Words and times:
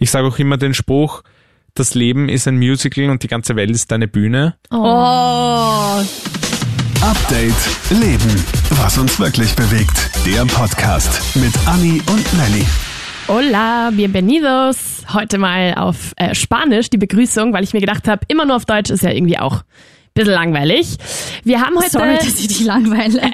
Ich 0.00 0.12
sage 0.12 0.28
auch 0.28 0.38
immer 0.38 0.56
den 0.56 0.74
Spruch, 0.74 1.22
das 1.74 1.94
Leben 1.94 2.28
ist 2.28 2.46
ein 2.46 2.56
Musical 2.56 3.10
und 3.10 3.24
die 3.24 3.26
ganze 3.26 3.56
Welt 3.56 3.70
ist 3.70 3.90
deine 3.90 4.06
Bühne. 4.06 4.54
Oh, 4.70 4.76
Update 7.00 7.54
Leben. 7.90 8.44
Was 8.70 8.96
uns 8.96 9.18
wirklich 9.18 9.56
bewegt. 9.56 10.10
Der 10.24 10.44
Podcast 10.44 11.34
mit 11.34 11.52
Anni 11.66 12.00
und 12.06 12.38
Nelly. 12.38 12.64
hola, 13.26 13.90
bienvenidos. 13.92 15.02
Heute 15.12 15.36
mal 15.36 15.74
auf 15.74 16.12
äh, 16.16 16.32
Spanisch 16.32 16.90
die 16.90 16.98
Begrüßung, 16.98 17.52
weil 17.52 17.64
ich 17.64 17.72
mir 17.72 17.80
gedacht 17.80 18.06
habe, 18.06 18.20
immer 18.28 18.44
nur 18.44 18.54
auf 18.54 18.66
Deutsch 18.66 18.90
ist 18.90 19.02
ja 19.02 19.10
irgendwie 19.10 19.38
auch 19.40 19.62
ein 19.62 19.64
bisschen 20.14 20.34
langweilig. 20.34 20.96
Wir 21.42 21.60
haben 21.60 21.76
heute... 21.76 21.90
Sorry, 21.90 22.14
dass 22.14 22.38
ich 22.38 22.46
dich 22.46 22.64
langweile. 22.64 23.20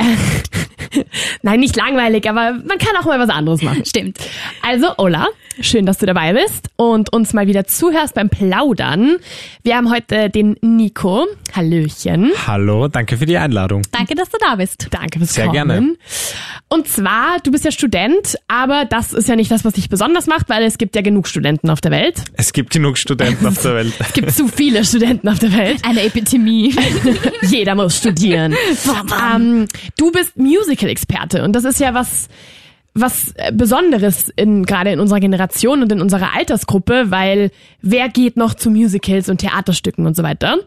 Nein, 1.42 1.60
nicht 1.60 1.76
langweilig, 1.76 2.28
aber 2.28 2.52
man 2.52 2.78
kann 2.78 2.96
auch 3.00 3.04
mal 3.04 3.18
was 3.18 3.28
anderes 3.30 3.62
machen. 3.62 3.84
Stimmt. 3.86 4.18
Also, 4.62 4.88
Ola, 4.98 5.28
schön, 5.60 5.86
dass 5.86 5.98
du 5.98 6.06
dabei 6.06 6.32
bist 6.32 6.68
und 6.76 7.12
uns 7.12 7.32
mal 7.32 7.46
wieder 7.46 7.64
zuhörst 7.66 8.14
beim 8.14 8.28
Plaudern. 8.30 9.16
Wir 9.62 9.76
haben 9.76 9.90
heute 9.90 10.30
den 10.30 10.56
Nico. 10.60 11.26
Hallöchen. 11.54 12.32
Hallo, 12.46 12.88
danke 12.88 13.16
für 13.16 13.26
die 13.26 13.36
Einladung. 13.36 13.82
Danke, 13.92 14.14
dass 14.14 14.28
du 14.30 14.38
da 14.40 14.56
bist. 14.56 14.88
Danke 14.90 15.18
fürs 15.18 15.34
Sehr 15.34 15.44
Kommen. 15.46 15.54
gerne. 15.54 15.96
Und 16.68 16.88
zwar, 16.88 17.38
du 17.42 17.50
bist 17.52 17.64
ja 17.64 17.70
Student, 17.70 18.36
aber 18.48 18.84
das 18.84 19.12
ist 19.12 19.28
ja 19.28 19.36
nicht 19.36 19.50
das, 19.50 19.64
was 19.64 19.74
dich 19.74 19.88
besonders 19.88 20.26
macht, 20.26 20.48
weil 20.48 20.64
es 20.64 20.78
gibt 20.78 20.96
ja 20.96 21.02
genug 21.02 21.28
Studenten 21.28 21.70
auf 21.70 21.80
der 21.80 21.92
Welt. 21.92 22.16
Es 22.36 22.52
gibt 22.52 22.70
genug 22.72 22.98
Studenten 22.98 23.46
auf 23.46 23.62
der 23.62 23.74
Welt. 23.74 23.92
Es 24.04 24.12
gibt 24.12 24.30
zu 24.32 24.48
viele 24.48 24.84
Studenten 24.84 25.28
auf 25.28 25.38
der 25.38 25.52
Welt. 25.56 25.78
Eine 25.84 26.02
Epidemie. 26.02 26.74
Jeder 27.42 27.74
muss 27.74 27.96
studieren. 27.96 28.54
ähm, 29.34 29.66
du 29.96 30.10
bist 30.12 30.36
Musical-Experte 30.74 31.42
und 31.44 31.54
das 31.54 31.64
ist 31.64 31.80
ja 31.80 31.94
was, 31.94 32.28
was 32.94 33.34
Besonderes 33.52 34.28
in, 34.36 34.64
gerade 34.66 34.90
in 34.90 35.00
unserer 35.00 35.20
Generation 35.20 35.82
und 35.82 35.92
in 35.92 36.00
unserer 36.00 36.34
Altersgruppe, 36.34 37.10
weil 37.10 37.50
wer 37.80 38.08
geht 38.08 38.36
noch 38.36 38.54
zu 38.54 38.70
Musicals 38.70 39.28
und 39.28 39.38
Theaterstücken 39.38 40.06
und 40.06 40.16
so 40.16 40.22
weiter? 40.22 40.58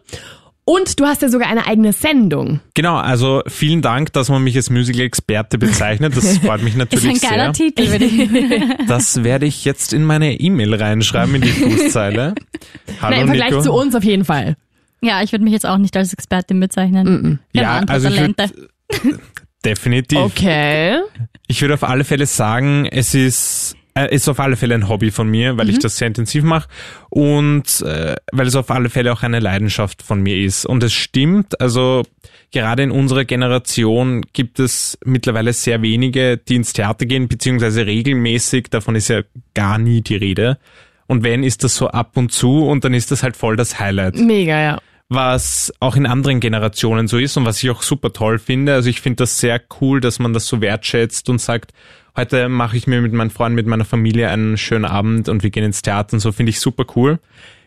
Und 0.64 1.00
du 1.00 1.06
hast 1.06 1.22
ja 1.22 1.30
sogar 1.30 1.48
eine 1.48 1.66
eigene 1.66 1.94
Sendung. 1.94 2.60
Genau, 2.74 2.96
also 2.96 3.42
vielen 3.46 3.80
Dank, 3.80 4.12
dass 4.12 4.28
man 4.28 4.42
mich 4.44 4.54
als 4.54 4.68
Musical-Experte 4.68 5.56
bezeichnet. 5.56 6.14
Das 6.14 6.36
freut 6.38 6.62
mich 6.62 6.72
Ist 6.74 6.78
natürlich 6.78 7.22
ein 7.24 7.30
geiler 7.30 7.54
sehr. 7.54 7.70
Titel, 7.70 7.90
würde 7.90 8.04
ich 8.04 8.86
Das 8.86 9.24
werde 9.24 9.46
ich 9.46 9.64
jetzt 9.64 9.94
in 9.94 10.04
meine 10.04 10.38
E-Mail 10.38 10.74
reinschreiben, 10.74 11.36
in 11.36 11.40
die 11.40 11.48
Fußzeile. 11.48 12.34
Hallo 13.00 13.14
Na, 13.16 13.22
Im 13.22 13.28
Vergleich 13.28 13.50
Nico. 13.50 13.62
zu 13.62 13.72
uns 13.72 13.94
auf 13.94 14.04
jeden 14.04 14.26
Fall. 14.26 14.56
Ja, 15.00 15.22
ich 15.22 15.32
würde 15.32 15.44
mich 15.44 15.54
jetzt 15.54 15.64
auch 15.64 15.78
nicht 15.78 15.96
als 15.96 16.12
Expertin 16.12 16.60
bezeichnen. 16.60 17.38
Wir 17.52 17.62
Ja, 17.62 17.68
haben 17.68 17.88
andere 17.88 17.94
also 17.94 18.08
ich 18.08 18.20
würd-. 18.20 19.18
Definitiv. 19.64 20.18
Okay. 20.18 21.00
Ich 21.46 21.60
würde 21.60 21.74
auf 21.74 21.84
alle 21.84 22.04
Fälle 22.04 22.26
sagen, 22.26 22.86
es 22.86 23.14
ist, 23.14 23.76
äh, 23.94 24.14
ist 24.14 24.28
auf 24.28 24.38
alle 24.38 24.56
Fälle 24.56 24.74
ein 24.74 24.88
Hobby 24.88 25.10
von 25.10 25.28
mir, 25.28 25.56
weil 25.56 25.68
ich 25.70 25.78
das 25.78 25.96
sehr 25.96 26.08
intensiv 26.08 26.44
mache 26.44 26.68
und 27.10 27.80
äh, 27.82 28.16
weil 28.32 28.46
es 28.46 28.54
auf 28.54 28.70
alle 28.70 28.88
Fälle 28.90 29.12
auch 29.12 29.22
eine 29.22 29.40
Leidenschaft 29.40 30.02
von 30.02 30.22
mir 30.22 30.36
ist. 30.36 30.64
Und 30.64 30.82
es 30.82 30.92
stimmt, 30.92 31.60
also 31.60 32.04
gerade 32.52 32.82
in 32.82 32.90
unserer 32.90 33.24
Generation 33.24 34.22
gibt 34.32 34.60
es 34.60 34.98
mittlerweile 35.04 35.52
sehr 35.52 35.82
wenige, 35.82 36.36
die 36.36 36.56
ins 36.56 36.72
Theater 36.72 37.06
gehen, 37.06 37.28
beziehungsweise 37.28 37.86
regelmäßig, 37.86 38.68
davon 38.70 38.94
ist 38.94 39.08
ja 39.08 39.22
gar 39.54 39.78
nie 39.78 40.02
die 40.02 40.16
Rede. 40.16 40.58
Und 41.06 41.24
wenn, 41.24 41.42
ist 41.42 41.64
das 41.64 41.74
so 41.74 41.88
ab 41.88 42.16
und 42.16 42.32
zu 42.32 42.66
und 42.66 42.84
dann 42.84 42.94
ist 42.94 43.10
das 43.10 43.22
halt 43.22 43.36
voll 43.36 43.56
das 43.56 43.80
Highlight 43.80 44.16
Mega, 44.16 44.60
ja. 44.60 44.78
Was 45.08 45.72
auch 45.80 45.96
in 45.96 46.06
anderen 46.06 46.40
Generationen 46.40 47.08
so 47.08 47.18
ist 47.18 47.36
und 47.36 47.46
was 47.46 47.62
ich 47.62 47.70
auch 47.70 47.82
super 47.82 48.12
toll 48.12 48.38
finde. 48.38 48.74
Also 48.74 48.90
ich 48.90 49.00
finde 49.00 49.16
das 49.16 49.38
sehr 49.38 49.60
cool, 49.80 50.00
dass 50.00 50.18
man 50.18 50.32
das 50.32 50.46
so 50.46 50.60
wertschätzt 50.60 51.28
und 51.30 51.40
sagt, 51.40 51.72
heute 52.16 52.48
mache 52.48 52.76
ich 52.76 52.86
mir 52.86 53.00
mit 53.00 53.12
meinen 53.12 53.30
Freunden, 53.30 53.56
mit 53.56 53.66
meiner 53.66 53.86
Familie 53.86 54.28
einen 54.28 54.58
schönen 54.58 54.84
Abend 54.84 55.28
und 55.28 55.42
wir 55.42 55.50
gehen 55.50 55.64
ins 55.64 55.82
Theater 55.82 56.14
und 56.14 56.20
so, 56.20 56.32
finde 56.32 56.50
ich 56.50 56.60
super 56.60 56.84
cool. 56.94 57.18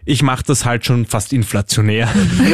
Ich 0.03 0.23
mache 0.23 0.43
das 0.45 0.65
halt 0.65 0.83
schon 0.83 1.05
fast 1.05 1.31
inflationär, 1.31 2.09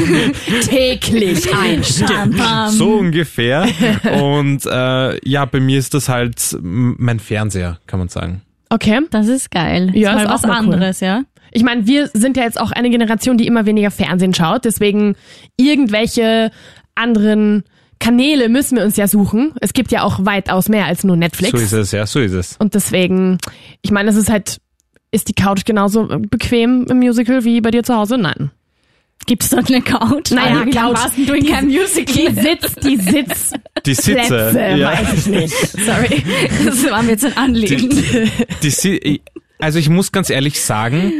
Täglich 0.63 1.53
ein 1.55 1.81
so 2.69 2.95
ungefähr. 2.95 3.65
Und 4.21 4.65
äh, 4.65 5.29
ja, 5.29 5.45
bei 5.45 5.61
mir 5.61 5.79
ist 5.79 5.93
das 5.93 6.09
halt 6.09 6.57
mein 6.61 7.19
Fernseher, 7.21 7.79
kann 7.87 7.99
man 7.99 8.09
sagen. 8.09 8.41
Okay. 8.69 8.99
Das 9.11 9.27
ist 9.27 9.49
geil. 9.49 9.91
Ja, 9.95 10.09
ist 10.09 10.15
mal 10.15 10.23
ist 10.23 10.27
auch 10.27 10.33
was 10.33 10.41
mal 10.43 10.49
cool. 10.59 10.73
anderes, 10.73 10.99
ja. 10.99 11.23
Ich 11.51 11.63
meine, 11.63 11.87
wir 11.87 12.09
sind 12.13 12.37
ja 12.37 12.43
jetzt 12.43 12.59
auch 12.59 12.71
eine 12.71 12.89
Generation, 12.89 13.37
die 13.37 13.47
immer 13.47 13.65
weniger 13.65 13.91
Fernsehen 13.91 14.33
schaut. 14.33 14.65
Deswegen 14.65 15.15
irgendwelche 15.57 16.51
anderen 16.95 17.63
Kanäle 17.99 18.49
müssen 18.49 18.77
wir 18.77 18.83
uns 18.83 18.95
ja 18.97 19.07
suchen. 19.07 19.53
Es 19.61 19.73
gibt 19.73 19.91
ja 19.91 20.03
auch 20.03 20.23
weitaus 20.25 20.69
mehr 20.69 20.85
als 20.85 21.03
nur 21.03 21.15
Netflix. 21.15 21.51
So 21.51 21.57
ist 21.57 21.73
es, 21.73 21.91
ja, 21.91 22.05
so 22.05 22.19
ist 22.19 22.33
es. 22.33 22.55
Und 22.57 22.75
deswegen, 22.75 23.37
ich 23.81 23.91
meine, 23.91 24.09
es 24.09 24.15
ist 24.15 24.29
halt, 24.29 24.57
ist 25.11 25.29
die 25.29 25.33
Couch 25.33 25.65
genauso 25.65 26.05
bequem 26.07 26.85
im 26.89 26.97
Musical 26.99 27.43
wie 27.43 27.61
bei 27.61 27.71
dir 27.71 27.83
zu 27.83 27.95
Hause? 27.95 28.17
Nein. 28.17 28.51
Gibt 29.25 29.43
es 29.43 29.49
dort 29.49 29.67
eine 29.69 29.81
Couch? 29.81 30.29
Naja, 30.31 30.55
lange 30.59 30.71
Couch. 30.71 30.93
warst 30.95 31.17
du 31.17 31.33
in 31.33 31.43
Die- 31.43 31.49
keinem 31.51 31.69
Die 31.69 31.79
Musical? 31.79 32.33
Sitz, 32.35 32.75
die 32.75 32.97
Sitz, 32.97 33.51
Die 33.85 33.93
Sitze, 33.95 34.13
Plätze, 34.13 34.59
ja. 34.77 34.91
weiß 34.93 35.13
ich 35.13 35.25
nicht. 35.27 35.53
Sorry, 35.55 36.23
das 36.65 36.89
war 36.89 37.01
mir 37.01 37.11
jetzt 37.11 37.25
ein 37.25 37.35
Anliegen. 37.35 37.89
die, 38.61 38.69
Si- 38.69 39.21
also 39.59 39.79
ich 39.79 39.89
muss 39.89 40.11
ganz 40.11 40.29
ehrlich 40.29 40.61
sagen, 40.61 41.11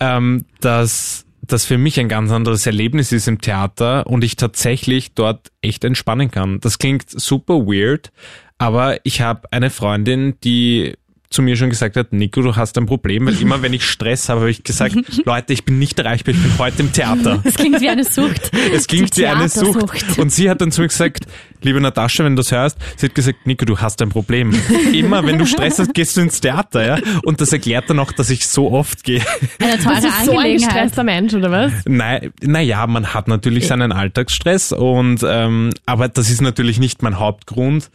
ähm, 0.00 0.44
dass 0.60 1.26
das 1.42 1.64
für 1.64 1.78
mich 1.78 1.98
ein 1.98 2.08
ganz 2.08 2.30
anderes 2.30 2.66
Erlebnis 2.66 3.12
ist 3.12 3.28
im 3.28 3.40
Theater 3.40 4.06
und 4.06 4.24
ich 4.24 4.36
tatsächlich 4.36 5.14
dort 5.14 5.50
echt 5.62 5.84
entspannen 5.84 6.30
kann. 6.30 6.60
Das 6.60 6.78
klingt 6.78 7.10
super 7.10 7.66
weird, 7.66 8.12
aber 8.58 8.98
ich 9.04 9.20
habe 9.20 9.52
eine 9.52 9.70
Freundin, 9.70 10.34
die 10.44 10.94
zu 11.30 11.42
mir 11.42 11.54
schon 11.54 11.70
gesagt 11.70 11.96
hat, 11.96 12.12
Nico, 12.12 12.42
du 12.42 12.56
hast 12.56 12.76
ein 12.76 12.86
Problem, 12.86 13.26
weil 13.26 13.40
immer 13.40 13.62
wenn 13.62 13.72
ich 13.72 13.84
Stress 13.84 14.28
habe, 14.28 14.40
habe 14.40 14.50
ich 14.50 14.64
gesagt, 14.64 14.96
Leute, 15.24 15.52
ich 15.52 15.64
bin 15.64 15.78
nicht 15.78 15.96
erreichbar, 16.00 16.34
ich 16.34 16.42
bin 16.42 16.58
heute 16.58 16.82
im 16.82 16.92
Theater. 16.92 17.38
Das 17.44 17.54
klingt 17.54 17.80
wie 17.80 17.88
eine 17.88 18.02
Sucht. 18.02 18.50
Es 18.74 18.88
klingt 18.88 19.16
wie 19.16 19.26
eine 19.26 19.48
Sucht. 19.48 20.18
Und 20.18 20.32
sie 20.32 20.50
hat 20.50 20.60
dann 20.60 20.72
zu 20.72 20.80
mir 20.80 20.88
gesagt, 20.88 21.26
liebe 21.62 21.80
Natascha, 21.80 22.24
wenn 22.24 22.34
du 22.34 22.40
das 22.40 22.50
hörst, 22.50 22.78
sie 22.96 23.06
hat 23.06 23.14
gesagt, 23.14 23.46
Nico, 23.46 23.64
du 23.64 23.78
hast 23.78 24.02
ein 24.02 24.08
Problem. 24.08 24.52
Immer, 24.92 25.24
wenn 25.24 25.38
du 25.38 25.46
Stress 25.46 25.78
hast, 25.78 25.94
gehst 25.94 26.16
du 26.16 26.22
ins 26.22 26.40
Theater, 26.40 26.84
ja? 26.84 26.98
Und 27.22 27.40
das 27.40 27.52
erklärt 27.52 27.88
dann 27.88 28.00
auch, 28.00 28.10
dass 28.10 28.28
ich 28.30 28.48
so 28.48 28.72
oft 28.72 29.04
gehe. 29.04 29.22
Eine 29.60 29.76
Du 29.76 29.84
teure 29.84 30.00
bist 30.00 30.24
so 30.24 30.36
ein 30.36 30.52
gestresster 30.54 31.04
Mensch, 31.04 31.32
oder 31.34 31.52
was? 31.52 31.72
Nein, 31.86 32.32
naja, 32.42 32.86
man 32.88 33.14
hat 33.14 33.28
natürlich 33.28 33.68
seinen 33.68 33.92
Alltagsstress 33.92 34.72
und 34.72 35.24
ähm, 35.24 35.70
aber 35.86 36.08
das 36.08 36.28
ist 36.28 36.40
natürlich 36.40 36.80
nicht 36.80 37.02
mein 37.02 37.20
Hauptgrund, 37.20 37.88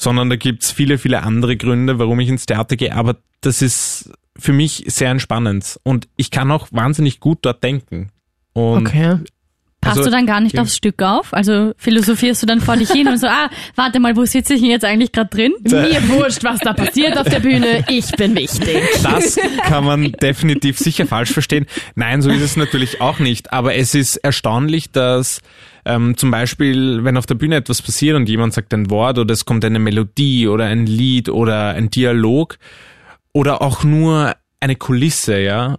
sondern 0.00 0.30
da 0.30 0.36
gibt's 0.36 0.70
viele, 0.70 0.96
viele 0.96 1.22
andere 1.22 1.58
Gründe, 1.58 1.98
warum 1.98 2.20
ich 2.20 2.28
ins 2.30 2.46
Theater 2.46 2.76
gehe. 2.76 2.94
Aber 2.94 3.16
das 3.42 3.60
ist 3.60 4.10
für 4.34 4.54
mich 4.54 4.84
sehr 4.86 5.10
entspannend 5.10 5.78
und 5.82 6.08
ich 6.16 6.30
kann 6.30 6.50
auch 6.50 6.68
wahnsinnig 6.70 7.20
gut 7.20 7.40
dort 7.42 7.62
denken. 7.62 8.10
Und 8.54 8.86
Okay. 8.86 9.18
Passt 9.80 9.98
Also, 9.98 10.10
du 10.10 10.16
dann 10.16 10.26
gar 10.26 10.40
nicht 10.40 10.56
ja. 10.56 10.62
aufs 10.62 10.76
Stück 10.76 11.02
auf? 11.02 11.32
Also 11.32 11.72
philosophierst 11.78 12.42
du 12.42 12.46
dann 12.46 12.60
vor 12.60 12.76
dich 12.76 12.90
hin 12.90 13.08
und 13.08 13.18
so, 13.18 13.26
ah, 13.26 13.48
warte 13.76 13.98
mal, 13.98 14.14
wo 14.14 14.26
sitze 14.26 14.54
ich 14.54 14.60
denn 14.60 14.70
jetzt 14.70 14.84
eigentlich 14.84 15.10
gerade 15.10 15.30
drin? 15.30 15.54
Mir 15.62 16.06
wurscht, 16.08 16.44
was 16.44 16.58
da 16.60 16.74
passiert 16.74 17.16
auf 17.16 17.26
der 17.26 17.40
Bühne. 17.40 17.84
Ich 17.88 18.10
bin 18.12 18.36
wichtig. 18.36 18.78
Das 19.02 19.38
kann 19.64 19.84
man 19.84 20.12
definitiv 20.12 20.78
sicher 20.78 21.06
falsch 21.06 21.32
verstehen. 21.32 21.64
Nein, 21.94 22.20
so 22.20 22.28
ist 22.28 22.42
es 22.42 22.56
natürlich 22.56 23.00
auch 23.00 23.20
nicht. 23.20 23.54
Aber 23.54 23.74
es 23.74 23.94
ist 23.94 24.16
erstaunlich, 24.16 24.90
dass 24.90 25.40
ähm, 25.86 26.16
zum 26.16 26.30
Beispiel, 26.30 27.02
wenn 27.04 27.16
auf 27.16 27.24
der 27.24 27.36
Bühne 27.36 27.56
etwas 27.56 27.80
passiert 27.80 28.16
und 28.16 28.28
jemand 28.28 28.52
sagt 28.52 28.74
ein 28.74 28.90
Wort 28.90 29.18
oder 29.18 29.32
es 29.32 29.46
kommt 29.46 29.64
eine 29.64 29.78
Melodie 29.78 30.46
oder 30.46 30.66
ein 30.66 30.84
Lied 30.84 31.30
oder 31.30 31.70
ein 31.70 31.88
Dialog 31.88 32.58
oder 33.32 33.62
auch 33.62 33.82
nur 33.82 34.34
eine 34.60 34.76
Kulisse, 34.76 35.40
ja, 35.40 35.78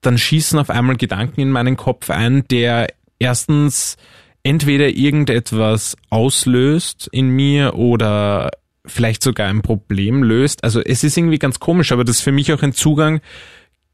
dann 0.00 0.16
schießen 0.16 0.58
auf 0.58 0.70
einmal 0.70 0.96
Gedanken 0.96 1.42
in 1.42 1.50
meinen 1.50 1.76
Kopf 1.76 2.08
ein, 2.08 2.44
der 2.48 2.88
erstens 3.22 3.96
entweder 4.42 4.88
irgendetwas 4.88 5.96
auslöst 6.10 7.08
in 7.12 7.28
mir 7.28 7.74
oder 7.74 8.50
vielleicht 8.84 9.22
sogar 9.22 9.48
ein 9.48 9.62
Problem 9.62 10.24
löst. 10.24 10.64
Also 10.64 10.80
es 10.80 11.04
ist 11.04 11.16
irgendwie 11.16 11.38
ganz 11.38 11.60
komisch, 11.60 11.92
aber 11.92 12.04
das 12.04 12.16
ist 12.16 12.22
für 12.22 12.32
mich 12.32 12.52
auch 12.52 12.62
ein 12.62 12.72
Zugang, 12.72 13.20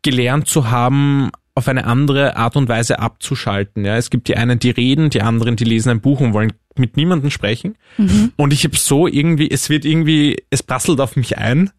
gelernt 0.02 0.48
zu 0.48 0.70
haben, 0.70 1.30
auf 1.54 1.68
eine 1.68 1.84
andere 1.84 2.36
Art 2.36 2.56
und 2.56 2.68
Weise 2.68 3.00
abzuschalten. 3.00 3.84
Ja, 3.84 3.96
es 3.96 4.10
gibt 4.10 4.28
die 4.28 4.36
einen, 4.36 4.58
die 4.60 4.70
reden, 4.70 5.10
die 5.10 5.22
anderen, 5.22 5.56
die 5.56 5.64
lesen 5.64 5.90
ein 5.90 6.00
Buch 6.00 6.20
und 6.20 6.32
wollen 6.32 6.52
mit 6.76 6.96
niemandem 6.96 7.30
sprechen. 7.30 7.76
Und 8.36 8.52
ich 8.52 8.62
habe 8.64 8.76
so 8.76 9.08
irgendwie, 9.08 9.50
es 9.50 9.68
wird 9.68 9.84
irgendwie, 9.84 10.36
es 10.50 10.62
prasselt 10.62 11.00
auf 11.00 11.16
mich 11.16 11.36
ein. 11.36 11.70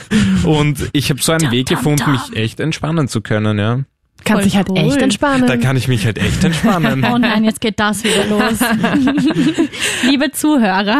und 0.44 0.90
ich 0.92 1.10
habe 1.10 1.22
so 1.22 1.32
einen 1.32 1.44
Dam, 1.44 1.52
Weg 1.52 1.66
dam, 1.66 1.76
gefunden, 1.76 1.98
dam. 2.00 2.12
mich 2.12 2.36
echt 2.36 2.58
entspannen 2.58 3.06
zu 3.06 3.20
können. 3.20 3.58
Ja, 3.58 3.84
Kannst 4.28 4.42
Voll 4.42 4.42
dich 4.44 4.56
halt 4.56 4.68
cool. 4.70 4.78
echt 4.78 5.02
entspannen. 5.02 5.46
da 5.46 5.56
kann 5.56 5.76
ich 5.76 5.88
mich 5.88 6.04
halt 6.04 6.18
echt 6.18 6.44
entspannen. 6.44 7.04
Oh 7.12 7.18
nein, 7.18 7.44
jetzt 7.44 7.60
geht 7.60 7.80
das 7.80 8.04
wieder 8.04 8.24
los. 8.26 8.58
Liebe 10.08 10.30
Zuhörer, 10.32 10.98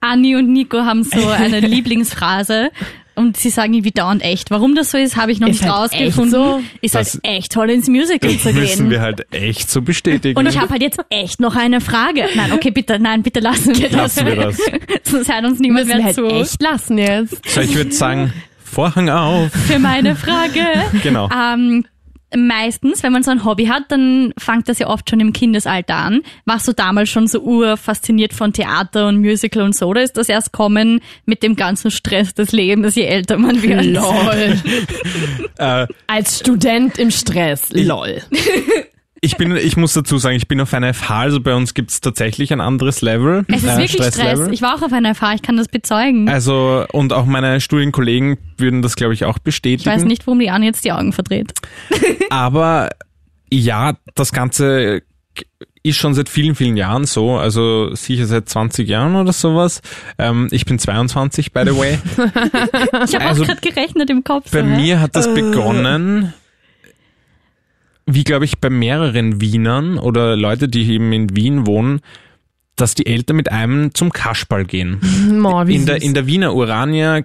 Anni 0.00 0.36
und 0.36 0.52
Nico 0.52 0.78
haben 0.78 1.02
so 1.04 1.28
eine 1.28 1.60
Lieblingsphrase 1.66 2.70
und 3.16 3.36
sie 3.36 3.50
sagen 3.50 3.74
irgendwie 3.74 3.92
dauernd 3.92 4.22
echt. 4.24 4.50
Warum 4.50 4.74
das 4.74 4.90
so 4.90 4.98
ist, 4.98 5.16
habe 5.16 5.30
ich 5.30 5.38
noch 5.40 5.48
Ist 5.48 5.60
nicht 5.62 5.72
halt 5.72 5.92
echt 5.92 6.00
rausgefunden. 6.18 6.30
so. 6.32 6.60
Ist 6.80 6.94
Das- 6.96 7.14
halt 7.14 7.24
echt 7.36 7.52
toll 7.52 7.70
ins 7.70 7.88
Musical 7.88 8.30
zu 8.38 8.52
Müssen 8.52 8.76
gehen. 8.84 8.90
wir 8.90 9.00
halt 9.02 9.26
echt 9.32 9.70
so 9.70 9.82
bestätigen. 9.82 10.36
Und 10.38 10.46
ich 10.46 10.58
habe 10.58 10.70
halt 10.70 10.82
jetzt 10.82 10.98
echt 11.10 11.38
noch 11.40 11.54
eine 11.54 11.80
Frage. 11.80 12.24
Nein, 12.34 12.52
okay, 12.52 12.70
bitte, 12.72 12.98
nein, 12.98 13.22
bitte 13.22 13.38
lassen 13.40 13.76
wir 13.78 13.88
das. 13.88 14.16
Lassen 14.16 14.26
wir 14.26 14.36
das. 14.36 14.56
Sonst 15.04 15.32
hört 15.32 15.44
uns 15.44 15.60
niemand 15.60 15.86
Müssen 15.86 15.88
wir 15.90 15.96
mehr 15.96 16.04
halt 16.06 16.14
zu. 16.16 16.26
echt 16.26 16.60
lassen 16.62 16.98
jetzt. 16.98 17.48
So, 17.48 17.60
ich 17.60 17.74
würde 17.76 17.92
sagen, 17.92 18.32
Vorhang 18.74 19.08
auf. 19.08 19.52
Für 19.52 19.78
meine 19.78 20.16
Frage. 20.16 20.64
Genau. 21.02 21.28
Ähm, 21.30 21.84
meistens, 22.36 23.02
wenn 23.02 23.12
man 23.12 23.22
so 23.22 23.30
ein 23.30 23.44
Hobby 23.44 23.66
hat, 23.66 23.84
dann 23.88 24.32
fängt 24.38 24.68
das 24.68 24.78
ja 24.78 24.88
oft 24.88 25.08
schon 25.08 25.20
im 25.20 25.32
Kindesalter 25.32 25.94
an. 25.96 26.22
Warst 26.44 26.66
du 26.66 26.72
damals 26.72 27.08
schon 27.08 27.26
so 27.26 27.40
urfasziniert 27.40 28.32
von 28.32 28.52
Theater 28.52 29.06
und 29.08 29.18
Musical 29.18 29.62
und 29.62 29.76
so? 29.76 29.86
Oder 29.86 30.02
ist 30.02 30.16
das 30.16 30.28
erst 30.28 30.52
kommen 30.52 31.00
mit 31.24 31.42
dem 31.42 31.54
ganzen 31.56 31.90
Stress 31.90 32.34
des 32.34 32.52
Lebens, 32.52 32.94
je 32.96 33.04
älter 33.04 33.38
man 33.38 33.62
wird? 33.62 33.84
Lol. 33.84 34.60
Äh, 35.56 35.86
Als 36.08 36.40
Student 36.40 36.98
im 36.98 37.12
Stress. 37.12 37.68
Lol. 37.72 38.22
ich 39.24 39.36
bin, 39.36 39.56
ich 39.56 39.76
muss 39.76 39.92
dazu 39.94 40.18
sagen, 40.18 40.36
ich 40.36 40.46
bin 40.48 40.60
auf 40.60 40.72
einer 40.74 40.92
FH, 40.92 41.18
also 41.18 41.40
bei 41.40 41.54
uns 41.54 41.74
gibt's 41.74 42.00
tatsächlich 42.00 42.52
ein 42.52 42.60
anderes 42.60 43.00
Level. 43.00 43.44
Es 43.48 43.62
ist 43.62 43.68
äh, 43.68 43.76
wirklich 43.78 44.04
Stress. 44.04 44.48
Ich 44.50 44.62
war 44.62 44.74
auch 44.76 44.82
auf 44.82 44.92
einer 44.92 45.14
FH, 45.14 45.34
ich 45.34 45.42
kann 45.42 45.56
das 45.56 45.68
bezeugen. 45.68 46.28
Also, 46.28 46.84
und 46.92 47.12
auch 47.12 47.24
meine 47.26 47.60
Studienkollegen 47.60 48.36
würden 48.58 48.82
das, 48.82 48.96
glaube 48.96 49.14
ich, 49.14 49.24
auch 49.24 49.36
ich 49.38 49.42
bestätigen. 49.42 49.90
weiß 49.90 50.04
nicht, 50.04 50.26
warum 50.26 50.38
die 50.38 50.50
Anne 50.50 50.66
jetzt 50.66 50.84
die 50.84 50.92
Augen 50.92 51.12
verdreht. 51.12 51.52
Aber 52.30 52.90
ja, 53.50 53.94
das 54.14 54.32
Ganze 54.32 55.02
ist 55.82 55.96
schon 55.98 56.14
seit 56.14 56.28
vielen, 56.28 56.54
vielen 56.54 56.76
Jahren 56.76 57.04
so, 57.04 57.36
also 57.36 57.94
sicher 57.94 58.24
seit 58.26 58.48
20 58.48 58.88
Jahren 58.88 59.16
oder 59.16 59.32
sowas. 59.32 59.82
Ähm, 60.18 60.48
ich 60.50 60.64
bin 60.64 60.78
22, 60.78 61.52
by 61.52 61.62
the 61.66 61.76
way. 61.76 61.98
Ich 63.04 63.14
habe 63.14 63.24
Also, 63.26 63.42
auch 63.42 63.48
gerade 63.48 63.60
gerechnet 63.60 64.08
im 64.10 64.24
Kopf. 64.24 64.50
Bei 64.50 64.60
so, 64.60 64.66
mir 64.66 65.00
hat 65.00 65.14
das 65.14 65.32
begonnen, 65.34 66.32
wie 68.06 68.24
glaube 68.24 68.44
ich 68.44 68.58
bei 68.58 68.70
mehreren 68.70 69.40
Wienern 69.40 69.98
oder 69.98 70.36
Leute, 70.36 70.68
die 70.68 70.90
eben 70.90 71.12
in 71.12 71.34
Wien 71.36 71.66
wohnen, 71.66 72.00
dass 72.76 72.94
die 72.94 73.06
Eltern 73.06 73.36
mit 73.36 73.52
einem 73.52 73.94
zum 73.94 74.12
Kaschball 74.12 74.64
gehen. 74.64 75.00
Oh, 75.44 75.60
In 75.62 75.86
der, 75.86 76.02
in 76.02 76.14
der 76.14 76.26
Wiener 76.26 76.54
Urania 76.54 77.22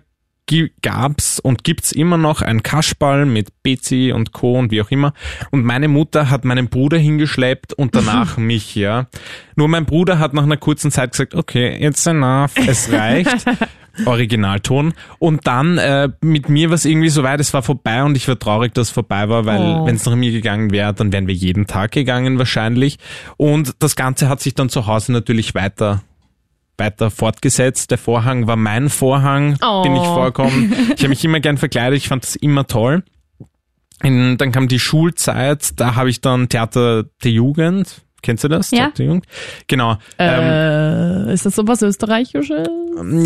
gab's 0.81 1.39
und 1.39 1.63
gibt's 1.63 1.91
immer 1.91 2.17
noch 2.17 2.41
ein 2.41 2.63
Kaschball 2.63 3.25
mit 3.25 3.49
Bezi 3.61 4.11
und 4.15 4.31
Co. 4.31 4.57
und 4.57 4.71
wie 4.71 4.81
auch 4.81 4.89
immer. 4.89 5.13
Und 5.51 5.63
meine 5.63 5.87
Mutter 5.87 6.29
hat 6.29 6.43
meinen 6.43 6.69
Bruder 6.69 6.97
hingeschleppt 6.97 7.73
und 7.73 7.95
danach 7.95 8.37
mich, 8.37 8.75
ja. 8.75 9.07
Nur 9.55 9.67
mein 9.67 9.85
Bruder 9.85 10.17
hat 10.19 10.33
nach 10.33 10.43
einer 10.43 10.57
kurzen 10.57 10.91
Zeit 10.91 11.11
gesagt, 11.11 11.35
okay, 11.35 11.77
it's 11.85 12.05
enough, 12.07 12.53
es 12.67 12.91
reicht. 12.91 13.45
Originalton. 14.05 14.93
Und 15.19 15.47
dann 15.47 15.77
äh, 15.77 16.09
mit 16.21 16.49
mir 16.49 16.69
war 16.69 16.75
es 16.75 16.85
irgendwie 16.85 17.09
so 17.09 17.23
weit, 17.23 17.39
es 17.39 17.53
war 17.53 17.61
vorbei 17.63 18.03
und 18.03 18.15
ich 18.17 18.27
war 18.27 18.37
traurig, 18.39 18.73
dass 18.73 18.87
es 18.87 18.93
vorbei 18.93 19.29
war, 19.29 19.45
weil 19.45 19.59
Oh. 19.59 19.85
wenn 19.85 19.95
es 19.95 20.05
nach 20.05 20.15
mir 20.15 20.31
gegangen 20.31 20.71
wäre, 20.71 20.93
dann 20.93 21.11
wären 21.11 21.27
wir 21.27 21.33
jeden 21.35 21.67
Tag 21.67 21.91
gegangen 21.91 22.37
wahrscheinlich. 22.39 22.97
Und 23.37 23.73
das 23.79 23.95
Ganze 23.95 24.29
hat 24.29 24.39
sich 24.41 24.55
dann 24.55 24.69
zu 24.69 24.87
Hause 24.87 25.11
natürlich 25.11 25.55
weiter 25.55 26.01
weiter 26.77 27.11
fortgesetzt. 27.11 27.91
Der 27.91 27.97
Vorhang 27.97 28.47
war 28.47 28.55
mein 28.55 28.87
Vorhang, 28.87 29.57
Oh. 29.61 29.81
den 29.83 29.95
ich 29.97 30.03
vorkomme. 30.03 30.69
Ich 30.95 30.99
habe 31.01 31.09
mich 31.09 31.25
immer 31.25 31.41
gern 31.41 31.57
verkleidet, 31.57 31.97
ich 31.97 32.07
fand 32.07 32.23
das 32.23 32.37
immer 32.37 32.67
toll. 32.67 33.03
In, 34.01 34.37
dann 34.37 34.53
kam 34.53 34.69
die 34.69 34.79
Schulzeit, 34.79 35.77
da 35.77 35.95
habe 35.95 36.09
ich 36.09 36.21
dann 36.21 36.47
Theater 36.47 37.03
der 37.21 37.31
Jugend. 37.31 38.01
Kennst 38.21 38.43
du 38.43 38.47
das? 38.47 38.71
Ja. 38.71 38.91
Genau. 39.67 39.97
Ähm, 40.17 41.27
äh, 41.29 41.33
ist 41.33 41.45
das 41.45 41.55
sowas 41.55 41.81
Österreichisches? 41.81 42.67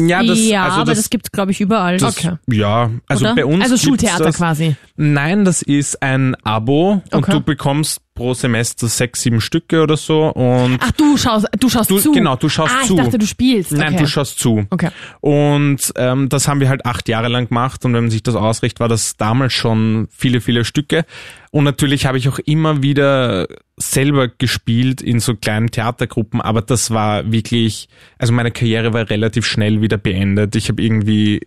ja, 0.08 0.24
das, 0.24 0.40
ja, 0.40 0.66
also 0.66 0.82
aber 0.82 0.94
das, 0.94 1.10
gibt's 1.10 1.32
glaube 1.32 1.52
ich, 1.52 1.62
überall. 1.62 1.98
das, 1.98 2.18
Okay. 2.18 2.36
Ja, 2.50 2.92
also 3.08 3.26
Oder? 3.26 3.36
bei 3.36 3.46
uns 3.46 3.64
Also 3.64 3.78
Schultheater 3.78 4.26
das, 4.26 4.38
quasi. 4.38 4.76
Nein, 4.96 5.46
das 5.46 5.62
ist 5.62 6.02
ein 6.04 6.36
Abo 6.44 7.02
und 7.12 7.14
Okay. 7.14 7.32
du 7.32 7.42
bekommst 7.42 8.00
pro 8.16 8.34
Semester 8.34 8.88
sechs, 8.88 9.22
sieben 9.22 9.42
Stücke 9.42 9.82
oder 9.82 9.98
so 9.98 10.28
und 10.32 10.78
Ach, 10.80 10.92
du 10.92 11.18
schaust, 11.18 11.48
du 11.60 11.68
schaust 11.70 11.90
Du- 11.90 11.98
zu. 12.00 12.12
genau, 12.12 12.36
du 12.36 12.48
schaust 12.48 12.74
ah, 12.76 12.84
zu. 12.86 12.96
ich 12.96 13.02
dachte, 13.04 13.18
du 13.18 13.26
spielst. 13.26 13.72
nein, 13.72 13.94
okay. 13.94 14.04
du 14.04 14.08
schaust 14.08 14.38
zu. 14.40 14.66
Okay. 14.70 14.90
Und 15.22 15.92
ähm, 15.96 16.30
das 16.30 16.48
haben 16.48 16.60
wir 16.60 16.70
halt 16.70 16.86
acht 16.86 17.10
Jahre 17.10 17.28
lang 17.28 17.48
gemacht 17.50 17.84
und 17.86 17.94
wenn 17.94 18.04
man 18.04 18.12
sich 18.12 18.22
das 18.24 18.36
ausrichtet, 18.36 18.80
war 18.80 18.88
das 18.88 19.18
damals 19.18 19.54
schon 19.54 20.08
viele, 20.12 20.42
viele 20.42 20.64
Stücke. 20.66 21.06
Und 21.52 21.64
natürlich 21.64 22.06
habe 22.06 22.18
ich 22.18 22.30
auch 22.30 22.40
immer 22.40 22.82
wieder 22.84 23.48
selber 23.78 24.28
gespielt 24.28 25.02
in 25.02 25.20
so 25.20 25.36
kleinen 25.36 25.72
Theatergruppen, 25.72 26.40
aber 26.42 26.62
das 26.62 26.92
war 26.92 27.32
wirklich, 27.32 27.90
also 28.20 28.34
meine 28.34 28.52
Karriere 28.52 28.94
war 28.94 29.10
relativ 29.10 29.46
schnell 29.46 29.82
wieder 29.82 29.98
beendet. 29.98 30.56
Ich 30.56 30.70
habe 30.70 30.82
irgendwie 30.82 31.42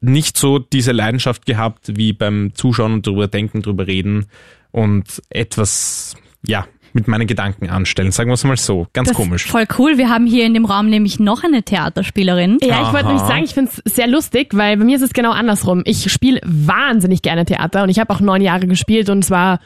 nicht 0.00 0.36
so 0.36 0.60
diese 0.60 0.92
Leidenschaft 0.92 1.44
gehabt 1.44 1.96
wie 1.96 2.12
beim 2.12 2.52
Zuschauen 2.54 2.92
und 2.92 3.06
drüber 3.06 3.26
denken, 3.26 3.62
drüber 3.62 3.88
reden 3.88 4.26
und 4.70 5.22
etwas, 5.30 6.16
ja, 6.46 6.66
mit 6.92 7.06
meinen 7.08 7.26
Gedanken 7.26 7.68
anstellen. 7.68 8.10
Sagen 8.12 8.30
wir 8.30 8.34
es 8.34 8.44
mal 8.44 8.56
so. 8.56 8.86
Ganz 8.92 9.08
Das 9.08 9.16
komisch. 9.16 9.46
Voll 9.46 9.66
cool. 9.78 9.98
Wir 9.98 10.08
haben 10.08 10.26
hier 10.26 10.46
in 10.46 10.54
dem 10.54 10.64
Raum 10.64 10.88
nämlich 10.88 11.20
noch 11.20 11.44
eine 11.44 11.62
Theaterspielerin. 11.62 12.58
Ja, 12.62 12.82
ich 12.82 12.92
wollte 12.92 13.06
nämlich 13.06 13.26
sagen, 13.26 13.44
ich 13.44 13.54
finde 13.54 13.70
es 13.84 13.94
sehr 13.94 14.06
lustig, 14.06 14.54
weil 14.54 14.76
bei 14.76 14.84
mir 14.84 14.96
ist 14.96 15.02
es 15.02 15.12
genau 15.12 15.32
andersrum. 15.32 15.82
Ich 15.84 16.10
spiele 16.10 16.40
wahnsinnig 16.44 17.22
gerne 17.22 17.44
Theater 17.44 17.82
und 17.82 17.88
ich 17.90 17.98
habe 17.98 18.12
auch 18.12 18.20
neun 18.20 18.40
Jahre 18.40 18.66
gespielt 18.66 19.10
und 19.10 19.24
es 19.24 19.30
war 19.30 19.60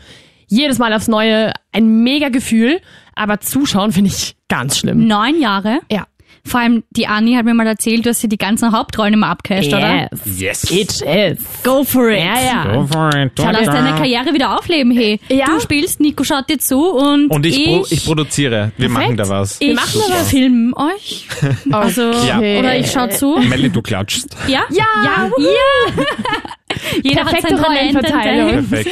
jedes 0.48 0.78
Mal 0.78 0.92
aufs 0.92 1.08
Neue 1.08 1.52
ein 1.72 2.02
mega 2.02 2.28
Gefühl, 2.28 2.80
aber 3.14 3.40
zuschauen 3.40 3.92
finde 3.92 4.10
ich 4.10 4.36
ganz 4.48 4.78
schlimm. 4.78 5.06
Neun 5.06 5.40
Jahre. 5.40 5.80
Ja. 5.90 6.06
Vor 6.44 6.58
allem 6.60 6.82
die 6.90 7.06
Anni 7.06 7.34
hat 7.34 7.44
mir 7.44 7.54
mal 7.54 7.66
erzählt, 7.66 8.04
dass 8.04 8.20
sie 8.20 8.28
die 8.28 8.36
ganzen 8.36 8.72
Hauptrollen 8.72 9.14
immer 9.14 9.28
abcasht, 9.28 9.68
oder? 9.72 10.08
Yes. 10.24 10.66
Yes. 10.68 11.00
Bitches. 11.00 11.38
Go 11.62 11.84
for 11.84 12.10
it. 12.10 12.18
Ja, 12.18 12.34
ja. 12.42 12.74
Go 12.74 12.86
for 12.86 13.08
it. 13.16 13.32
Ja, 13.38 13.50
lass 13.52 13.66
deine 13.66 13.90
Karriere 13.96 14.34
wieder 14.34 14.58
aufleben, 14.58 14.90
hey. 14.92 15.20
Ja. 15.28 15.46
Du 15.46 15.60
spielst, 15.60 16.00
Nico 16.00 16.24
schaut 16.24 16.48
dir 16.50 16.58
zu 16.58 16.90
und, 16.90 17.28
Und 17.30 17.46
ich, 17.46 17.60
ich, 17.60 17.66
pro, 17.66 17.86
ich 17.88 18.04
produziere. 18.04 18.72
Wir 18.76 18.88
machen 18.88 19.16
da 19.16 19.28
was. 19.28 19.56
ich 19.60 19.72
machen 19.74 20.00
da 20.08 20.14
was. 20.14 20.30
film 20.30 20.74
euch. 20.76 21.28
Also, 21.70 22.10
Ja. 22.10 22.38
oder 22.38 22.76
ich 22.76 22.90
schau 22.90 23.06
zu. 23.06 23.38
Melly, 23.38 23.70
du 23.70 23.80
klatschst. 23.80 24.36
Ja? 24.48 24.62
Ja, 24.70 24.84
Ja. 25.04 25.30
ja. 25.38 26.04
Jeder 27.02 27.24
Perfekte 27.24 27.60
Rollenverteilung. 27.62 28.66
Perfekt. 28.66 28.90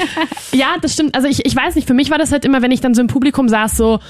Ja, 0.52 0.76
das 0.80 0.92
stimmt. 0.94 1.14
Also 1.14 1.28
ich, 1.28 1.44
ich 1.44 1.56
weiß 1.56 1.74
nicht, 1.74 1.86
für 1.86 1.94
mich 1.94 2.10
war 2.10 2.18
das 2.18 2.30
halt 2.32 2.44
immer, 2.44 2.62
wenn 2.62 2.70
ich 2.70 2.80
dann 2.80 2.94
so 2.94 3.00
im 3.00 3.06
Publikum 3.06 3.48
saß, 3.48 3.76
so, 3.76 4.00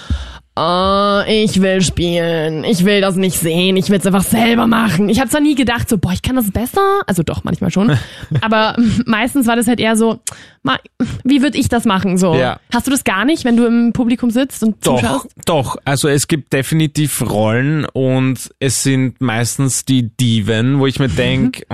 oh, 0.61 1.23
ich 1.27 1.61
will 1.63 1.81
spielen, 1.81 2.65
ich 2.65 2.85
will 2.85 3.01
das 3.01 3.17
nicht 3.17 3.39
sehen, 3.39 3.77
ich 3.77 3.89
will 3.89 3.99
es 3.99 4.07
einfach 4.07 4.23
selber 4.23 4.67
machen. 4.67 5.09
Ich 5.09 5.19
habe 5.19 5.31
zwar 5.31 5.41
nie 5.41 5.55
gedacht, 5.55 5.89
so, 5.89 5.99
boah, 5.99 6.13
ich 6.13 6.23
kann 6.23 6.37
das 6.37 6.51
besser. 6.51 7.01
Also 7.07 7.23
doch, 7.23 7.45
manchmal 7.45 7.71
schon. 7.71 7.97
Aber 8.41 8.77
meistens 9.07 9.47
war 9.47 9.57
das 9.57 9.67
halt 9.67 9.81
eher 9.81 9.97
so, 9.97 10.21
wie 11.25 11.43
würde 11.43 11.57
ich 11.57 11.69
das 11.69 11.85
machen? 11.85 12.19
So. 12.19 12.35
Ja. 12.35 12.61
Hast 12.73 12.87
du 12.87 12.91
das 12.91 13.05
gar 13.05 13.25
nicht, 13.25 13.45
wenn 13.45 13.57
du 13.57 13.65
im 13.67 13.93
Publikum 13.93 14.31
sitzt 14.31 14.63
und 14.63 14.87
Doch, 14.87 15.01
zuschaust? 15.01 15.29
doch. 15.47 15.77
Also 15.85 16.09
es 16.09 16.29
gibt 16.29 16.53
definitiv 16.53 17.23
Rollen 17.23 17.87
und 17.87 18.51
es 18.59 18.83
sind 18.83 19.21
meistens 19.21 19.85
die 19.85 20.15
Diven, 20.17 20.79
wo 20.79 20.87
ich 20.87 20.99
mir 20.99 21.09
denke, 21.09 21.65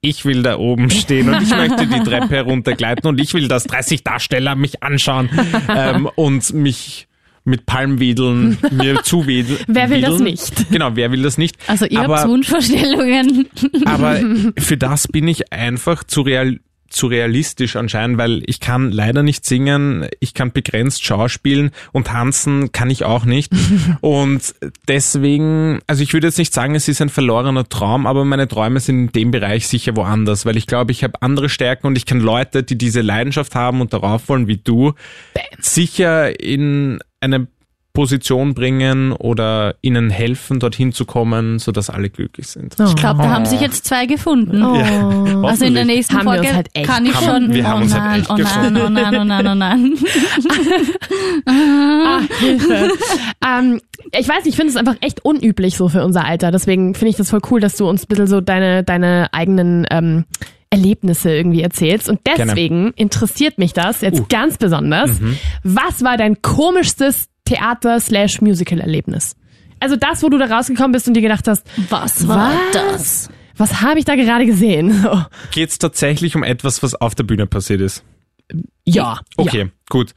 ich 0.00 0.24
will 0.24 0.42
da 0.42 0.58
oben 0.58 0.90
stehen 0.90 1.28
und 1.28 1.42
ich 1.42 1.50
möchte 1.50 1.86
die 1.86 2.00
Treppe 2.00 2.28
heruntergleiten 2.36 3.08
und 3.08 3.20
ich 3.20 3.34
will, 3.34 3.48
dass 3.48 3.64
30 3.64 4.04
Darsteller 4.04 4.54
mich 4.54 4.82
anschauen 4.82 5.28
ähm, 5.68 6.08
und 6.14 6.52
mich 6.52 7.07
mit 7.48 7.66
Palmwedeln 7.66 8.58
mir 8.70 9.02
zuwedeln. 9.02 9.58
Wer 9.66 9.90
will 9.90 10.00
das 10.00 10.20
nicht? 10.20 10.70
Genau, 10.70 10.90
wer 10.94 11.10
will 11.10 11.22
das 11.22 11.38
nicht? 11.38 11.56
Also 11.66 11.86
ihr 11.86 12.00
aber, 12.00 12.20
habt 12.20 12.28
Wunschvorstellungen. 12.28 13.48
aber 13.84 14.20
für 14.58 14.76
das 14.76 15.08
bin 15.08 15.26
ich 15.26 15.52
einfach 15.52 16.04
zu 16.04 16.22
real 16.22 16.58
zu 16.88 17.06
realistisch 17.06 17.76
anscheinend, 17.76 18.18
weil 18.18 18.42
ich 18.46 18.60
kann 18.60 18.90
leider 18.90 19.22
nicht 19.22 19.44
singen, 19.44 20.08
ich 20.20 20.32
kann 20.34 20.52
begrenzt 20.52 21.04
schauspielen 21.04 21.70
und 21.92 22.06
tanzen 22.06 22.72
kann 22.72 22.90
ich 22.90 23.04
auch 23.04 23.24
nicht. 23.24 23.52
und 24.00 24.54
deswegen, 24.88 25.80
also 25.86 26.02
ich 26.02 26.12
würde 26.12 26.28
jetzt 26.28 26.38
nicht 26.38 26.54
sagen, 26.54 26.74
es 26.74 26.88
ist 26.88 27.02
ein 27.02 27.10
verlorener 27.10 27.68
Traum, 27.68 28.06
aber 28.06 28.24
meine 28.24 28.48
Träume 28.48 28.80
sind 28.80 28.98
in 28.98 29.12
dem 29.12 29.30
Bereich 29.30 29.68
sicher 29.68 29.96
woanders, 29.96 30.46
weil 30.46 30.56
ich 30.56 30.66
glaube, 30.66 30.92
ich 30.92 31.04
habe 31.04 31.20
andere 31.20 31.48
Stärken 31.48 31.86
und 31.86 31.98
ich 31.98 32.06
kann 32.06 32.20
Leute, 32.20 32.62
die 32.62 32.78
diese 32.78 33.02
Leidenschaft 33.02 33.54
haben 33.54 33.80
und 33.80 33.92
darauf 33.92 34.28
wollen 34.28 34.48
wie 34.48 34.56
du, 34.56 34.94
sicher 35.60 36.40
in 36.40 37.00
eine 37.20 37.46
Position 37.94 38.54
bringen 38.54 39.10
oder 39.10 39.74
ihnen 39.82 40.08
helfen, 40.08 40.60
dorthin 40.60 40.92
zu 40.92 41.04
kommen, 41.04 41.58
sodass 41.58 41.90
alle 41.90 42.10
glücklich 42.10 42.46
sind. 42.46 42.76
Ich 42.78 42.94
glaube, 42.94 43.22
da 43.22 43.30
haben 43.30 43.44
sich 43.44 43.60
jetzt 43.60 43.86
zwei 43.86 44.06
gefunden. 44.06 44.62
Oh. 44.62 45.44
Also 45.44 45.64
in 45.64 45.74
der 45.74 45.84
nächsten 45.84 46.16
Haben 46.16 46.26
wir 46.26 46.30
uns 46.32 46.38
Folge 46.42 46.54
halt 46.54 46.68
echt 46.74 46.86
kann 46.86 47.06
ich 47.06 47.14
Haben- 47.16 47.46
schon. 47.46 47.54
wir 47.54 47.66
haben 47.66 47.80
oh 47.80 47.84
uns 47.84 47.94
halt 47.94 48.04
nein, 48.04 48.20
echt 48.20 48.30
oh 48.30 48.36
nein, 48.36 48.76
oh 48.76 48.88
nein, 48.88 49.16
oh 49.16 49.24
nein, 49.24 49.46
oh 49.48 49.54
nein. 49.56 49.94
Ah, 51.46 52.20
Hilfe. 52.38 52.90
ähm, 53.44 53.80
ich 54.16 54.28
weiß 54.28 54.44
nicht, 54.44 54.48
ich 54.48 54.56
finde 54.56 54.70
es 54.70 54.76
einfach 54.76 54.96
echt 55.00 55.24
unüblich 55.24 55.76
so 55.76 55.88
für 55.88 56.04
unser 56.04 56.24
Alter. 56.24 56.50
Deswegen 56.52 56.94
finde 56.94 57.10
ich 57.10 57.16
das 57.16 57.30
voll 57.30 57.40
cool, 57.50 57.60
dass 57.60 57.76
du 57.76 57.88
uns 57.88 58.04
ein 58.04 58.08
bisschen 58.08 58.26
so 58.28 58.40
deine, 58.40 58.84
deine 58.84 59.28
eigenen 59.32 59.86
ähm, 59.90 60.24
Erlebnisse 60.70 61.30
irgendwie 61.34 61.62
erzählst. 61.62 62.08
Und 62.08 62.20
deswegen 62.26 62.92
interessiert 62.96 63.58
mich 63.58 63.72
das 63.72 64.00
jetzt 64.00 64.20
Uh. 64.20 64.26
ganz 64.28 64.56
besonders. 64.58 65.10
Was 65.62 66.02
war 66.04 66.16
dein 66.16 66.42
komischstes 66.42 67.28
Theater-slash-Musical-Erlebnis? 67.44 69.36
Also 69.80 69.96
das, 69.96 70.22
wo 70.22 70.28
du 70.28 70.38
da 70.38 70.46
rausgekommen 70.46 70.92
bist 70.92 71.06
und 71.08 71.14
dir 71.14 71.22
gedacht 71.22 71.46
hast, 71.48 71.64
Was 71.88 72.26
war 72.28 72.52
Was? 72.52 72.72
das? 72.72 73.28
was 73.56 73.80
habe 73.82 73.98
ich 73.98 74.04
da 74.04 74.14
gerade 74.14 74.46
gesehen? 74.46 75.04
Geht 75.50 75.70
es 75.70 75.78
tatsächlich 75.78 76.36
um 76.36 76.44
etwas, 76.44 76.82
was 76.82 76.94
auf 76.94 77.14
der 77.16 77.24
Bühne 77.24 77.46
passiert 77.46 77.80
ist? 77.80 78.04
Ja. 78.84 79.20
Okay, 79.36 79.70
gut. 79.90 80.14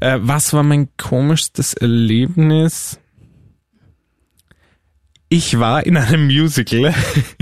Äh, 0.00 0.18
was 0.20 0.52
war 0.52 0.62
mein 0.62 0.88
komischstes 0.98 1.72
Erlebnis? 1.74 3.00
Ich 5.28 5.58
war 5.58 5.86
in 5.86 5.96
einem 5.96 6.26
Musical, 6.26 6.94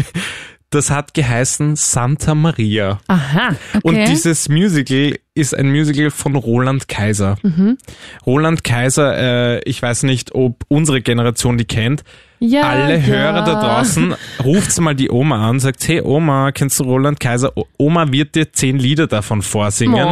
Das 0.70 0.88
hat 0.90 1.14
geheißen 1.14 1.74
Santa 1.74 2.34
Maria. 2.36 3.00
Aha. 3.08 3.56
Und 3.82 3.94
Okay. 3.96 4.04
dieses 4.08 4.48
Musical 4.48 5.18
ist 5.34 5.52
ein 5.56 5.70
Musical 5.70 6.10
von 6.10 6.36
Roland 6.36 6.86
Kaiser. 6.86 7.36
Mhm. 7.42 7.76
Roland 8.24 8.62
Kaiser, 8.62 9.16
äh, 9.56 9.60
ich 9.64 9.82
weiß 9.82 10.04
nicht, 10.04 10.32
ob 10.34 10.64
unsere 10.68 11.02
Generation 11.02 11.58
die 11.58 11.64
kennt. 11.64 12.04
Ja, 12.42 12.62
Alle 12.62 12.94
ja. 12.96 13.02
Hörer 13.02 13.44
da 13.44 13.60
draußen, 13.60 14.14
ruft 14.42 14.80
mal 14.80 14.94
die 14.94 15.10
Oma 15.10 15.46
an, 15.46 15.60
sagt, 15.60 15.86
hey 15.86 16.00
Oma, 16.00 16.52
kennst 16.52 16.80
du 16.80 16.84
Roland 16.84 17.20
Kaiser? 17.20 17.52
Oma 17.76 18.10
wird 18.12 18.34
dir 18.34 18.50
zehn 18.50 18.78
Lieder 18.78 19.06
davon 19.06 19.42
vorsingen. 19.42 20.00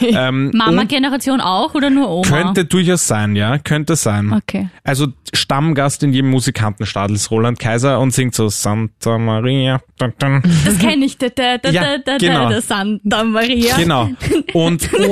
Ähm, 0.00 0.50
Mama-Generation 0.54 1.40
auch 1.40 1.74
oder 1.74 1.90
nur 1.90 2.08
Oma? 2.08 2.26
könnte 2.28 2.64
durchaus 2.64 3.06
sein, 3.06 3.36
ja, 3.36 3.58
könnte 3.58 3.94
sein. 3.94 4.32
Okay. 4.32 4.68
Also 4.82 5.08
Stammgast 5.32 6.02
in 6.02 6.12
jedem 6.12 6.30
Musikantenstadel 6.30 7.14
ist 7.14 7.30
Roland 7.30 7.58
Kaiser 7.60 8.00
und 8.00 8.12
singt 8.12 8.34
so 8.34 8.48
Santa 8.48 9.18
Maria. 9.18 9.80
Das 9.98 10.78
kenne 10.78 11.04
ich, 11.04 11.18
der, 11.18 11.30
der, 11.30 11.58
der, 11.58 11.72
Ja, 11.72 11.82
der, 11.82 11.98
der, 11.98 12.18
genau. 12.18 12.48
der 12.48 12.60
Santa 12.62 13.22
Maria. 13.24 13.76
Genau. 13.76 14.10
Und 14.52 14.90
Wow. 14.98 15.10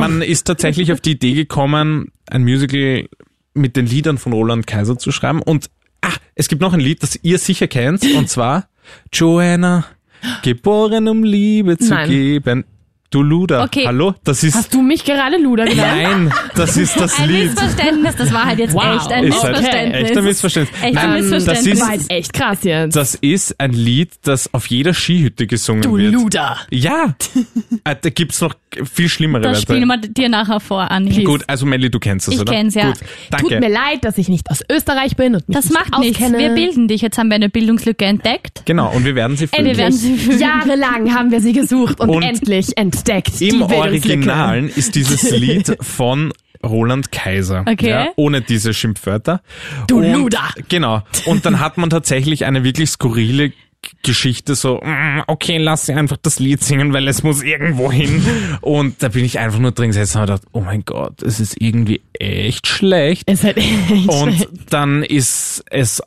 man, 0.00 0.18
man 0.18 0.22
ist 0.22 0.46
tatsächlich 0.46 0.92
auf 0.92 1.00
die 1.00 1.12
Idee 1.12 1.34
gekommen, 1.34 2.10
ein 2.28 2.42
Musical 2.42 3.08
mit 3.54 3.76
den 3.76 3.86
Liedern 3.86 4.18
von 4.18 4.32
Roland 4.32 4.66
Kaiser 4.66 4.98
zu 4.98 5.12
schreiben. 5.12 5.42
Und 5.42 5.70
es 6.38 6.48
gibt 6.48 6.62
noch 6.62 6.72
ein 6.72 6.80
Lied, 6.80 7.02
das 7.02 7.18
ihr 7.22 7.38
sicher 7.38 7.66
kennt, 7.66 8.04
und 8.16 8.30
zwar 8.30 8.68
Joanna, 9.12 9.84
geboren 10.42 11.08
um 11.08 11.24
Liebe 11.24 11.76
zu 11.76 11.90
Nein. 11.90 12.08
geben. 12.08 12.64
Du 13.10 13.22
Luder, 13.22 13.62
Okay. 13.64 13.84
hallo? 13.86 14.14
Das 14.22 14.44
ist 14.44 14.54
Hast 14.54 14.74
du 14.74 14.82
mich 14.82 15.02
gerade 15.02 15.38
Luder 15.38 15.64
genannt? 15.64 16.28
nein, 16.28 16.34
das 16.54 16.76
ist 16.76 16.94
das 17.00 17.18
Ein 17.18 17.30
Lied. 17.30 17.54
Missverständnis, 17.54 18.16
das 18.16 18.32
war 18.34 18.44
halt 18.44 18.58
jetzt 18.58 18.74
Wow. 18.74 18.96
echt 18.96 19.10
ein 19.12 19.24
Ist 19.24 19.42
halt 19.42 19.52
Missverständnis. 19.56 20.02
echt 20.10 20.16
ein 20.18 20.24
Missverständnis. 20.24 20.82
Echt 20.82 20.94
Nein, 20.94 21.04
ein 21.10 21.22
das 21.22 21.30
Missverständnis. 21.30 21.66
ist- 21.74 21.80
Das 21.80 21.88
war 21.88 21.94
jetzt 21.94 22.10
echt 22.10 22.32
krass 22.34 22.58
jetzt. 22.64 22.96
Das 22.96 23.14
ist 23.14 23.58
ein 23.58 23.72
Lied, 23.72 24.10
das 24.24 24.52
auf 24.52 24.66
jeder 24.66 24.92
Skihütte 24.92 25.46
gesungen 25.46 25.80
du 25.80 25.96
wird. 25.96 26.12
Luder. 26.12 26.58
Ja, 26.70 27.14
Äh, 27.84 27.96
da 27.98 28.10
gibt's 28.10 28.42
noch 28.42 28.54
viel 28.92 29.08
schlimmere 29.08 29.40
Das 29.42 29.62
spielen 29.62 29.86
wir 29.88 29.96
dir 29.96 30.28
nachher 30.28 30.60
vor, 30.60 30.90
Anni. 30.90 31.24
Gut, 31.24 31.44
also 31.46 31.64
Melly, 31.64 31.88
du 31.90 31.98
kennst 32.00 32.28
es, 32.28 32.34
Ich 32.34 32.40
oder? 32.40 32.52
kenn's, 32.52 32.74
ja. 32.74 32.88
Gut, 32.88 32.98
danke. 33.30 33.48
Tut 33.54 33.60
mir 33.60 33.70
leid, 33.70 34.04
dass 34.04 34.18
ich 34.18 34.28
nicht 34.28 34.50
aus 34.50 34.62
Österreich 34.70 35.16
bin 35.16 35.34
und 35.34 35.48
mich 35.48 35.56
Das 35.56 35.70
macht 35.70 35.98
nichts. 35.98 36.18
auskenne. 36.20 36.38
Wir 36.38 36.50
bilden 36.50 36.88
dich. 36.88 37.00
Jetzt 37.00 37.16
haben 37.16 37.28
wir 37.28 37.36
eine 37.36 37.48
Bildungslücke 37.48 38.04
entdeckt. 38.04 38.62
Genau, 38.66 38.90
und 38.94 39.06
wir 39.06 39.14
werden 39.14 39.36
sie 39.38 39.46
füllen. 39.46 39.64
wir 39.64 39.76
werden 39.78 39.94
sie 39.94 40.18
füllen. 40.18 40.38
Jahrelang 40.40 41.14
haben 41.14 41.30
wir 41.30 41.40
sie 41.40 41.54
gesucht 41.54 42.00
und, 42.00 42.10
Und 42.10 42.22
endlich 42.22 42.76
entdeckt. 42.76 42.97
Die 43.04 43.48
Im. 43.48 43.62
Originalen 43.62 44.68
ist 44.68 44.94
dieses 44.94 45.30
Lied 45.30 45.76
von 45.80 46.32
Roland 46.64 47.12
Kaiser. 47.12 47.64
Okay. 47.66 47.90
Ja, 47.90 48.08
ohne 48.16 48.40
diese 48.40 48.74
Schimpfwörter. 48.74 49.42
Du 49.86 49.98
und, 49.98 50.12
Luder. 50.12 50.48
Genau. 50.68 51.02
Und 51.26 51.46
dann 51.46 51.60
hat 51.60 51.78
man 51.78 51.90
tatsächlich 51.90 52.44
eine 52.44 52.64
wirklich 52.64 52.90
skurrile 52.90 53.52
Geschichte, 54.02 54.54
so, 54.56 54.80
mm, 54.82 55.22
okay, 55.28 55.56
lass 55.58 55.86
sie 55.86 55.92
einfach 55.94 56.16
das 56.20 56.40
Lied 56.40 56.62
singen, 56.64 56.92
weil 56.92 57.06
es 57.06 57.22
muss 57.22 57.42
irgendwo 57.42 57.92
hin. 57.92 58.24
Und 58.60 59.02
da 59.02 59.08
bin 59.08 59.24
ich 59.24 59.38
einfach 59.38 59.60
nur 59.60 59.70
drin 59.70 59.88
gesessen 59.88 60.18
und 60.18 60.22
habe 60.22 60.32
gedacht, 60.32 60.48
oh 60.52 60.60
mein 60.60 60.84
Gott, 60.84 61.22
es 61.22 61.38
ist 61.38 61.60
irgendwie 61.60 62.00
echt 62.14 62.66
schlecht. 62.66 63.30
Ist 63.30 63.44
halt 63.44 63.56
echt 63.90 64.08
Und 64.08 64.34
schlecht. 64.34 64.48
dann 64.70 65.04
ist 65.04 65.64
es 65.70 66.02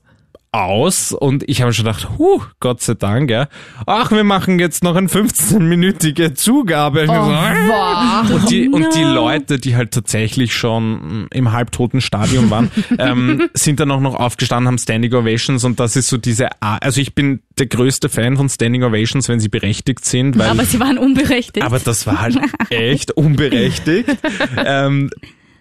aus 0.53 1.13
und 1.13 1.48
ich 1.48 1.62
habe 1.62 1.72
schon 1.72 1.86
gedacht, 1.86 2.10
huh, 2.17 2.41
Gott 2.60 2.81
sei 2.81 2.93
Dank, 2.96 3.29
ja. 3.31 3.48
Ach, 3.86 4.12
wir 4.12 4.25
machen 4.25 4.60
jetzt 4.60 4.84
noch 4.84 4.96
eine 4.98 5.08
15-minütige 5.08 6.34
Zugabe. 6.34 7.05
Oh, 7.08 7.13
so, 7.13 7.31
äh. 7.31 8.34
und 8.36 8.50
die, 8.50 8.67
und 8.70 8.93
die 8.93 9.03
Leute, 9.03 9.60
die 9.60 9.75
halt 9.77 9.91
tatsächlich 9.91 10.53
schon 10.53 11.27
im 11.31 11.51
halbtoten 11.53 12.01
Stadium 12.01 12.50
waren, 12.50 12.70
ähm, 13.00 13.50
sind 13.53 13.79
dann 13.79 13.91
auch 13.91 14.01
noch 14.01 14.15
aufgestanden, 14.15 14.67
haben 14.67 14.77
Standing 14.77 15.13
Ovations 15.13 15.63
und 15.63 15.79
das 15.79 15.96
ist 15.96 16.10
so 16.10 16.17
diese, 16.17 16.50
A- 16.62 16.77
also 16.77 17.00
ich 17.00 17.15
bin 17.15 17.41
der 17.58 17.67
größte 17.67 18.10
Fan 18.10 18.36
von 18.36 18.50
Standing 18.50 18.84
Ovations, 18.84 19.29
wenn 19.29 19.39
sie 19.39 19.50
berechtigt 19.50 20.03
sind, 20.03 20.38
weil 20.38 20.50
Aber 20.50 20.65
sie 20.65 20.79
waren 20.81 20.98
unberechtigt. 20.98 21.65
aber 21.65 21.79
das 21.79 22.05
war 22.08 22.20
halt 22.22 22.38
echt 22.70 23.12
unberechtigt. 23.17 24.10
ähm, 24.58 25.10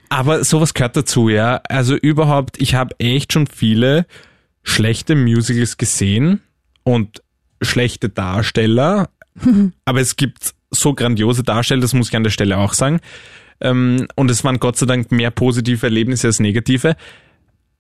aber 0.08 0.42
sowas 0.42 0.74
gehört 0.74 0.96
dazu, 0.96 1.28
ja. 1.28 1.60
Also 1.68 1.94
überhaupt, 1.94 2.60
ich 2.60 2.74
habe 2.74 2.96
echt 2.98 3.32
schon 3.32 3.46
viele 3.46 4.06
schlechte 4.62 5.14
Musicals 5.14 5.76
gesehen 5.76 6.40
und 6.82 7.22
schlechte 7.62 8.08
Darsteller. 8.08 9.10
aber 9.84 10.00
es 10.00 10.16
gibt 10.16 10.54
so 10.70 10.94
grandiose 10.94 11.42
Darsteller, 11.42 11.80
das 11.80 11.94
muss 11.94 12.08
ich 12.08 12.16
an 12.16 12.24
der 12.24 12.30
Stelle 12.30 12.58
auch 12.58 12.72
sagen. 12.72 13.00
Ähm, 13.60 14.06
und 14.16 14.30
es 14.30 14.44
waren 14.44 14.60
Gott 14.60 14.76
sei 14.76 14.86
Dank 14.86 15.12
mehr 15.12 15.30
positive 15.30 15.86
Erlebnisse 15.86 16.28
als 16.28 16.40
negative. 16.40 16.96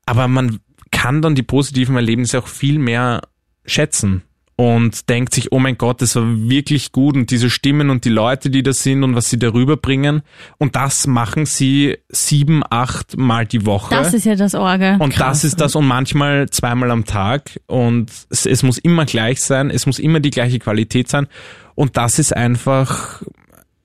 Aber 0.06 0.28
man 0.28 0.60
kann 0.90 1.22
dann 1.22 1.34
die 1.34 1.42
positiven 1.42 1.96
Erlebnisse 1.96 2.38
auch 2.38 2.48
viel 2.48 2.78
mehr 2.78 3.22
schätzen 3.64 4.22
und 4.60 5.08
denkt 5.08 5.32
sich, 5.32 5.52
oh 5.52 5.58
mein 5.58 5.78
Gott, 5.78 6.02
das 6.02 6.16
war 6.16 6.24
wirklich 6.26 6.92
gut 6.92 7.16
und 7.16 7.30
diese 7.30 7.48
Stimmen 7.48 7.88
und 7.88 8.04
die 8.04 8.10
Leute, 8.10 8.50
die 8.50 8.62
da 8.62 8.74
sind 8.74 9.04
und 9.04 9.14
was 9.14 9.30
sie 9.30 9.38
darüber 9.38 9.78
bringen. 9.78 10.20
Und 10.58 10.76
das 10.76 11.06
machen 11.06 11.46
sie 11.46 11.96
sieben, 12.10 12.62
acht 12.68 13.16
Mal 13.16 13.46
die 13.46 13.64
Woche. 13.64 13.94
das 13.94 14.12
ist 14.12 14.26
ja 14.26 14.34
das 14.34 14.54
Orge. 14.54 14.98
und 15.00 15.18
das 15.18 15.44
ist 15.44 15.62
das 15.62 15.76
und 15.76 15.86
manchmal 15.86 16.50
zweimal 16.50 16.90
am 16.90 17.06
Tag 17.06 17.58
und 17.68 18.10
es, 18.28 18.44
es 18.44 18.62
muss 18.62 18.76
immer 18.76 19.06
gleich 19.06 19.40
sein, 19.40 19.70
es 19.70 19.86
muss 19.86 19.98
immer 19.98 20.20
die 20.20 20.28
gleiche 20.28 20.58
Qualität 20.58 21.08
sein 21.08 21.26
und 21.74 21.96
das 21.96 22.18
ist 22.18 22.36
einfach 22.36 23.22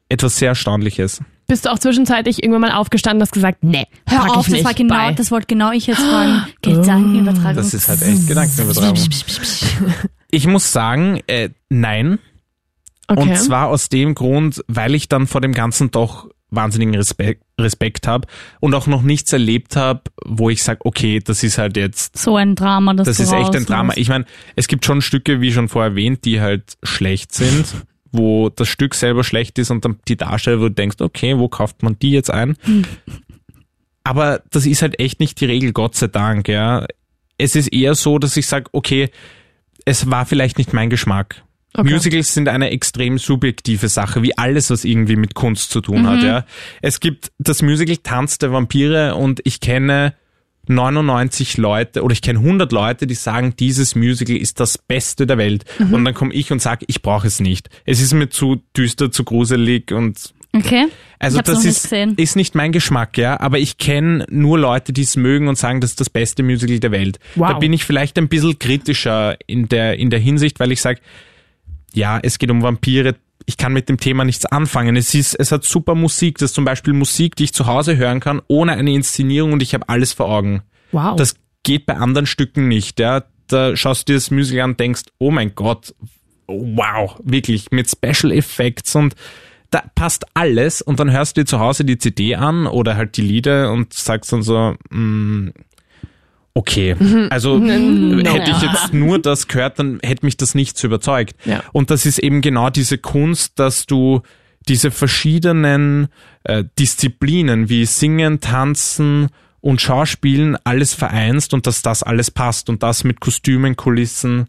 etwas 0.09 0.35
sehr 0.35 0.49
Erstaunliches. 0.49 1.21
Bist 1.47 1.65
du 1.65 1.71
auch 1.71 1.79
zwischenzeitlich 1.79 2.43
irgendwann 2.43 2.69
mal 2.69 2.71
aufgestanden 2.73 3.21
und 3.21 3.27
hast 3.27 3.31
gesagt, 3.31 3.63
nee, 3.63 3.85
Hör 4.09 4.19
pack 4.19 4.29
auf, 4.31 4.37
ich 4.39 4.43
das 4.45 4.51
nicht 4.51 4.65
war 4.65 4.73
genau, 4.73 4.95
bei. 4.95 5.13
das 5.13 5.31
wollte 5.31 5.47
genau 5.47 5.71
ich 5.71 5.87
jetzt 5.87 6.01
fragen. 6.01 6.47
Gedankenübertragung. 6.61 7.55
Das 7.55 7.73
ist 7.73 7.87
halt 7.87 8.01
echt 8.01 8.27
Gedankenübertragung. 8.27 8.97
Ich 10.31 10.47
muss 10.47 10.71
sagen, 10.71 11.21
äh, 11.27 11.49
nein. 11.69 12.19
okay. 13.07 13.21
Und 13.21 13.35
zwar 13.37 13.67
aus 13.67 13.89
dem 13.89 14.15
Grund, 14.15 14.63
weil 14.67 14.95
ich 14.95 15.07
dann 15.07 15.27
vor 15.27 15.41
dem 15.41 15.53
Ganzen 15.53 15.91
doch 15.91 16.29
wahnsinnigen 16.51 16.95
Respekt, 16.95 17.43
Respekt 17.59 18.07
habe 18.07 18.27
und 18.59 18.73
auch 18.73 18.87
noch 18.87 19.01
nichts 19.01 19.33
erlebt 19.33 19.75
habe, 19.75 20.01
wo 20.25 20.49
ich 20.49 20.63
sage, 20.63 20.79
okay, 20.83 21.19
das 21.19 21.43
ist 21.43 21.57
halt 21.57 21.77
jetzt, 21.77 22.17
so 22.17 22.35
ein 22.35 22.55
Drama, 22.55 22.93
das 22.93 23.07
das 23.07 23.19
ist 23.19 23.33
echt 23.33 23.55
ein. 23.55 23.65
Drama. 23.65 23.93
Ich 23.95 24.09
meine, 24.09 24.25
es 24.55 24.67
gibt 24.67 24.85
schon 24.85 25.01
Stücke, 25.01 25.41
wie 25.41 25.51
schon 25.51 25.69
vorher 25.69 25.91
erwähnt, 25.91 26.25
die 26.25 26.41
halt 26.41 26.77
schlecht 26.83 27.33
sind, 27.33 27.65
wo 28.11 28.49
das 28.49 28.67
Stück 28.67 28.95
selber 28.95 29.23
schlecht 29.23 29.59
ist 29.59 29.71
und 29.71 29.85
dann 29.85 29.99
die 30.07 30.17
Darsteller, 30.17 30.59
wo 30.59 30.63
du 30.63 30.71
denkst, 30.71 30.97
okay, 30.99 31.37
wo 31.37 31.47
kauft 31.49 31.83
man 31.83 31.97
die 31.99 32.11
jetzt 32.11 32.31
ein? 32.31 32.57
Aber 34.03 34.41
das 34.51 34.65
ist 34.65 34.81
halt 34.81 34.99
echt 34.99 35.19
nicht 35.19 35.41
die 35.41 35.45
Regel, 35.45 35.73
Gott 35.73 35.95
sei 35.95 36.07
Dank, 36.07 36.47
ja. 36.47 36.85
Es 37.37 37.55
ist 37.55 37.73
eher 37.73 37.95
so, 37.95 38.19
dass 38.19 38.37
ich 38.37 38.47
sage, 38.47 38.69
okay, 38.71 39.09
es 39.85 40.09
war 40.09 40.25
vielleicht 40.25 40.57
nicht 40.57 40.73
mein 40.73 40.89
Geschmack. 40.89 41.43
Okay. 41.77 41.91
Musicals 41.91 42.33
sind 42.33 42.47
eine 42.47 42.69
extrem 42.71 43.17
subjektive 43.17 43.89
Sache, 43.89 44.23
wie 44.23 44.37
alles, 44.37 44.69
was 44.69 44.85
irgendwie 44.85 45.17
mit 45.17 45.35
Kunst 45.35 45.71
zu 45.71 45.81
tun 45.81 46.07
hat, 46.07 46.23
ja. 46.23 46.45
Es 46.81 47.01
gibt 47.01 47.31
das 47.37 47.61
Musical 47.61 47.97
Tanz 47.97 48.37
der 48.37 48.53
Vampire 48.53 49.15
und 49.15 49.41
ich 49.43 49.59
kenne 49.59 50.13
99 50.67 51.57
Leute 51.57 52.01
oder 52.01 52.13
ich 52.13 52.21
kenne 52.21 52.39
100 52.39 52.71
Leute, 52.71 53.07
die 53.07 53.13
sagen, 53.13 53.55
dieses 53.57 53.93
Musical 53.95 54.37
ist 54.37 54.59
das 54.59 54.77
Beste 54.77 55.27
der 55.27 55.37
Welt. 55.37 55.65
Und 55.91 56.05
dann 56.05 56.13
komme 56.13 56.33
ich 56.33 56.51
und 56.51 56.61
sage, 56.61 56.85
ich 56.87 57.01
brauche 57.01 57.27
es 57.27 57.39
nicht. 57.39 57.69
Es 57.85 58.01
ist 58.01 58.13
mir 58.13 58.29
zu 58.29 58.63
düster, 58.75 59.11
zu 59.11 59.23
gruselig 59.23 59.91
und 59.91 60.33
Okay. 60.55 60.87
also 61.19 61.39
das 61.39 61.55
noch 61.55 61.63
nicht 61.63 61.71
ist, 61.71 61.83
gesehen. 61.83 62.13
ist 62.17 62.35
nicht 62.35 62.55
mein 62.55 62.71
Geschmack, 62.71 63.17
ja, 63.17 63.39
aber 63.39 63.59
ich 63.59 63.77
kenne 63.77 64.25
nur 64.29 64.57
Leute, 64.57 64.93
die 64.93 65.01
es 65.01 65.15
mögen 65.15 65.47
und 65.47 65.57
sagen, 65.57 65.81
das 65.81 65.91
ist 65.91 65.99
das 65.99 66.09
beste 66.09 66.43
Musical 66.43 66.79
der 66.79 66.91
Welt. 66.91 67.19
Wow. 67.35 67.49
Da 67.49 67.59
bin 67.59 67.73
ich 67.73 67.83
vielleicht 67.83 68.17
ein 68.17 68.27
bisschen 68.27 68.57
kritischer 68.57 69.37
in 69.47 69.67
der, 69.67 69.97
in 69.99 70.09
der 70.09 70.19
Hinsicht, 70.19 70.59
weil 70.59 70.71
ich 70.71 70.81
sage, 70.81 71.01
ja, 71.93 72.19
es 72.21 72.39
geht 72.39 72.51
um 72.51 72.61
Vampire, 72.61 73.15
ich 73.45 73.57
kann 73.57 73.73
mit 73.73 73.89
dem 73.89 73.99
Thema 73.99 74.25
nichts 74.25 74.45
anfangen. 74.45 74.95
Es 74.95 75.13
ist, 75.13 75.35
es 75.35 75.51
hat 75.51 75.63
super 75.63 75.95
Musik, 75.95 76.37
das 76.37 76.51
ist 76.51 76.55
zum 76.55 76.65
Beispiel 76.65 76.93
Musik, 76.93 77.35
die 77.35 77.45
ich 77.45 77.53
zu 77.53 77.67
Hause 77.67 77.97
hören 77.97 78.19
kann, 78.19 78.41
ohne 78.47 78.73
eine 78.73 78.93
Inszenierung 78.93 79.53
und 79.53 79.61
ich 79.61 79.73
habe 79.73 79.87
alles 79.89 80.13
vor 80.13 80.29
Augen. 80.29 80.63
wow. 80.91 81.15
Das 81.15 81.35
geht 81.63 81.85
bei 81.85 81.95
anderen 81.95 82.27
Stücken 82.27 82.67
nicht, 82.67 82.99
ja. 82.99 83.23
Da 83.47 83.75
schaust 83.75 84.07
du 84.07 84.13
dir 84.13 84.17
das 84.17 84.31
Musical 84.31 84.63
an 84.63 84.71
und 84.71 84.79
denkst, 84.79 85.03
oh 85.19 85.31
mein 85.31 85.53
Gott, 85.53 85.93
wow, 86.47 87.19
wirklich, 87.23 87.71
mit 87.71 87.89
Special 87.89 88.31
Effects 88.31 88.95
und 88.95 89.15
da 89.71 89.83
passt 89.95 90.25
alles 90.33 90.81
und 90.81 90.99
dann 90.99 91.11
hörst 91.11 91.35
du 91.37 91.41
dir 91.41 91.45
zu 91.45 91.59
Hause 91.59 91.85
die 91.85 91.97
CD 91.97 92.35
an 92.35 92.67
oder 92.67 92.95
halt 92.95 93.17
die 93.17 93.21
Lieder 93.21 93.71
und 93.71 93.93
sagst 93.93 94.31
dann 94.31 94.41
so, 94.41 94.75
mm, 94.89 95.49
okay, 96.53 96.95
also 97.29 97.61
hätte 97.63 98.51
ich 98.51 98.61
jetzt 98.61 98.93
nur 98.93 99.19
das 99.19 99.47
gehört, 99.47 99.79
dann 99.79 99.99
hätte 100.03 100.25
mich 100.25 100.37
das 100.37 100.55
nicht 100.55 100.77
so 100.77 100.87
überzeugt. 100.87 101.35
Ja. 101.45 101.63
Und 101.73 101.91
das 101.91 102.05
ist 102.05 102.19
eben 102.19 102.41
genau 102.41 102.69
diese 102.69 102.97
Kunst, 102.97 103.59
dass 103.59 103.85
du 103.85 104.21
diese 104.67 104.89
verschiedenen 104.89 106.07
äh, 106.43 106.63
Disziplinen 106.79 107.69
wie 107.69 107.85
Singen, 107.85 108.39
Tanzen 108.39 109.27
und 109.61 109.81
Schauspielen 109.81 110.57
alles 110.63 110.93
vereinst 110.93 111.53
und 111.53 111.67
dass 111.67 111.81
das 111.81 112.03
alles 112.03 112.31
passt 112.31 112.69
und 112.69 112.83
das 112.83 113.03
mit 113.03 113.19
Kostümen, 113.19 113.75
Kulissen. 113.75 114.47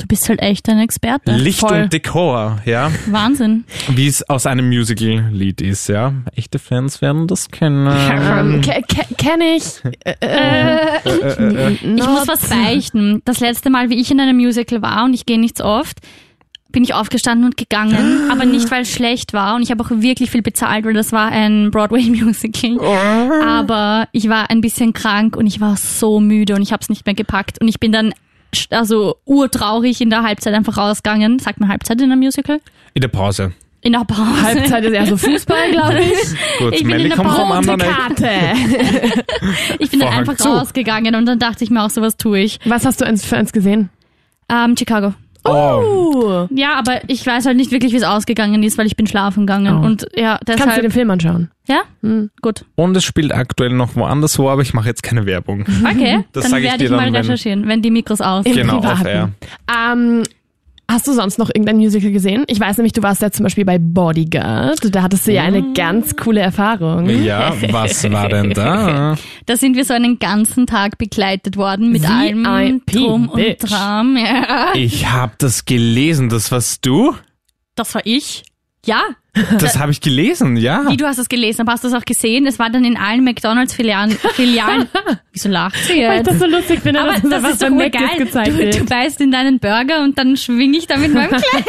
Du 0.00 0.06
bist 0.06 0.28
halt 0.28 0.40
echt 0.40 0.68
ein 0.68 0.78
Experte. 0.78 1.32
Licht 1.32 1.58
voll. 1.58 1.82
und 1.82 1.92
Dekor, 1.92 2.60
ja, 2.64 2.90
Wahnsinn. 3.06 3.64
wie 3.88 4.06
es 4.06 4.22
aus 4.28 4.46
einem 4.46 4.68
Musical-Lied 4.68 5.60
ist, 5.60 5.88
ja. 5.88 6.12
Echte 6.36 6.60
Fans 6.60 7.02
werden 7.02 7.26
das 7.26 7.50
kennen. 7.50 7.86
Ähm, 7.88 8.60
ke 8.60 8.80
ke 8.86 9.04
Kenn 9.16 9.40
ich. 9.40 9.82
Äh, 10.04 10.98
Ich 11.72 11.82
muss 12.06 12.28
was 12.28 12.48
beichten. 12.48 13.22
Das 13.24 13.40
letzte 13.40 13.70
Mal, 13.70 13.90
wie 13.90 14.00
ich 14.00 14.10
in 14.12 14.20
einem 14.20 14.36
Musical 14.36 14.82
war, 14.82 15.04
und 15.04 15.14
ich 15.14 15.26
gehe 15.26 15.38
nicht 15.40 15.58
so 15.58 15.64
oft, 15.64 15.98
bin 16.70 16.84
ich 16.84 16.94
aufgestanden 16.94 17.44
und 17.46 17.56
gegangen, 17.56 18.28
aber 18.30 18.44
nicht, 18.44 18.70
weil 18.70 18.82
es 18.82 18.92
schlecht 18.92 19.32
war. 19.32 19.56
Und 19.56 19.62
ich 19.62 19.70
habe 19.72 19.82
auch 19.82 19.90
wirklich 19.90 20.30
viel 20.30 20.42
bezahlt, 20.42 20.84
weil 20.84 20.94
das 20.94 21.10
war 21.10 21.28
ein 21.32 21.70
Broadway-Musical. 21.72 22.78
Aber 23.44 24.06
ich 24.12 24.28
war 24.28 24.48
ein 24.50 24.60
bisschen 24.60 24.92
krank 24.92 25.34
und 25.36 25.46
ich 25.48 25.60
war 25.60 25.76
so 25.76 26.20
müde 26.20 26.54
und 26.54 26.62
ich 26.62 26.72
habe 26.72 26.82
es 26.82 26.88
nicht 26.88 27.04
mehr 27.04 27.16
gepackt. 27.16 27.60
Und 27.60 27.66
ich 27.66 27.80
bin 27.80 27.90
dann 27.90 28.12
also 28.70 29.16
urtraurig 29.24 30.00
in 30.00 30.10
der 30.10 30.22
Halbzeit 30.22 30.54
einfach 30.54 30.76
rausgegangen. 30.76 31.38
Sagt 31.38 31.60
man 31.60 31.68
Halbzeit 31.68 32.00
in 32.00 32.10
einem 32.12 32.20
Musical? 32.20 32.60
In 32.94 33.00
der 33.02 33.08
Pause. 33.08 33.52
In 33.80 33.92
der 33.92 34.04
Pause. 34.04 34.42
Halbzeit 34.42 34.84
ist 34.84 34.92
eher 34.92 35.06
so 35.06 35.16
Fußball, 35.16 35.70
glaube 35.70 36.00
ich. 36.00 36.58
Gut, 36.58 36.72
Ich 36.74 36.80
bin 36.80 36.88
Melli 36.88 37.10
in 37.10 37.78
der 37.78 37.88
Eck. 37.88 37.94
Karte. 37.94 38.30
Ich 39.78 39.90
bin 39.90 40.00
dann 40.00 40.08
einfach 40.12 40.36
zu. 40.36 40.48
rausgegangen 40.48 41.14
und 41.14 41.26
dann 41.26 41.38
dachte 41.38 41.62
ich 41.62 41.70
mir 41.70 41.82
auch, 41.84 41.90
so 41.90 42.02
was 42.02 42.16
tue 42.16 42.40
ich. 42.40 42.58
Was 42.64 42.84
hast 42.84 43.00
du 43.00 43.16
für 43.24 43.36
eins 43.36 43.52
gesehen? 43.52 43.90
Ähm, 44.48 44.76
Chicago. 44.76 45.14
Oh, 45.50 46.46
Ja, 46.50 46.74
aber 46.78 47.00
ich 47.08 47.26
weiß 47.26 47.46
halt 47.46 47.56
nicht 47.56 47.70
wirklich, 47.72 47.92
wie 47.92 47.96
es 47.96 48.02
ausgegangen 48.04 48.62
ist, 48.62 48.78
weil 48.78 48.86
ich 48.86 48.96
bin 48.96 49.06
schlafen 49.06 49.46
gegangen. 49.46 49.80
Oh. 49.82 49.86
Und 49.86 50.06
ja, 50.14 50.38
kannst 50.44 50.48
du 50.60 50.64
deshalb. 50.64 50.82
den 50.82 50.90
Film 50.90 51.10
anschauen? 51.10 51.50
ja? 51.68 51.80
Gut. 52.40 52.64
und 52.76 52.96
es 52.96 53.04
spielt 53.04 53.32
aktuell 53.32 53.70
noch 53.70 53.94
woanders 53.96 54.38
wo, 54.38 54.48
aber 54.48 54.62
ich 54.62 54.72
mache 54.74 54.88
jetzt 54.88 55.02
keine 55.02 55.26
Werbung. 55.26 55.64
Okay. 55.84 56.24
Das 56.32 56.48
dann 56.50 56.58
ich 56.58 56.64
werde 56.64 56.84
ich 56.84 56.90
mal 56.90 56.96
dann, 56.98 57.06
wenn- 57.12 57.14
recherchieren, 57.16 57.68
wenn 57.68 57.82
die 57.82 57.90
Mikros 57.90 58.20
aus. 58.20 58.46
Im 58.46 58.54
Genau, 58.54 58.80
Privaten. 58.80 59.00
off-air. 59.02 59.30
Ähm, 59.92 60.22
hast 60.90 61.06
du 61.06 61.12
sonst 61.12 61.38
noch 61.38 61.48
irgendein 61.48 61.76
Musical 61.76 62.10
gesehen? 62.10 62.44
Ich 62.46 62.58
weiß 62.58 62.78
nämlich, 62.78 62.92
du 62.92 63.02
warst 63.02 63.22
ja 63.22 63.30
zum 63.30 63.44
Beispiel 63.44 63.64
bei 63.64 63.78
Bodyguard. 63.78 64.94
Da 64.94 65.02
hattest 65.02 65.26
du 65.26 65.32
ja 65.32 65.42
eine 65.42 65.72
ganz 65.74 66.16
coole 66.16 66.40
Erfahrung. 66.40 67.08
Ja, 67.08 67.54
was 67.70 68.10
war 68.10 68.28
denn 68.28 68.50
da? 68.54 69.16
Da 69.46 69.56
sind 69.56 69.76
wir 69.76 69.84
so 69.84 69.94
einen 69.94 70.18
ganzen 70.18 70.66
Tag 70.66 70.98
begleitet 70.98 71.56
worden 71.56 71.90
mit 71.92 72.04
allem 72.08 72.82
Drum 72.84 73.30
bitch. 73.34 73.62
und 73.62 73.70
Dram. 73.70 74.16
Ja. 74.16 74.72
Ich 74.74 75.10
habe 75.10 75.32
das 75.38 75.64
gelesen, 75.64 76.28
das 76.28 76.52
warst 76.52 76.84
du? 76.84 77.14
Das 77.74 77.94
war 77.94 78.02
ich. 78.04 78.42
Ja. 78.86 79.02
Das 79.58 79.78
habe 79.78 79.92
ich 79.92 80.00
gelesen, 80.00 80.56
ja. 80.56 80.84
Wie, 80.88 80.96
du 80.96 81.04
hast 81.06 81.18
es 81.18 81.28
gelesen, 81.28 81.60
aber 81.62 81.72
hast 81.72 81.84
du 81.84 81.88
es 81.88 81.94
auch 81.94 82.04
gesehen? 82.04 82.46
Es 82.46 82.58
war 82.58 82.70
dann 82.70 82.84
in 82.84 82.96
allen 82.96 83.22
McDonalds-Filialen. 83.22 84.10
Filialen. 84.34 84.88
Wieso 85.32 85.48
lacht 85.48 85.76
sie 85.84 85.90
Weil 85.92 85.96
ich 86.22 86.26
jetzt? 86.26 86.26
das 86.28 86.38
so 86.38 86.46
lustig 86.46 86.80
finde, 86.80 87.00
Aber 87.00 87.12
das, 87.12 87.24
einfach 87.32 87.50
ist 87.50 87.62
doch 87.62 87.70
jetzt 87.78 87.92
geil. 87.98 88.08
gezeigt 88.18 88.48
Du, 88.58 88.70
du 88.80 88.84
beißt 88.84 89.20
in 89.20 89.30
deinen 89.30 89.58
Burger 89.60 90.02
und 90.02 90.18
dann 90.18 90.36
schwing 90.36 90.74
ich 90.74 90.86
da 90.86 90.96
mit 90.96 91.12
meinem 91.14 91.28
Kleid. 91.28 91.64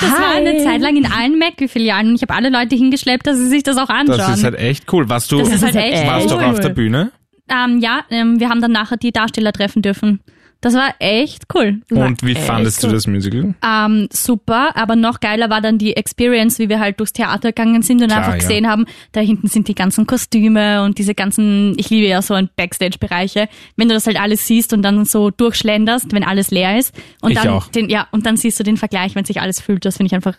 Das 0.00 0.10
war 0.10 0.34
Hi. 0.34 0.46
eine 0.46 0.62
Zeit 0.64 0.80
lang 0.80 0.96
in 0.96 1.06
allen 1.10 1.38
Mac-Filialen 1.38 2.08
und 2.10 2.14
ich 2.16 2.22
habe 2.22 2.34
alle 2.34 2.48
Leute 2.48 2.76
hingeschleppt, 2.76 3.26
dass 3.26 3.36
sie 3.36 3.48
sich 3.48 3.62
das 3.62 3.76
auch 3.76 3.88
anschauen. 3.90 4.18
Das 4.18 4.38
ist 4.38 4.44
halt 4.44 4.54
echt 4.54 4.90
cool. 4.92 5.08
Warst 5.08 5.30
du, 5.32 5.38
Das 5.38 5.48
ist 5.52 5.62
halt 5.64 5.76
echt 5.76 6.06
warst 6.06 6.30
du 6.30 6.36
cool. 6.36 6.44
auch 6.44 6.50
auf 6.52 6.60
der 6.60 6.68
Bühne? 6.70 7.12
Ähm, 7.50 7.78
ja, 7.80 8.04
ähm, 8.10 8.40
wir 8.40 8.48
haben 8.48 8.60
dann 8.62 8.72
nachher 8.72 8.96
die 8.96 9.12
Darsteller 9.12 9.52
treffen 9.52 9.82
dürfen. 9.82 10.20
Das 10.62 10.74
war 10.74 10.94
echt 10.98 11.44
cool. 11.54 11.80
Und 11.90 12.22
wie 12.24 12.34
fandest 12.34 12.82
du 12.82 12.86
cool. 12.88 12.94
das 12.94 13.06
Musical? 13.06 13.54
Ähm, 13.64 14.08
super, 14.10 14.74
aber 14.74 14.96
noch 14.96 15.20
geiler 15.20 15.50
war 15.50 15.60
dann 15.60 15.78
die 15.78 15.94
Experience, 15.96 16.58
wie 16.58 16.68
wir 16.68 16.80
halt 16.80 16.98
durchs 16.98 17.12
Theater 17.12 17.50
gegangen 17.52 17.82
sind 17.82 18.00
und 18.00 18.08
Klar, 18.08 18.18
einfach 18.20 18.32
ja. 18.32 18.38
gesehen 18.38 18.66
haben, 18.66 18.86
da 19.12 19.20
hinten 19.20 19.48
sind 19.48 19.68
die 19.68 19.74
ganzen 19.74 20.06
Kostüme 20.06 20.82
und 20.82 20.98
diese 20.98 21.14
ganzen, 21.14 21.74
ich 21.78 21.90
liebe 21.90 22.06
ja 22.08 22.22
so 22.22 22.34
ein 22.34 22.48
Backstage-Bereiche, 22.56 23.48
wenn 23.76 23.88
du 23.88 23.94
das 23.94 24.06
halt 24.06 24.18
alles 24.18 24.46
siehst 24.46 24.72
und 24.72 24.82
dann 24.82 25.04
so 25.04 25.30
durchschlenderst, 25.30 26.12
wenn 26.12 26.24
alles 26.24 26.50
leer 26.50 26.78
ist 26.78 26.94
und 27.20 27.32
Ich 27.32 27.38
dann 27.38 27.48
auch. 27.48 27.68
den, 27.68 27.88
ja, 27.90 28.08
und 28.10 28.24
dann 28.26 28.36
siehst 28.36 28.58
du 28.58 28.64
den 28.64 28.76
Vergleich, 28.78 29.14
wenn 29.14 29.24
sich 29.24 29.40
alles 29.40 29.60
füllt, 29.60 29.84
das 29.84 29.98
finde 29.98 30.08
ich 30.08 30.14
einfach 30.14 30.34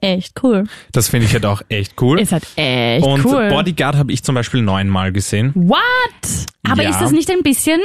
echt 0.00 0.42
cool. 0.42 0.64
Das 0.92 1.08
finde 1.08 1.26
ich 1.26 1.32
halt 1.34 1.44
auch 1.44 1.60
echt 1.68 2.00
cool. 2.00 2.18
Ist 2.20 2.32
halt 2.32 2.46
echt 2.56 3.04
Und 3.04 3.24
cool. 3.26 3.48
Bodyguard 3.50 3.96
habe 3.96 4.12
ich 4.12 4.22
zum 4.22 4.34
Beispiel 4.34 4.62
neunmal 4.62 5.12
gesehen. 5.12 5.52
What? 5.54 5.78
Aber 6.68 6.82
Ja. 6.82 6.90
ist 6.90 7.00
das 7.00 7.12
nicht 7.12 7.30
ein 7.30 7.42
bisschen 7.42 7.80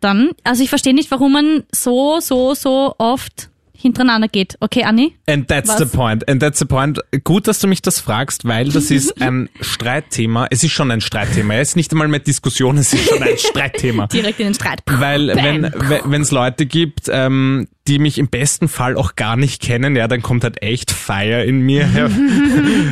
dann? 0.00 0.30
Also 0.44 0.62
ich 0.62 0.68
verstehe 0.68 0.94
nicht, 0.94 1.10
warum 1.10 1.32
man 1.32 1.64
so, 1.72 2.20
so, 2.20 2.54
so 2.54 2.94
oft 2.98 3.50
hintereinander 3.80 4.28
geht. 4.28 4.56
Okay, 4.60 4.84
Anni? 4.84 5.16
And 5.26 5.48
that's 5.48 5.68
Was? 5.68 5.78
the 5.78 5.86
point. 5.86 6.28
And 6.28 6.40
that's 6.40 6.58
the 6.58 6.66
point. 6.66 7.00
Gut, 7.24 7.48
dass 7.48 7.60
du 7.60 7.66
mich 7.66 7.82
das 7.82 7.98
fragst, 7.98 8.44
weil 8.46 8.68
das 8.68 8.90
ist 8.90 9.20
ein 9.22 9.48
Streitthema. 9.60 10.46
Es 10.50 10.62
ist 10.62 10.72
schon 10.72 10.90
ein 10.90 11.00
Streitthema. 11.00 11.54
Es 11.54 11.70
ist 11.70 11.76
nicht 11.76 11.92
einmal 11.92 12.08
mehr 12.08 12.20
Diskussion, 12.20 12.78
es 12.78 12.92
ist 12.92 13.08
schon 13.08 13.22
ein 13.22 13.38
Streitthema. 13.38 14.06
Direkt 14.08 14.38
in 14.40 14.46
den 14.46 14.54
Streit. 14.54 14.82
Weil 14.86 15.28
wenn 15.28 15.72
wenn 16.04 16.22
es 16.22 16.30
Leute 16.30 16.66
gibt, 16.66 17.08
ähm, 17.10 17.68
die 17.88 17.98
mich 17.98 18.18
im 18.18 18.28
besten 18.28 18.68
Fall 18.68 18.96
auch 18.96 19.16
gar 19.16 19.36
nicht 19.36 19.62
kennen, 19.62 19.96
ja, 19.96 20.06
dann 20.08 20.22
kommt 20.22 20.44
halt 20.44 20.62
echt 20.62 20.90
Fire 20.90 21.42
in 21.44 21.60
mir 21.60 21.88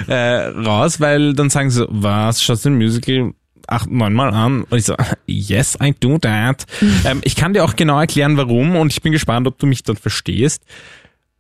äh, 0.09 0.47
raus, 0.49 1.01
weil 1.01 1.35
dann 1.35 1.51
sagen 1.51 1.71
sie 1.71 1.81
so, 1.81 1.87
was, 1.91 2.43
schaust 2.43 2.65
du 2.65 2.71
ein 2.71 2.77
Musical 2.77 3.33
acht, 3.69 3.91
neunmal 3.91 4.35
an? 4.35 4.65
Und 4.65 4.79
ich 4.79 4.85
so, 4.85 4.95
yes, 5.27 5.77
I 5.83 5.95
do 5.99 6.19
that. 6.19 6.67
ähm, 7.05 7.21
ich 7.25 7.37
kann 7.37 7.55
dir 7.55 7.65
auch 7.65 7.77
genau 7.77 8.01
erklären, 8.01 8.37
warum 8.37 8.77
und 8.77 8.93
ich 8.93 9.03
bin 9.03 9.13
gespannt, 9.13 9.47
ob 9.47 9.59
du 9.59 9.67
mich 9.67 9.83
dann 9.83 9.97
verstehst. 9.97 10.63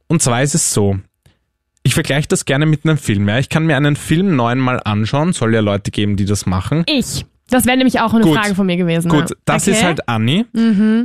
Und 0.06 0.22
zwar 0.22 0.42
ist 0.42 0.54
es 0.54 0.72
so, 0.72 0.98
ich 1.82 1.94
vergleiche 1.94 2.28
das 2.28 2.44
gerne 2.44 2.66
mit 2.66 2.84
einem 2.84 2.98
Film. 2.98 3.28
Ja. 3.28 3.38
Ich 3.38 3.48
kann 3.48 3.66
mir 3.66 3.76
einen 3.76 3.96
Film 3.96 4.36
neunmal 4.36 4.80
anschauen, 4.84 5.32
soll 5.32 5.54
ja 5.54 5.60
Leute 5.60 5.90
geben, 5.90 6.16
die 6.16 6.24
das 6.24 6.46
machen. 6.46 6.84
Ich. 6.86 7.24
Das 7.50 7.64
wäre 7.66 7.76
nämlich 7.76 8.00
auch 8.00 8.12
eine 8.12 8.24
Gut. 8.24 8.36
Frage 8.36 8.54
von 8.54 8.66
mir 8.66 8.76
gewesen. 8.76 9.08
Gut, 9.08 9.30
ja. 9.30 9.36
das 9.44 9.62
Okay. 9.66 9.76
ist 9.76 9.82
halt 9.84 10.08
Anni. 10.08 10.44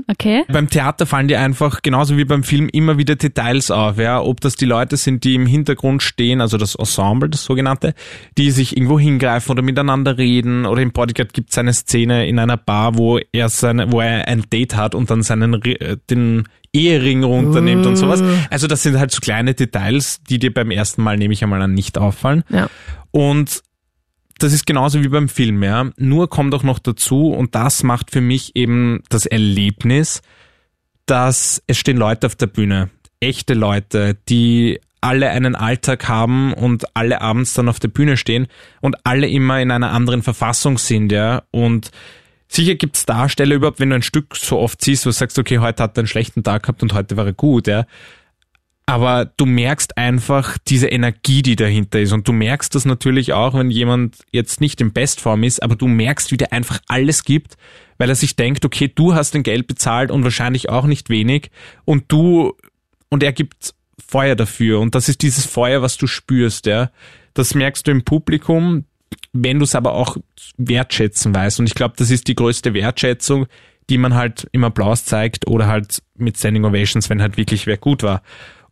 Okay. 0.08 0.44
Beim 0.52 0.70
Theater 0.70 1.06
fallen 1.06 1.28
dir 1.28 1.40
einfach 1.40 1.82
genauso 1.82 2.18
wie 2.18 2.26
beim 2.26 2.44
Film 2.44 2.70
immer 2.72 2.98
wieder 2.98 3.16
Details 3.16 3.72
auf, 3.72 3.98
ja, 3.98 4.22
ob 4.22 4.42
das 4.42 4.56
die 4.56 4.66
Leute 4.66 4.98
sind, 4.98 5.24
die 5.24 5.36
im 5.36 5.46
Hintergrund 5.46 6.04
stehen, 6.04 6.42
also 6.42 6.58
das 6.58 6.76
Ensemble, 6.76 7.30
das 7.30 7.44
sogenannte, 7.46 7.94
die 8.38 8.52
sich 8.52 8.76
irgendwo 8.76 9.00
hingreifen 9.00 9.52
oder 9.52 9.62
miteinander 9.62 10.18
reden 10.18 10.66
oder 10.66 10.82
im 10.82 10.92
Bodyguard 10.92 11.34
gibt 11.34 11.52
es 11.52 11.58
eine 11.58 11.74
Szene 11.74 12.28
in 12.28 12.40
einer 12.40 12.58
Bar, 12.58 12.98
wo 12.98 13.20
er 13.32 13.50
seine, 13.50 13.92
wo 13.92 14.02
er 14.02 14.28
ein 14.28 14.44
Date 14.52 14.76
hat 14.76 14.96
und 14.96 15.10
dann 15.10 15.24
seinen 15.24 15.62
äh, 15.64 15.98
den 16.10 16.44
Ehering 16.74 17.24
runternimmt 17.24 17.86
und 17.86 17.96
sowas. 17.98 18.24
Also 18.50 18.66
das 18.68 18.82
sind 18.84 18.98
halt 18.98 19.12
so 19.12 19.20
kleine 19.20 19.54
Details, 19.54 20.22
die 20.28 20.40
dir 20.40 20.52
beim 20.54 20.72
ersten 20.72 21.04
Mal 21.04 21.18
nehme 21.18 21.34
ich 21.34 21.44
einmal 21.44 21.62
an 21.62 21.74
nicht 21.74 21.98
auffallen. 22.00 22.44
Ja. 22.50 22.68
Und 23.12 23.62
das 24.40 24.54
ist 24.54 24.66
genauso 24.66 25.04
wie 25.04 25.10
beim 25.10 25.30
Film, 25.30 25.64
ja. 25.64 25.90
Nur 25.98 26.30
kommt 26.30 26.54
auch 26.54 26.64
noch 26.64 26.80
dazu, 26.80 27.32
und 27.32 27.56
das 27.56 27.84
macht 27.84 28.12
für 28.12 28.22
mich 28.22 28.56
eben 28.56 29.02
das 29.10 29.26
Erlebnis, 29.26 30.22
dass 31.06 31.62
es 31.68 31.78
stehen 31.78 31.98
Leute 31.98 32.28
auf 32.28 32.36
der 32.36 32.48
Bühne, 32.48 32.90
echte 33.20 33.54
Leute, 33.54 34.18
die 34.30 34.80
alle 35.02 35.30
einen 35.30 35.56
Alltag 35.56 36.08
haben 36.08 36.54
und 36.54 36.86
alle 36.96 37.22
abends 37.22 37.54
dann 37.54 37.68
auf 37.68 37.80
der 37.80 37.90
Bühne 37.90 38.16
stehen 38.16 38.48
und 38.80 38.96
alle 39.04 39.28
immer 39.28 39.62
in 39.62 39.70
einer 39.70 39.92
anderen 39.92 40.24
Verfassung 40.24 40.78
sind, 40.78 41.12
ja. 41.12 41.44
Und 41.52 41.92
sicher 42.48 42.76
gibt's 42.76 43.06
Darsteller 43.06 43.56
überhaupt, 43.56 43.80
wenn 43.80 43.90
du 43.90 43.96
ein 43.96 44.02
Stück 44.02 44.36
so 44.36 44.60
oft 44.60 44.82
siehst, 44.82 45.06
wo 45.06 45.10
du 45.10 45.14
sagst, 45.14 45.38
okay, 45.38 45.60
heute 45.60 45.84
hat 45.84 45.98
er 45.98 46.02
einen 46.02 46.08
schlechten 46.08 46.44
Tag 46.44 46.64
gehabt 46.64 46.82
und 46.84 46.94
heute 46.94 47.18
war 47.18 47.26
er 47.26 47.34
gut, 47.34 47.68
ja. 47.68 47.86
Aber 48.86 49.26
du 49.26 49.46
merkst 49.46 49.98
einfach 49.98 50.58
diese 50.68 50.88
Energie, 50.88 51.42
die 51.42 51.56
dahinter 51.56 52.02
ist. 52.02 52.12
Und 52.12 52.28
du 52.28 52.34
merkst 52.34 52.76
das 52.76 52.84
natürlich 52.84 53.32
auch, 53.32 53.54
wenn 53.54 53.72
jemand 53.72 54.18
jetzt 54.32 54.60
nicht 54.60 54.82
in 54.82 54.92
Bestform 54.92 55.44
ist, 55.44 55.64
aber 55.64 55.76
du 55.76 55.88
merkst, 55.88 56.32
wie 56.32 56.38
der 56.38 56.52
einfach 56.52 56.80
alles 56.88 57.24
gibt, 57.24 57.56
weil 57.98 58.10
er 58.10 58.16
sich 58.16 58.36
denkt, 58.36 58.66
okay, 58.66 58.92
du 58.94 59.16
hast 59.16 59.34
den 59.34 59.44
Geld 59.44 59.68
bezahlt 59.68 60.12
und 60.12 60.24
wahrscheinlich 60.24 60.70
auch 60.70 60.86
nicht 60.86 61.10
wenig. 61.10 61.50
Und 61.86 62.12
du, 62.12 62.54
und 63.10 63.24
er 63.24 63.32
gibt 63.32 63.74
Feuer 64.06 64.36
dafür. 64.36 64.80
Und 64.80 64.96
das 64.96 65.08
ist 65.08 65.22
dieses 65.22 65.46
Feuer, 65.46 65.82
was 65.82 65.98
du 65.98 66.08
spürst, 66.08 66.66
ja. 66.66 66.92
Das 67.34 67.56
merkst 67.56 67.88
du 67.88 67.92
im 67.92 68.04
Publikum, 68.04 68.86
wenn 69.32 69.60
du 69.60 69.64
es 69.64 69.76
aber 69.76 69.94
auch 69.94 70.18
wertschätzen 70.58 71.34
weißt. 71.34 71.60
Und 71.60 71.68
ich 71.68 71.76
glaube, 71.76 71.96
das 71.98 72.12
ist 72.12 72.28
die 72.28 72.36
größte 72.36 72.74
Wertschätzung, 72.74 73.48
die 73.90 73.98
man 73.98 74.14
halt 74.14 74.48
im 74.52 74.64
Applaus 74.64 75.06
zeigt 75.06 75.48
oder 75.48 75.68
halt 75.68 76.02
mit 76.16 76.38
Standing 76.38 76.66
Ovations, 76.66 77.10
wenn 77.10 77.22
halt 77.22 77.38
wirklich 77.38 77.66
wer 77.66 77.78
gut 77.78 78.04
war. 78.04 78.22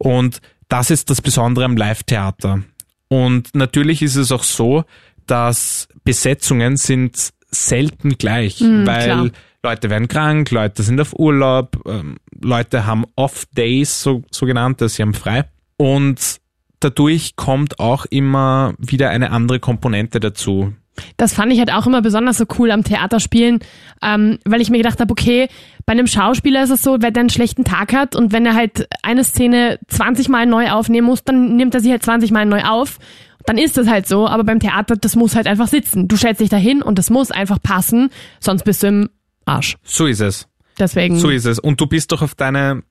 Und 0.01 0.41
das 0.67 0.89
ist 0.89 1.09
das 1.09 1.21
Besondere 1.21 1.65
am 1.65 1.77
Live-Theater. 1.77 2.63
Und 3.07 3.53
natürlich 3.53 4.01
ist 4.01 4.15
es 4.15 4.31
auch 4.31 4.43
so, 4.43 4.83
dass 5.27 5.87
Besetzungen 6.03 6.77
sind 6.77 7.31
selten 7.51 8.17
gleich, 8.17 8.61
weil 8.61 9.03
klar. 9.03 9.29
Leute 9.63 9.89
werden 9.89 10.07
krank, 10.07 10.49
Leute 10.49 10.81
sind 10.81 10.99
auf 10.99 11.13
Urlaub, 11.13 11.77
ähm, 11.85 12.17
Leute 12.41 12.85
haben 12.85 13.05
Off-Days, 13.15 14.01
so, 14.01 14.23
sogenannte, 14.31 14.89
sie 14.89 15.03
haben 15.03 15.13
frei. 15.13 15.45
Und 15.77 16.37
dadurch 16.79 17.35
kommt 17.35 17.79
auch 17.79 18.05
immer 18.05 18.73
wieder 18.79 19.09
eine 19.11 19.31
andere 19.31 19.59
Komponente 19.59 20.19
dazu. 20.19 20.73
Das 21.17 21.33
fand 21.33 21.51
ich 21.53 21.59
halt 21.59 21.71
auch 21.71 21.87
immer 21.87 22.01
besonders 22.01 22.37
so 22.37 22.45
cool 22.59 22.71
am 22.71 22.83
Theaterspielen, 22.83 23.59
ähm, 24.01 24.39
weil 24.45 24.61
ich 24.61 24.69
mir 24.69 24.77
gedacht 24.77 24.99
habe, 24.99 25.11
okay, 25.11 25.47
bei 25.85 25.93
einem 25.93 26.07
Schauspieler 26.07 26.63
ist 26.63 26.69
es 26.69 26.83
so, 26.83 27.01
wenn 27.01 27.13
der 27.13 27.21
einen 27.21 27.29
schlechten 27.29 27.63
Tag 27.63 27.93
hat 27.93 28.15
und 28.15 28.31
wenn 28.33 28.45
er 28.45 28.55
halt 28.55 28.87
eine 29.01 29.23
Szene 29.23 29.79
20 29.87 30.29
Mal 30.29 30.45
neu 30.45 30.69
aufnehmen 30.69 31.07
muss, 31.07 31.23
dann 31.23 31.55
nimmt 31.55 31.73
er 31.73 31.81
sie 31.81 31.91
halt 31.91 32.03
20 32.03 32.31
Mal 32.31 32.45
neu 32.45 32.63
auf. 32.63 32.99
Dann 33.45 33.57
ist 33.57 33.77
das 33.77 33.87
halt 33.87 34.07
so, 34.07 34.27
aber 34.27 34.43
beim 34.43 34.59
Theater, 34.59 34.95
das 34.95 35.15
muss 35.15 35.35
halt 35.35 35.47
einfach 35.47 35.67
sitzen. 35.67 36.07
Du 36.07 36.15
stellst 36.15 36.41
dich 36.41 36.49
dahin 36.49 36.81
und 36.81 36.99
das 36.99 37.09
muss 37.09 37.31
einfach 37.31 37.61
passen, 37.61 38.09
sonst 38.39 38.63
bist 38.63 38.83
du 38.83 38.87
im 38.87 39.09
Arsch. 39.45 39.77
So 39.83 40.05
ist 40.05 40.21
es. 40.21 40.47
Deswegen. 40.77 41.17
So 41.17 41.29
ist 41.29 41.45
es. 41.45 41.57
Und 41.57 41.81
du 41.81 41.87
bist 41.87 42.11
doch 42.11 42.21
auf 42.21 42.35
deine 42.35 42.83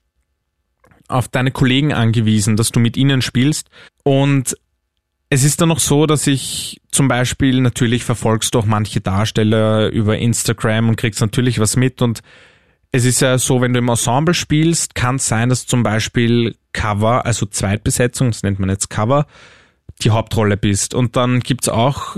auf 1.08 1.28
deine 1.28 1.50
Kollegen 1.50 1.92
angewiesen, 1.92 2.56
dass 2.56 2.70
du 2.70 2.78
mit 2.78 2.96
ihnen 2.96 3.20
spielst. 3.20 3.68
Und 4.04 4.56
es 5.30 5.44
ist 5.44 5.60
dann 5.60 5.68
noch 5.68 5.78
so, 5.78 6.06
dass 6.06 6.26
ich 6.26 6.80
zum 6.90 7.06
Beispiel 7.06 7.60
natürlich 7.60 8.04
verfolgst 8.04 8.54
du 8.54 8.58
auch 8.58 8.66
manche 8.66 9.00
Darsteller 9.00 9.88
über 9.88 10.18
Instagram 10.18 10.88
und 10.88 10.96
kriegst 10.96 11.20
natürlich 11.20 11.60
was 11.60 11.76
mit 11.76 12.02
und 12.02 12.20
es 12.92 13.04
ist 13.04 13.20
ja 13.20 13.38
so, 13.38 13.60
wenn 13.60 13.72
du 13.72 13.78
im 13.78 13.88
Ensemble 13.88 14.34
spielst, 14.34 14.96
kann 14.96 15.16
es 15.16 15.28
sein, 15.28 15.48
dass 15.48 15.66
zum 15.66 15.84
Beispiel 15.84 16.56
Cover, 16.72 17.24
also 17.24 17.46
Zweitbesetzung, 17.46 18.32
das 18.32 18.42
nennt 18.42 18.58
man 18.58 18.68
jetzt 18.68 18.90
Cover, 18.90 19.26
die 20.02 20.10
Hauptrolle 20.10 20.56
bist. 20.56 20.94
Und 20.94 21.14
dann 21.14 21.38
gibt's 21.38 21.68
auch, 21.68 22.16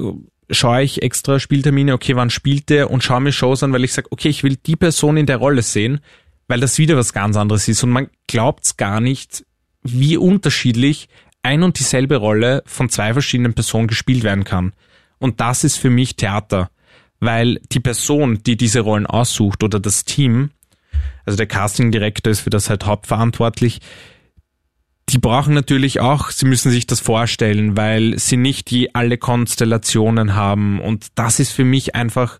schaue 0.51 0.83
ich 0.83 1.03
extra 1.03 1.39
Spieltermine, 1.39 1.93
okay, 1.93 2.17
wann 2.17 2.31
spielt 2.31 2.71
der 2.71 2.91
und 2.91 3.05
schaue 3.05 3.21
mir 3.21 3.33
Shows 3.33 3.63
an, 3.63 3.75
weil 3.75 3.85
ich 3.85 3.93
sage, 3.93 4.09
okay, 4.11 4.31
ich 4.31 4.45
will 4.45 4.57
die 4.57 4.77
Person 4.77 5.19
in 5.19 5.27
der 5.27 5.37
Rolle 5.37 5.61
sehen, 5.61 6.01
weil 6.49 6.61
das 6.61 6.79
wieder 6.79 6.97
was 6.97 7.13
ganz 7.13 7.37
anderes 7.37 7.69
ist. 7.69 7.83
Und 7.83 7.91
man 7.91 8.09
glaubt's 8.27 8.79
gar 8.79 9.01
nicht, 9.01 9.45
wie 9.83 10.17
unterschiedlich 10.17 11.09
ein 11.43 11.63
und 11.63 11.79
dieselbe 11.79 12.17
Rolle 12.17 12.63
von 12.67 12.89
zwei 12.89 13.13
verschiedenen 13.13 13.55
Personen 13.55 13.89
gespielt 13.89 14.23
werden 14.23 14.45
kann. 14.45 14.73
Und 15.19 15.41
das 15.41 15.65
ist 15.65 15.77
für 15.77 15.91
mich 15.91 16.17
Theater, 16.17 16.71
weil 17.21 17.61
die 17.71 17.81
Person, 17.81 18.43
die 18.45 18.57
diese 18.57 18.81
Rollen 18.81 19.07
aussucht 19.07 19.63
oder 19.63 19.81
das 19.81 20.05
Team, 20.05 20.51
also 21.25 21.37
der 21.37 21.47
Casting-Direktor 21.47 22.31
ist 22.31 22.41
für 22.41 22.51
das 22.51 22.69
halt 22.69 22.87
hauptverantwortlich, 22.87 23.81
die 25.09 25.19
brauchen 25.19 25.55
natürlich 25.55 26.01
auch, 26.01 26.31
sie 26.31 26.47
müssen 26.47 26.71
sich 26.71 26.87
das 26.87 27.01
vorstellen, 27.01 27.77
weil 27.77 28.19
sie 28.19 28.37
nicht 28.37 28.71
die 28.71 28.95
alle 28.95 29.19
Konstellationen 29.19 30.35
haben 30.35 30.81
und 30.81 31.09
das 31.17 31.39
ist 31.39 31.53
für 31.53 31.65
mich 31.65 31.95
einfach 31.95 32.39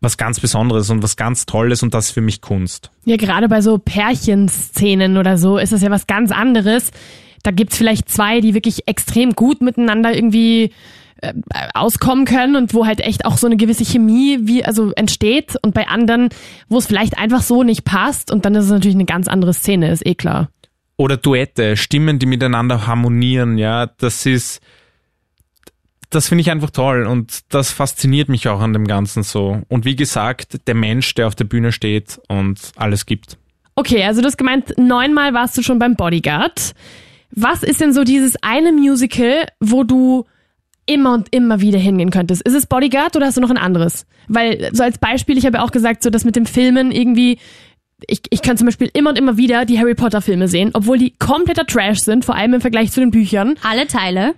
was 0.00 0.16
ganz 0.16 0.38
Besonderes 0.38 0.90
und 0.90 1.02
was 1.02 1.16
ganz 1.16 1.46
Tolles 1.46 1.82
und 1.82 1.94
das 1.94 2.06
ist 2.06 2.10
für 2.12 2.20
mich 2.20 2.40
Kunst. 2.40 2.90
Ja, 3.04 3.16
gerade 3.16 3.48
bei 3.48 3.62
so 3.62 3.78
Pärchenszenen 3.78 5.16
oder 5.16 5.38
so 5.38 5.56
ist 5.56 5.72
das 5.72 5.82
ja 5.82 5.90
was 5.90 6.06
ganz 6.06 6.30
anderes. 6.30 6.90
Da 7.44 7.52
gibt's 7.52 7.76
vielleicht 7.76 8.08
zwei, 8.08 8.40
die 8.40 8.54
wirklich 8.54 8.88
extrem 8.88 9.34
gut 9.34 9.60
miteinander 9.60 10.12
irgendwie 10.12 10.72
äh, 11.20 11.32
auskommen 11.74 12.24
können 12.24 12.56
und 12.56 12.74
wo 12.74 12.86
halt 12.86 13.00
echt 13.00 13.24
auch 13.24 13.36
so 13.36 13.46
eine 13.46 13.56
gewisse 13.56 13.84
Chemie 13.84 14.38
wie 14.42 14.64
also 14.64 14.90
entsteht 14.92 15.54
und 15.62 15.72
bei 15.72 15.86
anderen, 15.86 16.30
wo 16.68 16.78
es 16.78 16.86
vielleicht 16.86 17.16
einfach 17.16 17.42
so 17.42 17.62
nicht 17.62 17.84
passt 17.84 18.32
und 18.32 18.44
dann 18.44 18.56
ist 18.56 18.64
es 18.64 18.70
natürlich 18.70 18.96
eine 18.96 19.04
ganz 19.04 19.28
andere 19.28 19.54
Szene, 19.54 19.92
ist 19.92 20.04
eh 20.04 20.16
klar. 20.16 20.48
Oder 20.96 21.16
Duette, 21.16 21.76
Stimmen, 21.76 22.18
die 22.18 22.26
miteinander 22.26 22.86
harmonieren, 22.86 23.58
ja, 23.58 23.86
das 23.86 24.26
ist 24.26 24.60
das 26.10 26.28
finde 26.28 26.42
ich 26.42 26.50
einfach 26.50 26.70
toll 26.70 27.06
und 27.06 27.40
das 27.52 27.72
fasziniert 27.72 28.28
mich 28.28 28.48
auch 28.48 28.60
an 28.60 28.72
dem 28.72 28.86
Ganzen 28.86 29.22
so. 29.22 29.62
Und 29.68 29.84
wie 29.84 29.96
gesagt, 29.96 30.66
der 30.66 30.74
Mensch, 30.74 31.14
der 31.14 31.26
auf 31.26 31.34
der 31.34 31.44
Bühne 31.44 31.72
steht 31.72 32.20
und 32.28 32.60
alles 32.76 33.06
gibt. 33.06 33.36
Okay, 33.74 34.04
also 34.04 34.20
du 34.20 34.28
hast 34.28 34.36
gemeint, 34.36 34.74
neunmal 34.78 35.34
warst 35.34 35.58
du 35.58 35.62
schon 35.62 35.78
beim 35.78 35.96
Bodyguard. 35.96 36.74
Was 37.34 37.62
ist 37.62 37.80
denn 37.80 37.92
so 37.92 38.04
dieses 38.04 38.36
eine 38.42 38.72
Musical, 38.72 39.46
wo 39.60 39.82
du 39.82 40.24
immer 40.86 41.14
und 41.14 41.28
immer 41.32 41.60
wieder 41.60 41.78
hingehen 41.78 42.10
könntest? 42.10 42.42
Ist 42.42 42.54
es 42.54 42.66
Bodyguard 42.66 43.16
oder 43.16 43.26
hast 43.26 43.36
du 43.36 43.40
noch 43.40 43.50
ein 43.50 43.58
anderes? 43.58 44.06
Weil, 44.28 44.70
so 44.72 44.82
als 44.82 44.98
Beispiel, 44.98 45.36
ich 45.36 45.46
habe 45.46 45.58
ja 45.58 45.64
auch 45.64 45.72
gesagt, 45.72 46.02
so 46.02 46.10
das 46.10 46.24
mit 46.24 46.36
dem 46.36 46.46
Filmen 46.46 46.92
irgendwie, 46.92 47.38
ich, 48.06 48.20
ich 48.30 48.42
kann 48.42 48.56
zum 48.56 48.66
Beispiel 48.66 48.90
immer 48.92 49.10
und 49.10 49.18
immer 49.18 49.36
wieder 49.36 49.64
die 49.64 49.78
Harry 49.78 49.94
Potter 49.94 50.20
Filme 50.20 50.48
sehen, 50.48 50.70
obwohl 50.74 50.98
die 50.98 51.14
kompletter 51.18 51.66
Trash 51.66 52.00
sind, 52.00 52.24
vor 52.24 52.36
allem 52.36 52.54
im 52.54 52.60
Vergleich 52.60 52.92
zu 52.92 53.00
den 53.00 53.10
Büchern. 53.10 53.54
Alle 53.62 53.86
Teile. 53.86 54.34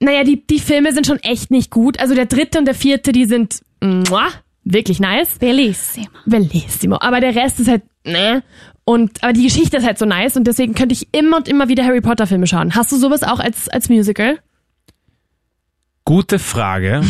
Naja, 0.00 0.24
die, 0.24 0.46
die 0.46 0.60
Filme 0.60 0.92
sind 0.92 1.06
schon 1.06 1.18
echt 1.18 1.50
nicht 1.50 1.70
gut. 1.70 2.00
Also 2.00 2.14
der 2.14 2.26
dritte 2.26 2.58
und 2.58 2.66
der 2.66 2.74
vierte, 2.74 3.12
die 3.12 3.24
sind 3.24 3.60
muah, 3.80 4.28
wirklich 4.64 5.00
nice. 5.00 5.38
Bellissimo. 5.38 6.08
Bellissimo. 6.26 6.98
Aber 7.00 7.20
der 7.20 7.34
Rest 7.34 7.60
ist 7.60 7.68
halt, 7.68 7.82
ne? 8.04 8.42
Und, 8.84 9.22
aber 9.22 9.32
die 9.32 9.44
Geschichte 9.44 9.76
ist 9.76 9.86
halt 9.86 9.98
so 9.98 10.06
nice 10.06 10.36
und 10.36 10.44
deswegen 10.46 10.74
könnte 10.74 10.92
ich 10.92 11.08
immer 11.12 11.36
und 11.36 11.48
immer 11.48 11.68
wieder 11.68 11.84
Harry 11.84 12.00
Potter 12.00 12.26
Filme 12.26 12.46
schauen. 12.46 12.74
Hast 12.74 12.90
du 12.90 12.96
sowas 12.96 13.22
auch 13.22 13.38
als, 13.38 13.68
als 13.68 13.88
Musical? 13.88 14.38
Gute 16.04 16.40
Frage. 16.40 17.00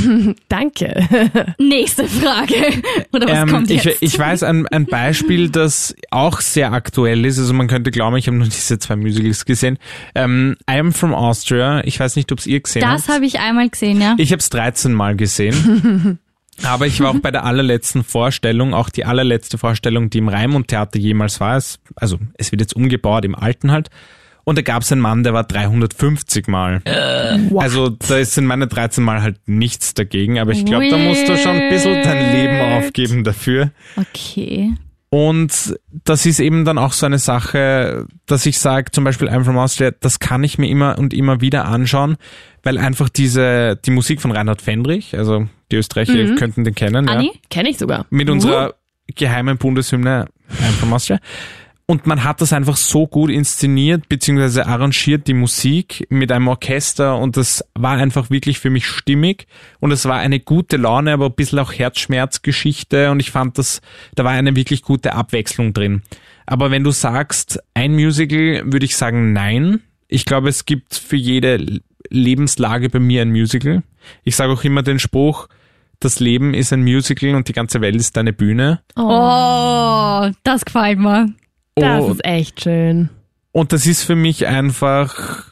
Danke. 0.50 1.08
Nächste 1.58 2.06
Frage. 2.06 2.82
Oder 3.14 3.26
was 3.26 3.38
Ähm, 3.38 3.48
kommt 3.48 3.70
ich, 3.70 3.84
jetzt? 3.84 4.02
ich 4.02 4.18
weiß 4.18 4.42
ein, 4.42 4.66
ein 4.68 4.84
Beispiel, 4.84 5.48
das 5.48 5.96
auch 6.10 6.42
sehr 6.42 6.72
aktuell 6.74 7.24
ist. 7.24 7.38
Also 7.38 7.54
man 7.54 7.68
könnte 7.68 7.90
glauben, 7.90 8.16
ich 8.16 8.26
habe 8.26 8.36
nur 8.36 8.48
diese 8.48 8.78
zwei 8.78 8.96
Musicals 8.96 9.46
gesehen. 9.46 9.78
Ähm, 10.14 10.56
I 10.70 10.74
am 10.78 10.92
from 10.92 11.14
Austria. 11.14 11.80
Ich 11.86 11.98
weiß 11.98 12.16
nicht, 12.16 12.30
ob 12.32 12.40
es 12.40 12.46
ihr 12.46 12.60
gesehen 12.60 12.82
das 12.82 13.04
habt. 13.04 13.14
habe 13.14 13.24
ich 13.24 13.40
einmal 13.40 13.70
gesehen, 13.70 13.98
ja. 13.98 14.14
Ich 14.18 14.30
habe 14.30 14.40
es 14.40 14.50
13 14.50 14.92
Mal 14.92 15.16
gesehen. 15.16 16.18
Aber 16.64 16.86
ich 16.86 17.00
war 17.00 17.10
auch 17.10 17.18
bei 17.22 17.30
der 17.30 17.44
allerletzten 17.44 18.04
Vorstellung, 18.04 18.74
auch 18.74 18.88
die 18.88 19.04
allerletzte 19.04 19.58
Vorstellung, 19.58 20.10
die 20.10 20.18
im 20.18 20.28
Raimund 20.28 20.68
Theater 20.68 20.98
jemals 20.98 21.40
war. 21.40 21.56
Es, 21.56 21.78
also 21.96 22.18
es 22.34 22.52
wird 22.52 22.60
jetzt 22.60 22.76
umgebaut, 22.76 23.24
im 23.24 23.34
Alten 23.34 23.72
halt. 23.72 23.88
Und 24.44 24.58
da 24.58 24.62
gab 24.62 24.82
es 24.82 24.90
einen 24.90 25.00
Mann, 25.00 25.22
der 25.22 25.34
war 25.34 25.44
350 25.44 26.48
Mal. 26.48 26.82
Also 27.54 27.90
da 27.90 28.18
ist 28.18 28.36
in 28.36 28.44
meine 28.44 28.66
13 28.66 29.04
Mal 29.04 29.22
halt 29.22 29.36
nichts 29.46 29.94
dagegen. 29.94 30.40
Aber 30.40 30.50
ich 30.50 30.64
glaube, 30.64 30.88
da 30.88 30.98
musst 30.98 31.28
du 31.28 31.36
schon 31.36 31.52
ein 31.52 31.68
bisschen 31.68 32.02
dein 32.02 32.32
Leben 32.32 32.60
aufgeben 32.60 33.22
dafür. 33.22 33.70
Okay. 33.96 34.72
Und 35.10 35.78
das 36.04 36.24
ist 36.24 36.40
eben 36.40 36.64
dann 36.64 36.78
auch 36.78 36.92
so 36.92 37.04
eine 37.04 37.18
Sache, 37.18 38.06
dass 38.26 38.46
ich 38.46 38.58
sage, 38.58 38.90
zum 38.90 39.04
Beispiel 39.04 39.28
I'm 39.28 39.44
from 39.44 39.58
Austria, 39.58 39.90
das 40.00 40.18
kann 40.18 40.42
ich 40.42 40.56
mir 40.56 40.70
immer 40.70 40.98
und 40.98 41.12
immer 41.12 41.42
wieder 41.42 41.66
anschauen, 41.66 42.16
weil 42.62 42.78
einfach 42.78 43.08
diese, 43.08 43.78
die 43.84 43.90
Musik 43.90 44.20
von 44.20 44.30
Reinhard 44.30 44.62
Fendrich, 44.62 45.16
also 45.16 45.46
die 45.70 45.76
Österreicher 45.76 46.34
könnten 46.36 46.64
den 46.64 46.74
kennen, 46.74 47.06
ja, 47.06 47.12
Anni? 47.12 47.32
Kenne 47.50 47.70
ich 47.70 47.78
sogar. 47.78 48.06
mit 48.10 48.30
unserer 48.30 48.74
geheimen 49.14 49.58
Bundeshymne 49.58 50.26
from 50.78 50.92
Austria. 50.92 51.18
Und 51.86 52.06
man 52.06 52.24
hat 52.24 52.40
das 52.40 52.52
einfach 52.52 52.76
so 52.76 53.06
gut 53.06 53.30
inszeniert, 53.30 54.08
beziehungsweise 54.08 54.66
arrangiert 54.66 55.26
die 55.26 55.34
Musik 55.34 56.06
mit 56.10 56.30
einem 56.30 56.48
Orchester 56.48 57.18
und 57.18 57.36
das 57.36 57.64
war 57.74 57.98
einfach 57.98 58.30
wirklich 58.30 58.60
für 58.60 58.70
mich 58.70 58.86
stimmig 58.86 59.46
und 59.80 59.90
es 59.90 60.04
war 60.04 60.18
eine 60.18 60.38
gute 60.38 60.76
Laune, 60.76 61.12
aber 61.12 61.26
ein 61.26 61.34
bisschen 61.34 61.58
auch 61.58 61.72
Herzschmerzgeschichte 61.72 63.10
und 63.10 63.20
ich 63.20 63.30
fand 63.32 63.58
das, 63.58 63.82
da 64.14 64.24
war 64.24 64.30
eine 64.30 64.54
wirklich 64.54 64.82
gute 64.82 65.12
Abwechslung 65.12 65.74
drin. 65.74 66.02
Aber 66.46 66.70
wenn 66.70 66.84
du 66.84 66.92
sagst, 66.92 67.60
ein 67.74 67.92
Musical, 67.92 68.62
würde 68.64 68.84
ich 68.84 68.96
sagen 68.96 69.32
nein. 69.32 69.80
Ich 70.08 70.24
glaube, 70.24 70.48
es 70.48 70.66
gibt 70.66 70.94
für 70.94 71.16
jede 71.16 71.80
Lebenslage 72.10 72.88
bei 72.88 72.98
mir 72.98 73.22
ein 73.22 73.30
Musical. 73.30 73.82
Ich 74.24 74.36
sage 74.36 74.52
auch 74.52 74.64
immer 74.64 74.82
den 74.82 74.98
Spruch, 74.98 75.48
das 76.00 76.18
Leben 76.20 76.54
ist 76.54 76.72
ein 76.72 76.82
Musical 76.82 77.34
und 77.34 77.48
die 77.48 77.52
ganze 77.52 77.80
Welt 77.80 77.96
ist 77.96 78.16
eine 78.18 78.32
Bühne. 78.32 78.80
Oh, 78.96 80.30
das 80.44 80.64
gefällt 80.64 80.98
mir. 80.98 81.32
Das 81.74 82.02
Oh, 82.04 82.10
ist 82.12 82.24
echt 82.24 82.62
schön. 82.64 83.08
Und 83.52 83.72
das 83.72 83.86
ist 83.86 84.02
für 84.02 84.16
mich 84.16 84.46
einfach 84.46 85.44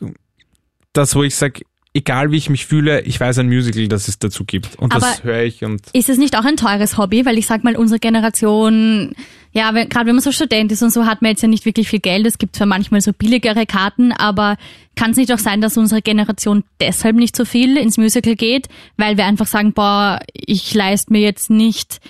das, 0.92 1.14
wo 1.14 1.22
ich 1.22 1.34
sage, 1.36 1.62
egal 1.94 2.30
wie 2.30 2.36
ich 2.36 2.50
mich 2.50 2.66
fühle, 2.66 3.02
ich 3.02 3.18
weiß 3.20 3.38
ein 3.38 3.46
Musical, 3.48 3.88
das 3.88 4.08
es 4.08 4.18
dazu 4.18 4.44
gibt. 4.44 4.76
Und 4.76 4.94
das 4.94 5.02
Aber- 5.20 5.22
höre 5.24 5.42
ich 5.42 5.64
und 5.64 5.82
Ist 5.92 6.08
es 6.08 6.18
nicht 6.18 6.36
auch 6.36 6.44
ein 6.44 6.56
teures 6.56 6.98
Hobby? 6.98 7.24
Weil 7.26 7.38
ich 7.38 7.46
sag 7.46 7.62
mal, 7.64 7.76
unsere 7.76 8.00
Generation, 8.00 9.12
ja, 9.52 9.70
gerade 9.72 10.06
wenn 10.06 10.14
man 10.14 10.22
so 10.22 10.30
Student 10.30 10.70
ist 10.70 10.82
und 10.82 10.92
so, 10.92 11.06
hat 11.06 11.22
man 11.22 11.32
jetzt 11.32 11.42
ja 11.42 11.48
nicht 11.48 11.64
wirklich 11.66 11.88
viel 11.88 11.98
Geld. 11.98 12.24
Es 12.26 12.38
gibt 12.38 12.54
zwar 12.54 12.68
manchmal 12.68 13.00
so 13.00 13.12
billigere 13.12 13.66
Karten, 13.66 14.12
aber 14.12 14.56
kann 14.94 15.10
es 15.10 15.16
nicht 15.16 15.32
auch 15.32 15.38
sein, 15.38 15.60
dass 15.60 15.76
unsere 15.76 16.02
Generation 16.02 16.62
deshalb 16.80 17.16
nicht 17.16 17.34
so 17.34 17.44
viel 17.44 17.76
ins 17.76 17.98
Musical 17.98 18.36
geht, 18.36 18.68
weil 18.96 19.16
wir 19.16 19.26
einfach 19.26 19.46
sagen, 19.46 19.72
boah, 19.72 20.20
ich 20.34 20.72
leiste 20.72 21.12
mir 21.12 21.20
jetzt 21.20 21.50
nicht, 21.50 22.00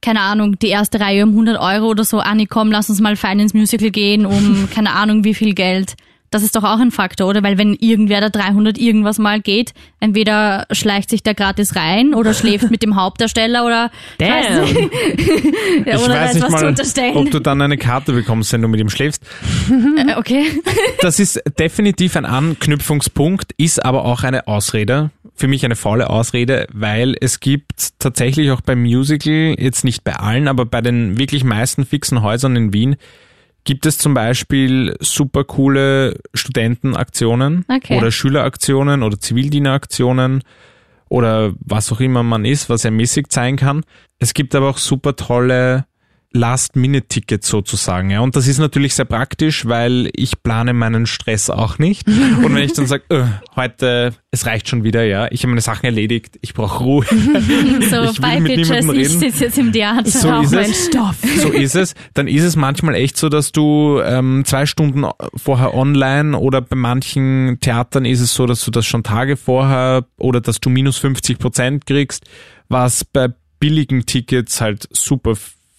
keine 0.00 0.20
Ahnung, 0.20 0.58
die 0.58 0.68
erste 0.68 1.00
Reihe 1.00 1.24
um 1.24 1.30
100 1.30 1.60
Euro 1.60 1.88
oder 1.88 2.04
so. 2.04 2.18
Anni, 2.18 2.46
komm, 2.46 2.70
lass 2.70 2.88
uns 2.88 3.00
mal 3.00 3.16
fein 3.16 3.40
ins 3.40 3.54
Musical 3.54 3.90
gehen 3.90 4.24
um 4.24 4.68
keine 4.72 4.92
Ahnung 4.92 5.24
wie 5.24 5.34
viel 5.34 5.52
Geld. 5.54 5.96
Das 6.30 6.42
ist 6.42 6.56
doch 6.56 6.64
auch 6.64 6.80
ein 6.80 6.90
Faktor, 6.90 7.28
oder? 7.28 7.42
Weil 7.42 7.58
wenn 7.58 7.74
irgendwer 7.74 8.20
da 8.20 8.28
300 8.28 8.78
irgendwas 8.78 9.18
mal 9.18 9.40
geht, 9.40 9.72
entweder 10.00 10.66
schleicht 10.72 11.10
sich 11.10 11.22
der 11.22 11.34
gratis 11.34 11.76
rein 11.76 12.14
oder 12.14 12.34
schläft 12.34 12.70
mit 12.70 12.82
dem 12.82 12.96
Hauptdarsteller 12.96 13.64
oder 13.64 13.90
Damn. 14.18 14.30
Weiß 14.30 14.72
nicht. 14.72 14.90
ja, 15.86 15.94
ich 15.94 16.02
oder 16.02 16.14
weiß 16.14 16.34
nicht 16.34 16.50
mal, 16.50 16.66
unterstellen. 16.66 17.16
ob 17.16 17.30
du 17.30 17.38
dann 17.40 17.62
eine 17.62 17.76
Karte 17.78 18.12
bekommst, 18.12 18.52
wenn 18.52 18.62
du 18.62 18.68
mit 18.68 18.80
ihm 18.80 18.90
schläfst. 18.90 19.22
Äh, 19.70 20.16
okay. 20.16 20.44
Das 21.00 21.20
ist 21.20 21.40
definitiv 21.58 22.16
ein 22.16 22.24
Anknüpfungspunkt, 22.24 23.52
ist 23.56 23.84
aber 23.84 24.04
auch 24.04 24.22
eine 24.22 24.48
Ausrede. 24.48 25.10
Für 25.34 25.46
mich 25.46 25.64
eine 25.64 25.76
faule 25.76 26.08
Ausrede, 26.08 26.66
weil 26.72 27.14
es 27.20 27.40
gibt 27.40 27.90
tatsächlich 27.98 28.50
auch 28.50 28.60
beim 28.60 28.82
Musical, 28.82 29.54
jetzt 29.58 29.84
nicht 29.84 30.02
bei 30.04 30.14
allen, 30.14 30.48
aber 30.48 30.64
bei 30.64 30.80
den 30.80 31.18
wirklich 31.18 31.44
meisten 31.44 31.84
fixen 31.84 32.22
Häusern 32.22 32.56
in 32.56 32.72
Wien, 32.72 32.96
gibt 33.66 33.84
es 33.84 33.98
zum 33.98 34.14
Beispiel 34.14 34.96
super 35.00 35.44
coole 35.44 36.18
Studentenaktionen 36.32 37.66
Okay. 37.68 37.98
oder 37.98 38.10
Schüleraktionen 38.10 39.02
oder 39.02 39.20
Zivildieneraktionen 39.20 40.42
oder 41.08 41.52
was 41.60 41.92
auch 41.92 42.00
immer 42.00 42.22
man 42.22 42.44
ist, 42.44 42.70
was 42.70 42.84
ermäßigt 42.84 43.30
sein 43.30 43.56
kann. 43.56 43.84
Es 44.18 44.32
gibt 44.32 44.54
aber 44.54 44.70
auch 44.70 44.78
super 44.78 45.16
tolle 45.16 45.84
Last-Minute-Tickets 46.36 47.48
sozusagen. 47.48 48.10
Ja. 48.10 48.20
Und 48.20 48.36
das 48.36 48.46
ist 48.46 48.58
natürlich 48.58 48.94
sehr 48.94 49.04
praktisch, 49.04 49.66
weil 49.66 50.10
ich 50.14 50.42
plane 50.42 50.72
meinen 50.72 51.06
Stress 51.06 51.50
auch 51.50 51.78
nicht. 51.78 52.06
Und 52.06 52.54
wenn 52.54 52.62
ich 52.62 52.72
dann 52.74 52.86
sage, 52.86 53.04
äh, 53.08 53.24
heute, 53.56 54.12
es 54.30 54.46
reicht 54.46 54.68
schon 54.68 54.84
wieder, 54.84 55.04
ja, 55.04 55.28
ich 55.30 55.42
habe 55.42 55.48
meine 55.48 55.60
Sachen 55.60 55.86
erledigt, 55.86 56.38
ich 56.42 56.54
brauche 56.54 56.82
Ruhe. 56.84 57.06
So, 57.90 58.02
Ich 58.04 58.22
will 58.22 58.40
mit 58.40 58.56
niemandem 58.56 58.90
ich 58.90 59.08
reden. 59.08 59.20
sitze 59.20 59.44
jetzt 59.44 59.58
im 59.58 59.72
Theater. 59.72 60.08
So 60.08 60.30
Auch 60.30 60.42
ist 60.42 60.52
mein 60.54 60.70
es. 60.70 60.86
Stoff. 60.86 61.16
So 61.38 61.48
ist 61.50 61.74
es. 61.76 61.94
Dann 62.14 62.26
ist 62.28 62.42
es 62.42 62.56
manchmal 62.56 62.94
echt 62.94 63.16
so, 63.16 63.28
dass 63.28 63.52
du 63.52 64.00
ähm, 64.04 64.44
zwei 64.44 64.66
Stunden 64.66 65.04
vorher 65.36 65.74
online 65.74 66.36
oder 66.38 66.60
bei 66.60 66.76
manchen 66.76 67.58
Theatern 67.60 68.04
ist 68.04 68.20
es 68.20 68.34
so, 68.34 68.46
dass 68.46 68.64
du 68.64 68.70
das 68.70 68.86
schon 68.86 69.02
Tage 69.02 69.36
vorher 69.36 70.04
oder 70.18 70.40
dass 70.40 70.60
du 70.60 70.70
minus 70.70 70.98
50 70.98 71.38
Prozent 71.38 71.86
kriegst, 71.86 72.24
was 72.68 73.04
bei 73.04 73.28
billigen 73.60 74.04
Tickets 74.06 74.60
halt 74.60 74.88
super 74.90 75.34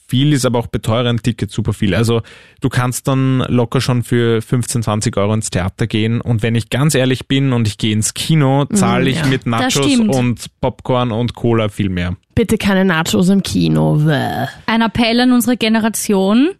viel 0.08 0.34
ist, 0.34 0.46
aber 0.46 0.60
auch 0.60 0.68
bei 0.68 0.80
teuren 0.80 1.22
Tickets 1.22 1.54
super 1.54 1.74
viel. 1.74 1.94
Also 1.94 2.22
du 2.62 2.70
kannst 2.70 3.08
dann 3.08 3.40
locker 3.48 3.82
schon 3.82 4.04
für 4.04 4.42
15, 4.42 4.84
20 4.84 5.16
Euro 5.18 5.34
ins 5.34 5.50
Theater 5.50 5.88
gehen 5.88 6.22
und 6.22 6.44
wenn 6.44 6.56
ich 6.56 6.70
ganz 6.70 6.96
ehrlich 6.96 7.28
bin 7.28 7.54
und 7.54 7.68
ich 7.68 7.78
gehe 7.78 7.92
ins 7.94 8.14
Kino, 8.14 8.66
zahle 8.66 9.10
ich 9.10 9.18
ja. 9.18 9.26
mit 9.28 9.46
Nachos 9.46 10.00
und 10.00 10.46
Popcorn 10.62 11.12
und 11.12 11.34
Cola 11.36 11.70
viel 11.70 11.90
mehr. 11.90 12.16
Bitte 12.36 12.58
keine 12.58 12.86
Nachos 12.86 13.30
im 13.30 13.44
Kino. 13.44 13.96
Bäh. 13.96 14.46
Ein 14.66 14.82
Appell 14.82 15.20
an 15.20 15.32
unsere 15.34 15.58
Generation. 15.58 16.52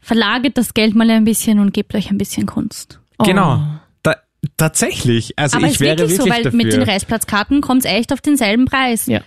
Verlagert 0.00 0.56
das 0.56 0.72
Geld 0.74 0.94
mal 0.94 1.10
ein 1.10 1.24
bisschen 1.24 1.58
und 1.58 1.74
gebt 1.74 1.94
euch 1.94 2.10
ein 2.10 2.18
bisschen 2.18 2.46
Kunst. 2.46 3.00
Genau. 3.24 3.60
Da, 4.02 4.14
tatsächlich. 4.56 5.36
Also 5.36 5.56
Aber 5.58 5.66
ich 5.66 5.80
wäre 5.80 5.98
wirklich 5.98 6.18
wirklich 6.18 6.32
so, 6.32 6.36
weil 6.36 6.44
dafür. 6.44 6.56
mit 6.56 6.72
den 6.72 6.82
Restplatzkarten 6.82 7.60
kommt 7.60 7.84
es 7.84 7.90
echt 7.90 8.12
auf 8.12 8.20
denselben 8.20 8.66
Preis. 8.66 9.06
Ja. 9.06 9.20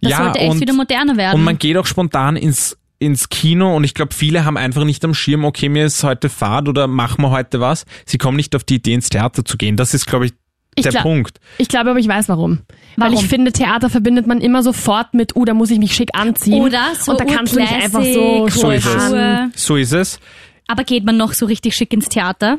Das 0.00 0.10
Ja, 0.10 0.18
sollte 0.24 0.38
echt 0.40 0.50
und- 0.52 0.60
wieder 0.60 0.72
moderner 0.72 1.16
werden. 1.16 1.36
Und 1.38 1.44
man 1.44 1.58
geht 1.58 1.76
auch 1.76 1.86
spontan 1.86 2.36
ins 2.36 2.76
ins 2.98 3.28
Kino 3.28 3.76
und 3.76 3.84
ich 3.84 3.94
glaube, 3.94 4.14
viele 4.14 4.44
haben 4.44 4.56
einfach 4.56 4.84
nicht 4.84 5.04
am 5.04 5.14
Schirm, 5.14 5.44
okay, 5.44 5.68
mir 5.68 5.84
ist 5.86 6.02
heute 6.02 6.28
Fahrt 6.28 6.68
oder 6.68 6.86
machen 6.86 7.22
wir 7.22 7.30
heute 7.30 7.60
was. 7.60 7.84
Sie 8.06 8.18
kommen 8.18 8.36
nicht 8.36 8.54
auf 8.56 8.64
die 8.64 8.76
Idee, 8.76 8.94
ins 8.94 9.08
Theater 9.08 9.44
zu 9.44 9.56
gehen. 9.56 9.76
Das 9.76 9.92
ist, 9.94 10.06
glaube 10.06 10.26
ich, 10.26 10.32
Ich 10.74 10.82
der 10.82 10.92
glaub- 10.92 11.02
Punkt. 11.04 11.38
Ich 11.58 11.68
glaube 11.68 11.90
aber, 11.90 11.98
ich 11.98 12.08
weiß 12.08 12.28
warum. 12.28 12.60
Weil 12.96 13.10
Warum? 13.10 13.14
ich 13.24 13.28
finde, 13.28 13.52
Theater 13.52 13.90
verbindet 13.90 14.26
man 14.26 14.40
immer 14.40 14.62
sofort 14.62 15.12
mit, 15.12 15.36
uh, 15.36 15.44
da 15.44 15.52
muss 15.52 15.70
ich 15.70 15.78
mich 15.78 15.94
schick 15.94 16.10
anziehen. 16.14 16.62
Oder 16.62 16.92
so 16.98 17.12
Und 17.12 17.20
da 17.20 17.24
kannst 17.26 17.54
du 17.54 17.60
nicht 17.60 17.72
einfach 17.72 18.02
so 18.02 18.48
So 18.48 18.70
ist 18.70 18.86
es. 18.86 19.66
So 19.66 19.76
ist 19.76 19.92
es. 19.92 20.20
Aber 20.66 20.82
geht 20.84 21.04
man 21.04 21.16
noch 21.16 21.32
so 21.34 21.46
richtig 21.46 21.74
schick 21.76 21.92
ins 21.92 22.08
Theater? 22.08 22.58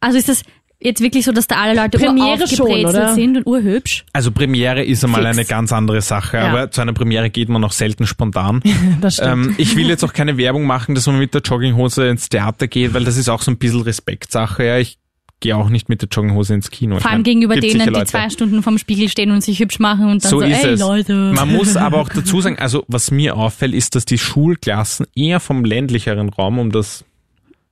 Also 0.00 0.18
ist 0.18 0.28
das 0.28 0.42
jetzt 0.80 1.00
wirklich 1.02 1.24
so, 1.24 1.32
dass 1.32 1.46
da 1.46 1.56
alle 1.56 1.74
Leute 1.80 1.98
Premiere 1.98 2.46
schon, 2.48 3.14
sind 3.14 3.36
und 3.36 3.46
urhübsch? 3.46 4.04
Also 4.12 4.30
Premiere 4.32 4.82
ist 4.82 5.04
einmal 5.04 5.22
Fix. 5.24 5.36
eine 5.38 5.44
ganz 5.46 5.72
andere 5.72 6.00
Sache, 6.00 6.38
Ja. 6.38 6.48
aber 6.48 6.70
zu 6.70 6.80
einer 6.80 6.92
Premiere 6.92 7.30
geht 7.30 7.48
man 7.48 7.60
noch 7.60 7.72
selten 7.72 8.06
spontan. 8.06 8.62
Das 9.00 9.14
stimmt. 9.14 9.46
ähm, 9.48 9.54
ich 9.58 9.76
will 9.76 9.88
jetzt 9.88 10.04
auch 10.04 10.12
keine 10.12 10.36
Werbung 10.36 10.64
machen, 10.66 10.94
dass 10.94 11.06
man 11.06 11.18
mit 11.18 11.34
der 11.34 11.42
Jogginghose 11.42 12.08
ins 12.08 12.28
Theater 12.28 12.66
geht, 12.66 12.94
weil 12.94 13.04
das 13.04 13.16
ist 13.16 13.28
auch 13.28 13.42
so 13.42 13.50
ein 13.50 13.58
bisschen 13.58 13.82
Respektsache. 13.82 14.64
Ja, 14.64 14.78
ich 14.78 14.98
gehe 15.40 15.56
auch 15.56 15.70
nicht 15.70 15.88
mit 15.88 16.02
der 16.02 16.08
Jogginghose 16.10 16.52
ins 16.54 16.70
Kino. 16.70 16.98
Vor 16.98 17.10
allem 17.10 17.18
mein, 17.20 17.24
gegenüber 17.24 17.56
denen, 17.56 17.92
die 17.94 18.04
zwei 18.04 18.28
Stunden 18.28 18.62
vorm 18.62 18.76
Spiegel 18.78 19.08
stehen 19.08 19.30
und 19.30 19.42
sich 19.42 19.58
hübsch 19.60 19.78
machen 19.78 20.10
und 20.10 20.22
dann 20.24 20.30
so, 20.30 20.40
So 20.40 20.46
ist 20.46 20.62
ey 20.64 20.72
es. 20.74 20.80
Leute. 20.80 21.14
Man 21.14 21.50
muss 21.52 21.76
aber 21.76 21.98
auch 21.98 22.08
dazu 22.14 22.40
sagen, 22.42 22.58
also 22.58 22.84
was 22.88 23.10
mir 23.10 23.36
auffällt, 23.36 23.74
ist, 23.74 23.94
dass 23.94 24.04
die 24.04 24.18
Schulklassen 24.18 25.06
eher 25.14 25.40
vom 25.40 25.64
ländlicheren 25.64 26.28
Raum, 26.28 26.58
um 26.58 26.70
das 26.70 27.04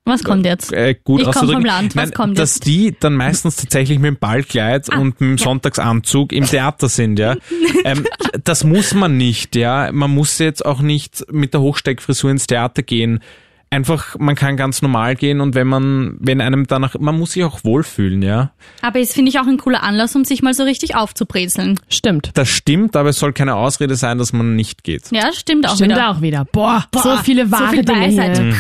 Was 0.09 0.25
kommt 0.25 0.47
jetzt? 0.47 0.73
äh, 0.73 0.95
gut 1.03 1.21
Ich 1.21 1.27
komm 1.27 1.31
auszudrücken, 1.31 1.63
vom 1.63 1.65
Land, 1.65 1.97
was 1.97 2.05
nein, 2.05 2.15
kommt 2.15 2.39
dass 2.39 2.57
jetzt? 2.57 2.67
die 2.67 2.97
dann 2.99 3.15
meistens 3.15 3.57
tatsächlich 3.57 3.99
mit 3.99 4.09
dem 4.09 4.19
Ballkleid 4.19 4.89
und 4.89 5.21
mit 5.21 5.21
dem 5.21 5.39
Sonntagsanzug 5.39 6.33
im 6.33 6.45
Theater 6.45 6.89
sind, 6.89 7.19
ja. 7.19 7.37
ähm, 7.85 8.07
das 8.45 8.65
muss 8.65 8.95
man 8.95 9.17
nicht, 9.17 9.57
ja. 9.57 9.91
Man 9.93 10.11
muss 10.11 10.39
jetzt 10.39 10.65
auch 10.65 10.81
nicht 10.81 11.25
mit 11.33 11.55
der 11.55 11.61
Hochsteckfrisur 11.61 12.31
ins 12.31 12.47
Theater 12.47 12.83
gehen. 12.83 13.21
Einfach, 13.71 14.17
man 14.19 14.35
kann 14.35 14.57
ganz 14.57 14.81
normal 14.81 15.15
gehen 15.15 15.41
und 15.43 15.55
wenn 15.55 15.67
man, 15.67 16.17
wenn 16.21 16.41
einem 16.41 16.67
danach, 16.67 16.95
man 16.99 17.19
muss 17.19 17.33
sich 17.33 17.45
auch 17.45 17.65
wohlfühlen, 17.65 18.23
ja. 18.23 18.51
Aber 18.81 18.99
es 18.99 19.13
finde 19.13 19.29
ich 19.29 19.39
auch 19.39 19.47
ein 19.47 19.59
cooler 19.59 19.83
Anlass, 19.83 20.17
um 20.17 20.25
sich 20.25 20.41
mal 20.43 20.55
so 20.55 20.63
richtig 20.65 20.97
aufzubrezeln. 20.97 21.79
Stimmt. 21.89 22.31
Das 22.35 22.49
stimmt, 22.49 22.97
aber 22.97 23.11
es 23.11 23.19
soll 23.19 23.35
keine 23.35 23.57
Ausrede 23.57 23.95
sein, 23.95 24.17
dass 24.17 24.33
man 24.33 24.57
nicht 24.57 24.85
geht. 24.85 25.11
Ja, 25.11 25.33
stimmt 25.33 25.69
auch 25.69 25.75
Stimmt 25.77 25.93
wieder. 25.93 26.11
auch 26.11 26.21
wieder. 26.23 26.47
Boah, 26.51 26.87
so 26.95 27.03
Boah, 27.03 27.19
viele 27.23 27.51
wahre 27.51 27.67
so 27.67 27.73
viel 27.73 27.85
Dinge 27.85 28.01
Weisheit. 28.01 28.39
hier. 28.39 28.55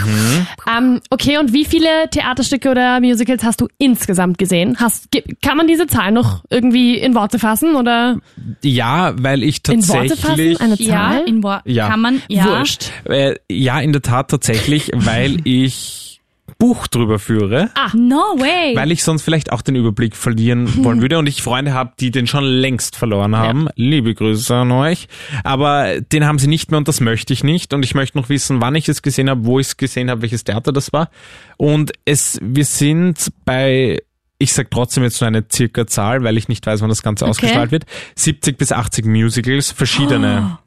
Ähm, 0.77 1.01
okay, 1.11 1.39
und 1.39 1.53
wie 1.55 1.65
viele 1.65 1.89
Theaterstücke 2.11 2.71
oder 2.71 3.01
Musicals 3.01 3.43
hast 3.45 3.61
du 3.63 3.69
insgesamt 3.79 4.37
gesehen? 4.37 4.77
Hast, 4.79 5.09
kann 5.43 5.57
man 5.57 5.67
diese 5.67 5.87
Zahl 5.87 6.13
noch 6.13 6.45
irgendwie 6.51 6.99
in 6.99 7.15
Worte 7.15 7.39
fassen 7.39 7.77
oder 7.77 8.19
Ja, 8.63 9.15
weil 9.19 9.43
ich 9.43 9.61
in 9.69 9.89
Worte 9.89 10.09
tatsächlich. 10.09 10.59
fassen? 10.59 10.73
Eine 10.73 10.75
Ja, 10.83 10.89
Zahl? 11.13 11.25
in 11.27 11.43
Wo 11.43 11.57
Ja. 11.65 11.89
kann 11.89 12.01
man, 12.01 12.23
ja. 12.29 12.45
Wurscht. 12.45 12.91
Äh, 13.05 13.37
ja, 13.51 13.81
in 13.81 13.93
der 13.93 14.03
Tat 14.03 14.31
tatsächlich, 14.31 14.91
weil 15.07 15.39
ich 15.45 16.21
Buch 16.59 16.87
drüber 16.89 17.19
führe, 17.19 17.71
No 17.95 18.17
way. 18.39 18.75
weil 18.75 18.91
ich 18.91 19.05
sonst 19.05 19.23
vielleicht 19.23 19.53
auch 19.53 19.63
den 19.63 19.77
Überblick 19.77 20.17
verlieren 20.17 20.69
wollen 20.85 21.01
würde 21.01 21.19
und 21.19 21.29
ich 21.29 21.43
Freunde 21.43 21.73
habe, 21.75 21.93
die 22.01 22.11
den 22.11 22.27
schon 22.27 22.45
längst 22.45 22.97
verloren 22.97 23.37
haben. 23.37 23.69
Liebe 23.77 24.15
Grüße 24.15 24.55
an 24.55 24.73
euch. 24.73 25.09
Aber 25.45 26.01
den 26.01 26.25
haben 26.25 26.39
sie 26.39 26.49
nicht 26.49 26.71
mehr 26.71 26.79
und 26.79 26.89
das 26.89 27.01
möchte 27.01 27.33
ich 27.33 27.45
nicht 27.45 27.75
und 27.75 27.85
ich 27.85 27.95
möchte 27.95 28.19
noch 28.19 28.29
wissen, 28.29 28.61
wann 28.61 28.75
ich 28.75 28.89
es 28.89 29.03
gesehen 29.03 29.31
habe, 29.31 29.45
wo 29.45 29.61
ich 29.61 29.69
es 29.69 29.77
gesehen 29.77 30.11
habe, 30.11 30.23
welches 30.23 30.43
Theater 30.43 30.73
das 30.73 30.93
war. 30.93 31.11
Und 31.59 31.93
es, 32.05 32.39
wir 32.43 32.65
sind 32.65 33.31
bei 33.45 34.01
ich 34.41 34.53
sag 34.53 34.71
trotzdem 34.71 35.03
jetzt 35.03 35.21
nur 35.21 35.27
eine 35.29 35.45
circa 35.53 35.87
Zahl, 35.87 36.23
weil 36.23 36.37
ich 36.39 36.49
nicht 36.49 36.65
weiß, 36.65 36.81
wann 36.81 36.89
das 36.89 37.03
Ganze 37.03 37.27
ausgestrahlt 37.27 37.73
wird. 37.73 37.87
70 38.15 38.57
bis 38.57 38.71
80 38.71 39.05
Musicals, 39.05 39.73
verschiedene. 39.73 40.59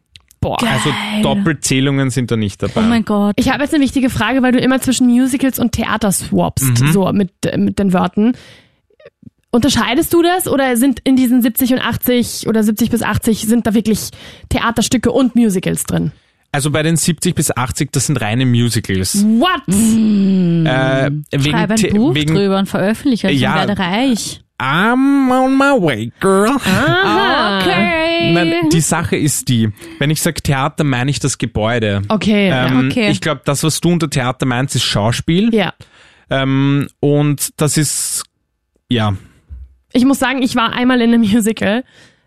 Boah. 0.42 0.58
Also 0.64 0.92
Doppelzählungen 1.22 2.10
sind 2.10 2.32
da 2.32 2.36
nicht 2.36 2.62
dabei. 2.64 2.82
oh 2.82 2.82
mein 2.90 3.06
Gott. 3.06 3.34
Ich 3.38 3.50
habe 3.52 3.62
jetzt 3.64 3.74
eine 3.76 3.84
wichtige 3.84 4.10
Frage, 4.10 4.42
weil 4.42 4.52
du 4.52 4.60
immer 4.60 4.82
zwischen 4.82 5.06
Musicals 5.08 5.60
und 5.60 5.72
Theater 5.72 6.12
swappst, 6.12 6.82
Mhm. 6.82 6.92
so 6.92 7.12
mit, 7.14 7.32
mit 7.58 7.78
den 7.80 7.94
Wörtern. 7.94 8.34
Unterscheidest 9.52 10.14
du 10.14 10.22
das 10.24 10.48
oder 10.48 10.78
sind 10.78 11.00
in 11.04 11.16
diesen 11.16 11.42
70 11.42 11.74
und 11.74 11.80
80 11.80 12.48
oder 12.48 12.64
70 12.64 12.90
bis 12.90 13.04
80 13.04 13.42
sind 13.42 13.68
da 13.68 13.74
wirklich 13.74 14.10
Theaterstücke 14.50 15.12
und 15.12 15.36
Musicals 15.36 15.84
drin? 15.84 16.12
Also 16.54 16.72
bei 16.72 16.84
den 16.84 16.96
70 16.98 17.36
bis 17.36 17.52
80, 17.56 17.92
das 17.92 18.08
sind 18.08 18.20
reine 18.20 18.46
Musicals. 18.46 19.24
What? 19.24 19.62
Äh, 19.68 21.12
wegen, 21.32 21.44
Schreib 21.52 21.72
ein 21.72 21.94
Buch 21.94 22.16
wegen 22.16 22.34
drüber 22.36 22.60
und 22.60 22.68
veröffentliche 22.68 23.30
es 23.30 23.40
Ja. 23.40 23.62
und 23.62 23.68
werde 23.70 23.78
reich. 23.82 24.42
I'm 24.62 25.32
on 25.32 25.58
my 25.58 25.74
way, 25.74 26.12
girl. 26.20 26.52
Aha. 26.56 27.60
Okay. 27.62 28.32
Nein, 28.34 28.70
die 28.72 28.82
Sache 28.82 29.16
ist 29.16 29.50
die, 29.50 29.70
wenn 29.98 30.12
ich 30.12 30.22
sage 30.22 30.42
Theater, 30.44 30.84
meine 30.84 31.10
ich 31.10 31.20
das 31.20 31.38
Gebäude. 31.40 32.04
Okay. 32.08 32.52
Ähm, 32.54 32.90
okay. 32.90 33.10
Ich 33.10 33.22
glaube, 33.22 33.42
das, 33.44 33.64
was 33.64 33.80
du 33.82 33.90
unter 33.90 34.08
Theater 34.10 34.46
meinst, 34.46 34.76
ist 34.76 34.84
Schauspiel. 34.84 35.54
ja. 35.54 35.74
Ähm, 36.30 36.88
und 37.02 37.50
das 37.58 37.76
ist, 37.76 38.24
ja. 38.88 39.14
Ich 39.92 40.06
muss 40.06 40.20
sagen, 40.20 40.42
ich 40.42 40.56
war 40.56 40.72
einmal 40.72 41.02
in 41.02 41.14
einem 41.14 41.22
Musical. 41.22 41.84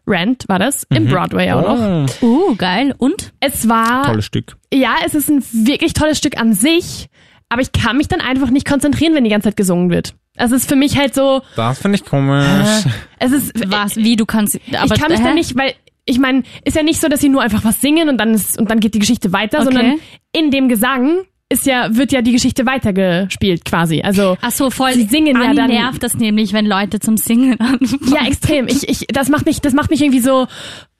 Rent 0.06 0.44
war 0.48 0.58
das, 0.58 0.84
im 0.90 1.06
Broadway 1.06 1.50
auch 1.52 1.62
noch. 1.62 2.08
Oh, 2.20 2.50
Uh, 2.50 2.56
geil. 2.56 2.94
Und? 2.98 3.32
Es 3.40 3.66
war, 3.66 4.04
tolles 4.04 4.26
Stück. 4.26 4.56
ja, 4.70 4.96
es 5.06 5.14
ist 5.14 5.30
ein 5.30 5.42
wirklich 5.66 5.94
tolles 5.94 6.18
Stück 6.18 6.36
an 6.38 6.52
sich, 6.52 7.08
aber 7.48 7.62
ich 7.62 7.72
kann 7.72 7.96
mich 7.96 8.08
dann 8.08 8.20
einfach 8.20 8.50
nicht 8.50 8.66
konzentrieren, 8.66 9.14
wenn 9.14 9.24
die 9.24 9.30
ganze 9.30 9.48
Zeit 9.48 9.56
gesungen 9.56 9.90
wird. 9.90 10.14
Es 10.36 10.50
ist 10.50 10.68
für 10.68 10.76
mich 10.76 10.96
halt 10.98 11.14
so, 11.14 11.42
Das 11.56 11.78
finde 11.80 11.96
ich 11.98 12.04
komisch. 12.04 12.84
es 13.20 13.32
ist, 13.32 13.52
Was? 13.70 13.96
Wie 13.96 14.16
du 14.16 14.26
kannst. 14.26 14.58
Aber, 14.76 14.94
ich 14.94 15.00
kann 15.00 15.10
mich 15.12 15.20
hä? 15.20 15.24
da 15.24 15.34
nicht, 15.34 15.56
weil 15.56 15.74
ich 16.06 16.18
meine, 16.18 16.42
ist 16.64 16.76
ja 16.76 16.82
nicht 16.82 17.00
so, 17.00 17.08
dass 17.08 17.20
sie 17.20 17.28
nur 17.28 17.40
einfach 17.42 17.64
was 17.64 17.80
singen 17.80 18.08
und 18.08 18.18
dann 18.18 18.34
ist, 18.34 18.58
und 18.58 18.70
dann 18.70 18.80
geht 18.80 18.94
die 18.94 18.98
Geschichte 18.98 19.32
weiter, 19.32 19.58
Okay. 19.60 19.64
sondern 19.72 19.94
in 20.32 20.50
dem 20.50 20.68
Gesang 20.68 21.20
ist 21.48 21.66
ja 21.66 21.94
wird 21.94 22.10
ja 22.10 22.20
die 22.22 22.32
Geschichte 22.32 22.66
weitergespielt 22.66 23.64
quasi. 23.64 24.00
Also 24.02 24.36
Ach 24.40 24.50
so, 24.50 24.70
voll. 24.70 24.92
Sie 24.94 25.04
singen 25.04 25.36
ja 25.40 25.44
Anni 25.48 25.56
dann- 25.56 25.70
nervt 25.70 26.02
das 26.02 26.14
nämlich, 26.14 26.52
wenn 26.52 26.66
Leute 26.66 26.98
zum 27.00 27.16
Singen 27.16 27.60
anfangen. 27.60 28.12
ja 28.12 28.26
extrem. 28.26 28.66
Ich, 28.66 28.88
ich 28.88 29.06
das 29.08 29.28
macht 29.28 29.46
mich 29.46 29.60
das 29.60 29.72
macht 29.72 29.90
mich 29.90 30.00
irgendwie 30.02 30.20
so 30.20 30.46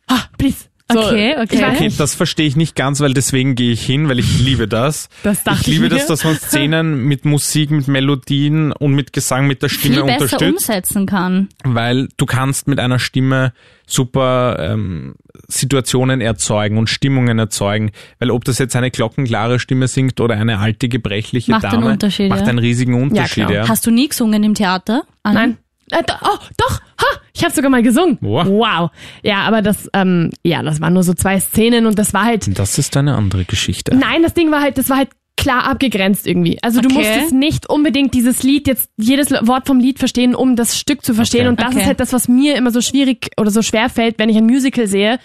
ah, 0.06 0.20
please. 0.38 0.66
So, 0.94 1.00
Okay, 1.08 1.34
okay. 1.42 1.64
Okay, 1.72 1.92
das 1.98 2.14
verstehe 2.14 2.46
ich 2.46 2.56
nicht 2.56 2.74
ganz, 2.76 3.00
weil 3.00 3.12
deswegen 3.14 3.54
gehe 3.54 3.72
ich 3.72 3.84
hin, 3.84 4.08
weil 4.08 4.18
ich 4.18 4.38
liebe 4.40 4.66
das. 4.68 5.08
Das 5.22 5.42
dachte 5.44 5.60
ich 5.62 5.66
liebe 5.66 5.86
ich 5.86 5.92
mir. 5.92 5.98
das, 5.98 6.06
dass 6.06 6.24
man 6.24 6.36
Szenen 6.38 7.04
mit 7.04 7.24
Musik, 7.24 7.70
mit 7.70 7.88
Melodien 7.88 8.72
und 8.72 8.94
mit 8.94 9.12
Gesang, 9.12 9.46
mit 9.46 9.62
der 9.62 9.68
Stimme 9.68 9.96
viel 9.96 10.04
besser 10.04 10.22
unterstützt. 10.22 10.68
umsetzen 10.70 11.06
kann. 11.06 11.48
weil 11.64 12.08
du 12.16 12.26
kannst 12.26 12.68
mit 12.68 12.78
einer 12.78 12.98
Stimme 12.98 13.52
super 13.86 14.56
ähm, 14.60 15.14
Situationen 15.48 16.20
erzeugen 16.20 16.78
und 16.78 16.88
Stimmungen 16.88 17.38
erzeugen, 17.38 17.90
weil 18.18 18.30
ob 18.30 18.44
das 18.44 18.58
jetzt 18.58 18.76
eine 18.76 18.90
glockenklare 18.90 19.58
Stimme 19.58 19.88
singt 19.88 20.20
oder 20.20 20.34
eine 20.36 20.58
alte 20.58 20.88
gebrechliche 20.88 21.52
Macht 21.52 21.64
einen 21.66 21.80
Dame, 21.82 21.92
Unterschied, 21.92 22.30
macht 22.30 22.42
ja. 22.42 22.46
einen 22.46 22.58
riesigen 22.58 22.94
Unterschied. 22.94 23.46
klar. 23.46 23.52
Ja, 23.52 23.68
Hast 23.68 23.86
du 23.86 23.90
nie 23.90 24.08
gesungen 24.08 24.42
im 24.42 24.54
Theater? 24.54 25.02
Anni? 25.22 25.34
Nein. 25.34 25.58
Äh, 25.90 26.02
oh, 26.22 26.38
doch. 26.56 26.80
Ha, 26.80 27.20
ich 27.34 27.42
habe 27.44 27.52
sogar 27.54 27.70
mal 27.70 27.82
gesungen. 27.82 28.18
Wow. 28.20 28.46
wow. 28.46 28.90
Ja, 29.22 29.38
aber 29.42 29.62
das 29.62 29.88
ähm, 29.92 30.30
ja, 30.42 30.62
das 30.62 30.80
waren 30.80 30.94
nur 30.94 31.02
so 31.02 31.14
zwei 31.14 31.38
Szenen 31.40 31.86
und 31.86 31.98
das 31.98 32.14
war 32.14 32.24
halt 32.24 32.58
Das 32.58 32.78
ist 32.78 32.96
eine 32.96 33.14
andere 33.16 33.44
Geschichte. 33.44 33.94
Nein, 33.96 34.22
das 34.22 34.34
Ding 34.34 34.50
war 34.50 34.60
halt, 34.60 34.78
das 34.78 34.88
war 34.90 34.98
halt 34.98 35.10
klar 35.36 35.64
abgegrenzt 35.64 36.26
irgendwie. 36.26 36.58
Also 36.62 36.80
du 36.80 36.88
Okay. 36.88 36.98
musstest 36.98 37.32
nicht 37.34 37.68
unbedingt 37.68 38.14
dieses 38.14 38.42
Lied 38.44 38.66
jetzt 38.68 38.88
jedes 38.96 39.30
Wort 39.32 39.66
vom 39.66 39.78
Lied 39.80 39.98
verstehen, 39.98 40.34
um 40.34 40.56
das 40.56 40.78
Stück 40.78 41.04
zu 41.04 41.12
verstehen. 41.12 41.42
Okay. 41.42 41.48
Und 41.48 41.60
das 41.60 41.68
Okay. 41.70 41.80
ist 41.80 41.86
halt 41.86 42.00
das, 42.00 42.12
was 42.12 42.28
mir 42.28 42.56
immer 42.56 42.70
so 42.70 42.80
schwierig 42.80 43.30
oder 43.36 43.50
so 43.50 43.60
schwer 43.60 43.88
fällt, 43.90 44.18
wenn 44.18 44.28
ich 44.28 44.36
ein 44.36 44.46
Musical 44.46 44.86
sehe. 44.86 45.18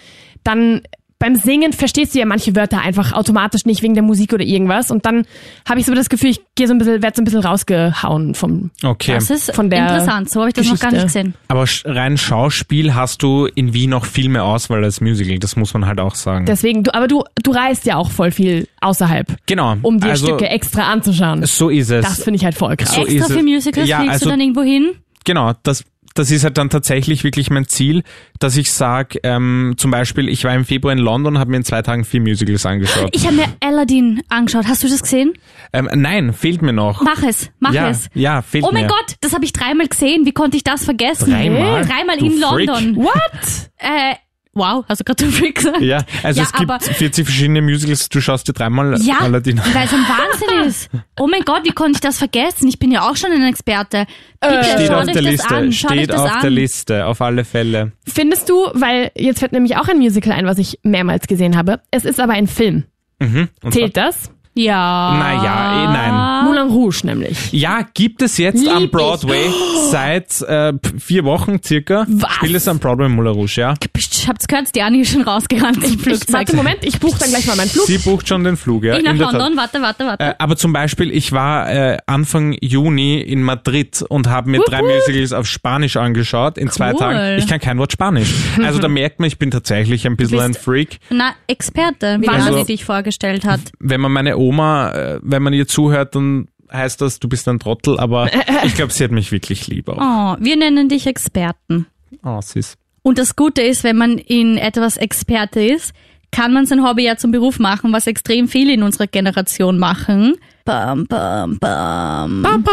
Dann 0.43 0.81
beim 1.19 1.35
Singen 1.35 1.73
verstehst 1.73 2.15
du 2.15 2.19
ja 2.19 2.25
manche 2.25 2.55
Wörter 2.55 2.79
einfach 2.81 3.11
automatisch 3.11 3.65
nicht 3.65 3.83
wegen 3.83 3.93
der 3.93 4.03
Musik 4.03 4.31
oder 4.33 4.43
irgendwas. 4.43 4.89
Und 4.89 5.05
dann 5.05 5.25
habe 5.67 5.79
ich 5.81 5.85
so 5.85 5.93
das 5.93 6.07
Gefühl, 6.09 6.29
ich 6.29 6.39
gehe 6.55 6.65
so 6.65 6.73
ein 6.73 6.77
bisschen, 6.77 7.01
werde 7.01 7.15
so 7.15 7.21
ein 7.21 7.25
bisschen 7.25 7.41
rausgehauen 7.41 8.35
vom. 8.35 8.71
Okay. 8.83 9.13
Das 9.15 9.29
ist 9.29 9.53
Von 9.53 9.69
der 9.69 9.81
interessant, 9.81 10.29
so 10.29 10.39
habe 10.39 10.49
ich 10.49 10.53
das 10.53 10.67
noch 10.67 10.79
gar 10.79 10.91
nicht 10.91 11.03
Geschichte. 11.03 11.29
gesehen. 11.29 11.35
Aber 11.49 11.65
rein 11.85 12.17
Schauspiel 12.17 12.95
hast 12.95 13.21
du 13.21 13.47
in 13.47 13.73
Wien 13.73 13.89
noch 13.89 14.05
viel 14.05 14.29
mehr 14.29 14.45
Auswahl 14.45 14.83
als 14.83 15.01
Musical, 15.01 15.37
das 15.39 15.57
muss 15.57 15.73
man 15.73 15.85
halt 15.85 15.99
auch 15.99 16.15
sagen. 16.15 16.45
Deswegen, 16.45 16.83
du, 16.83 16.93
aber 16.93 17.07
du, 17.07 17.23
du 17.43 17.51
reist 17.51 17.85
ja 17.85 17.97
auch 17.97 18.11
voll 18.11 18.31
viel 18.31 18.67
außerhalb, 18.79 19.35
genau. 19.45 19.75
um 19.81 19.99
dir 19.99 20.11
also, 20.11 20.27
Stücke 20.27 20.47
extra 20.47 20.83
anzuschauen. 20.83 21.45
So 21.45 21.69
ist 21.69 21.91
es. 21.91 22.05
Das 22.05 22.23
finde 22.23 22.37
ich 22.37 22.45
halt 22.45 22.55
voll 22.55 22.77
krass. 22.77 22.95
So 22.95 23.01
Extra 23.05 23.25
ist 23.25 23.33
für. 23.33 23.43
Musicals 23.43 23.87
Ja, 23.89 23.97
fliegst 23.97 24.13
also- 24.13 24.25
du 24.25 24.31
dann 24.31 24.39
irgendwo 24.39 24.61
hin? 24.61 24.91
Genau, 25.25 25.51
das, 25.63 25.83
das 26.15 26.31
ist 26.31 26.43
halt 26.43 26.57
dann 26.57 26.69
tatsächlich 26.69 27.23
wirklich 27.23 27.49
mein 27.49 27.67
Ziel, 27.67 28.03
dass 28.39 28.57
ich 28.57 28.71
sage, 28.71 29.19
ähm, 29.23 29.75
zum 29.77 29.91
Beispiel, 29.91 30.27
ich 30.29 30.43
war 30.43 30.53
im 30.53 30.65
Februar 30.65 30.91
in 30.93 30.99
London 30.99 31.35
und 31.35 31.39
habe 31.39 31.51
mir 31.51 31.57
in 31.57 31.63
zwei 31.63 31.81
Tagen 31.81 32.03
vier 32.05 32.21
Musicals 32.21 32.65
angeschaut. 32.65 33.09
Ich 33.13 33.25
habe 33.25 33.35
mir 33.37 33.45
Aladdin 33.61 34.21
angeschaut. 34.29 34.65
Hast 34.67 34.83
du 34.83 34.87
das 34.87 35.01
gesehen? 35.01 35.33
Ähm, 35.73 35.89
nein, 35.93 36.33
fehlt 36.33 36.61
mir 36.61 36.73
noch. 36.73 37.01
Mach 37.01 37.23
es, 37.23 37.49
mach 37.59 37.73
ja, 37.73 37.89
es. 37.89 38.09
ja, 38.13 38.41
fehlt 38.41 38.63
Oh 38.65 38.71
mein 38.71 38.83
mir. 38.83 38.89
Gott, 38.89 39.15
das 39.21 39.33
habe 39.33 39.45
ich 39.45 39.53
dreimal 39.53 39.87
gesehen. 39.87 40.25
Wie 40.25 40.31
konnte 40.31 40.57
ich 40.57 40.63
das 40.63 40.83
vergessen? 40.85 41.31
Dreimal? 41.31 41.85
Dreimal 41.85 42.17
Du 42.17 42.25
in 42.25 42.31
Freak. 42.41 42.67
London. 42.67 42.95
What? 42.97 43.69
Äh, 43.77 44.15
wow, 44.53 44.83
hast 44.89 44.99
du 44.99 45.03
gerade 45.03 45.23
den 45.23 45.31
Freak 45.31 45.55
gesagt? 45.55 45.81
Ja, 45.81 46.03
also 46.23 46.41
Ja, 46.41 46.45
es 46.47 46.53
gibt 46.53 46.69
aber- 46.69 46.79
40 46.83 47.25
verschiedene 47.25 47.61
Musicals, 47.61 48.09
du 48.09 48.19
schaust 48.21 48.47
dir 48.47 48.53
dreimal 48.53 48.99
Ja, 49.01 49.19
Aladdin 49.19 49.59
an. 49.59 49.73
weil 49.73 49.85
es 49.85 49.93
ein 49.93 49.99
Wahnsinn 50.07 50.59
ist. 50.67 50.89
Oh 51.19 51.27
mein 51.27 51.41
Gott, 51.43 51.61
wie 51.63 51.71
konnte 51.71 51.93
ich 51.97 52.01
das 52.01 52.17
vergessen? 52.17 52.67
Ich 52.67 52.79
bin 52.79 52.91
ja 52.91 53.09
auch 53.09 53.15
schon 53.15 53.31
ein 53.31 53.43
Experte. 53.47 54.05
Bitte, 54.41 54.63
Steht 54.63 54.87
schaut 54.87 54.97
auf 54.97 55.05
der 55.05 55.13
das 55.15 55.23
Liste, 55.23 55.55
an. 55.55 55.71
Steht 55.71 56.11
auf 56.13 56.31
an. 56.31 56.41
der 56.41 56.49
Liste, 56.49 57.05
auf 57.05 57.21
alle 57.21 57.45
Fälle. 57.45 57.91
Findest 58.07 58.49
du, 58.49 58.55
weil 58.73 59.11
jetzt 59.15 59.39
fällt 59.39 59.51
nämlich 59.51 59.77
auch 59.77 59.87
ein 59.87 59.97
Musical 59.97 60.33
ein, 60.33 60.45
was 60.45 60.57
ich 60.57 60.79
mehrmals 60.83 61.27
gesehen 61.27 61.55
habe. 61.57 61.81
Es 61.91 62.05
ist 62.05 62.19
aber 62.19 62.33
ein 62.33 62.47
Film. 62.47 62.85
Mhm. 63.19 63.49
Zählt 63.69 63.97
das? 63.97 64.31
Ja. 64.55 65.13
Naja, 65.17 65.83
eh, 65.83 65.87
nein. 65.93 66.45
Moulin 66.45 66.67
Rouge 66.69 67.01
nämlich. 67.03 67.51
Ja, 67.53 67.81
gibt 67.93 68.21
es 68.21 68.37
jetzt 68.37 68.59
Lieb 68.61 68.71
am 68.75 68.83
ich. 68.85 68.91
Broadway 68.91 69.49
seit 69.89 70.41
äh, 70.41 70.73
vier 70.97 71.23
Wochen 71.23 71.61
circa. 71.63 72.05
Was? 72.09 72.33
Spielt 72.35 72.55
es 72.55 72.67
am 72.67 72.79
Broadway 72.79 73.05
in 73.05 73.13
Moulin 73.13 73.33
Rouge, 73.33 73.53
ja. 73.61 73.73
Ich 73.95 74.27
hab's 74.27 74.47
gehört, 74.47 74.73
die 74.75 74.81
Anni 74.81 75.01
ist 75.01 75.11
schon 75.11 75.21
rausgerannt 75.21 75.77
im 75.83 75.93
Ich, 75.93 76.01
Flugzeug. 76.01 76.33
warte, 76.33 76.55
Moment, 76.55 76.79
ich 76.83 76.99
buche 76.99 77.19
dann 77.19 77.29
gleich 77.29 77.45
mal 77.47 77.55
meinen 77.55 77.69
Flug. 77.69 77.85
Sie 77.85 77.97
bucht 77.99 78.27
schon 78.27 78.43
den 78.43 78.57
Flug, 78.57 78.83
ja. 78.83 78.97
Ich 78.97 79.03
nach. 79.03 79.15
London, 79.31 79.55
warte, 79.55 79.81
warte, 79.81 80.05
warte. 80.05 80.23
Äh, 80.23 80.33
aber 80.39 80.55
zum 80.57 80.73
Beispiel, 80.73 81.11
ich 81.11 81.31
war 81.31 81.69
äh, 81.71 81.97
Anfang 82.05 82.57
Juni 82.61 83.19
in 83.21 83.41
Madrid 83.43 84.03
und 84.09 84.27
habe 84.27 84.49
mir 84.49 84.61
drei 84.65 84.81
Musicals 84.81 85.31
auf 85.31 85.45
Spanisch 85.47 85.95
angeschaut 85.95 86.57
in 86.57 86.69
zwei 86.69 86.91
Cool. 86.91 86.99
Tagen. 86.99 87.37
Ich 87.39 87.47
kann 87.47 87.59
kein 87.59 87.77
Wort 87.77 87.91
Spanisch. 87.93 88.33
Also 88.63 88.79
da 88.79 88.87
merkt 88.89 89.19
man, 89.19 89.27
ich 89.27 89.37
bin 89.39 89.51
tatsächlich 89.51 90.05
ein 90.05 90.17
bisschen 90.17 90.39
ein 90.39 90.53
Freak. 90.53 90.99
Na, 91.09 91.31
Experte, 91.47 92.17
wie 92.19 92.27
Also- 92.27 92.49
die 92.49 92.55
Anni 92.55 92.65
dich 92.65 92.83
vorgestellt 92.85 93.45
hat. 93.45 93.59
Wenn 93.79 94.01
man 94.01 94.11
meine 94.11 94.37
Oma, 94.49 94.91
äh, 94.91 95.19
wenn 95.21 95.43
man 95.43 95.53
ihr 95.53 95.67
zuhört, 95.67 96.15
dann 96.15 96.47
heißt 96.71 97.01
das, 97.01 97.19
du 97.19 97.29
bist 97.29 97.47
ein 97.47 97.59
Trottel, 97.59 97.99
aber 97.99 98.29
ich 98.63 98.73
glaube, 98.73 98.91
sie 98.91 99.03
hat 99.03 99.11
mich 99.11 99.31
wirklich 99.31 99.67
lieb 99.67 99.89
auch. 99.89 99.97
Oh, 99.97 100.43
wir 100.43 100.57
nennen 100.57 100.89
dich 100.89 101.05
Experten. 101.05 101.85
Oh, 102.23 102.41
süß. 102.41 102.75
Und 103.03 103.19
das 103.19 103.35
Gute 103.35 103.61
ist, 103.61 103.83
wenn 103.83 103.95
man 103.95 104.17
in 104.17 104.57
etwas 104.57 104.97
Experte 104.97 105.63
ist, 105.63 105.93
kann 106.31 106.51
man 106.51 106.65
sein 106.65 106.83
Hobby 106.83 107.05
ja 107.05 107.15
zum 107.15 107.31
Beruf 107.31 107.59
machen, 107.59 107.93
was 107.93 108.07
extrem 108.07 108.47
viele 108.47 108.73
in 108.73 108.81
unserer 108.83 109.07
Generation 109.07 109.77
machen. 109.77 110.35
Bam, 110.65 111.05
bam, 111.05 111.57
bam. 111.59 112.41
Bam, 112.41 112.63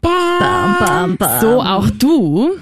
bam, 0.00 1.16
bam. 1.16 1.40
So 1.40 1.62
auch 1.62 1.90
du. 1.90 2.56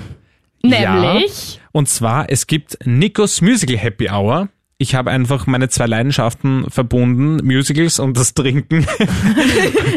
Nämlich. 0.62 1.54
Ja, 1.54 1.60
und 1.72 1.88
zwar, 1.88 2.30
es 2.30 2.46
gibt 2.46 2.78
Nikos 2.84 3.40
Musical 3.40 3.76
Happy 3.76 4.08
Hour. 4.10 4.48
Ich 4.76 4.94
habe 4.96 5.10
einfach 5.10 5.46
meine 5.46 5.68
zwei 5.68 5.86
Leidenschaften 5.86 6.66
verbunden, 6.68 7.36
Musicals 7.46 8.00
und 8.00 8.16
das 8.16 8.34
Trinken. 8.34 8.86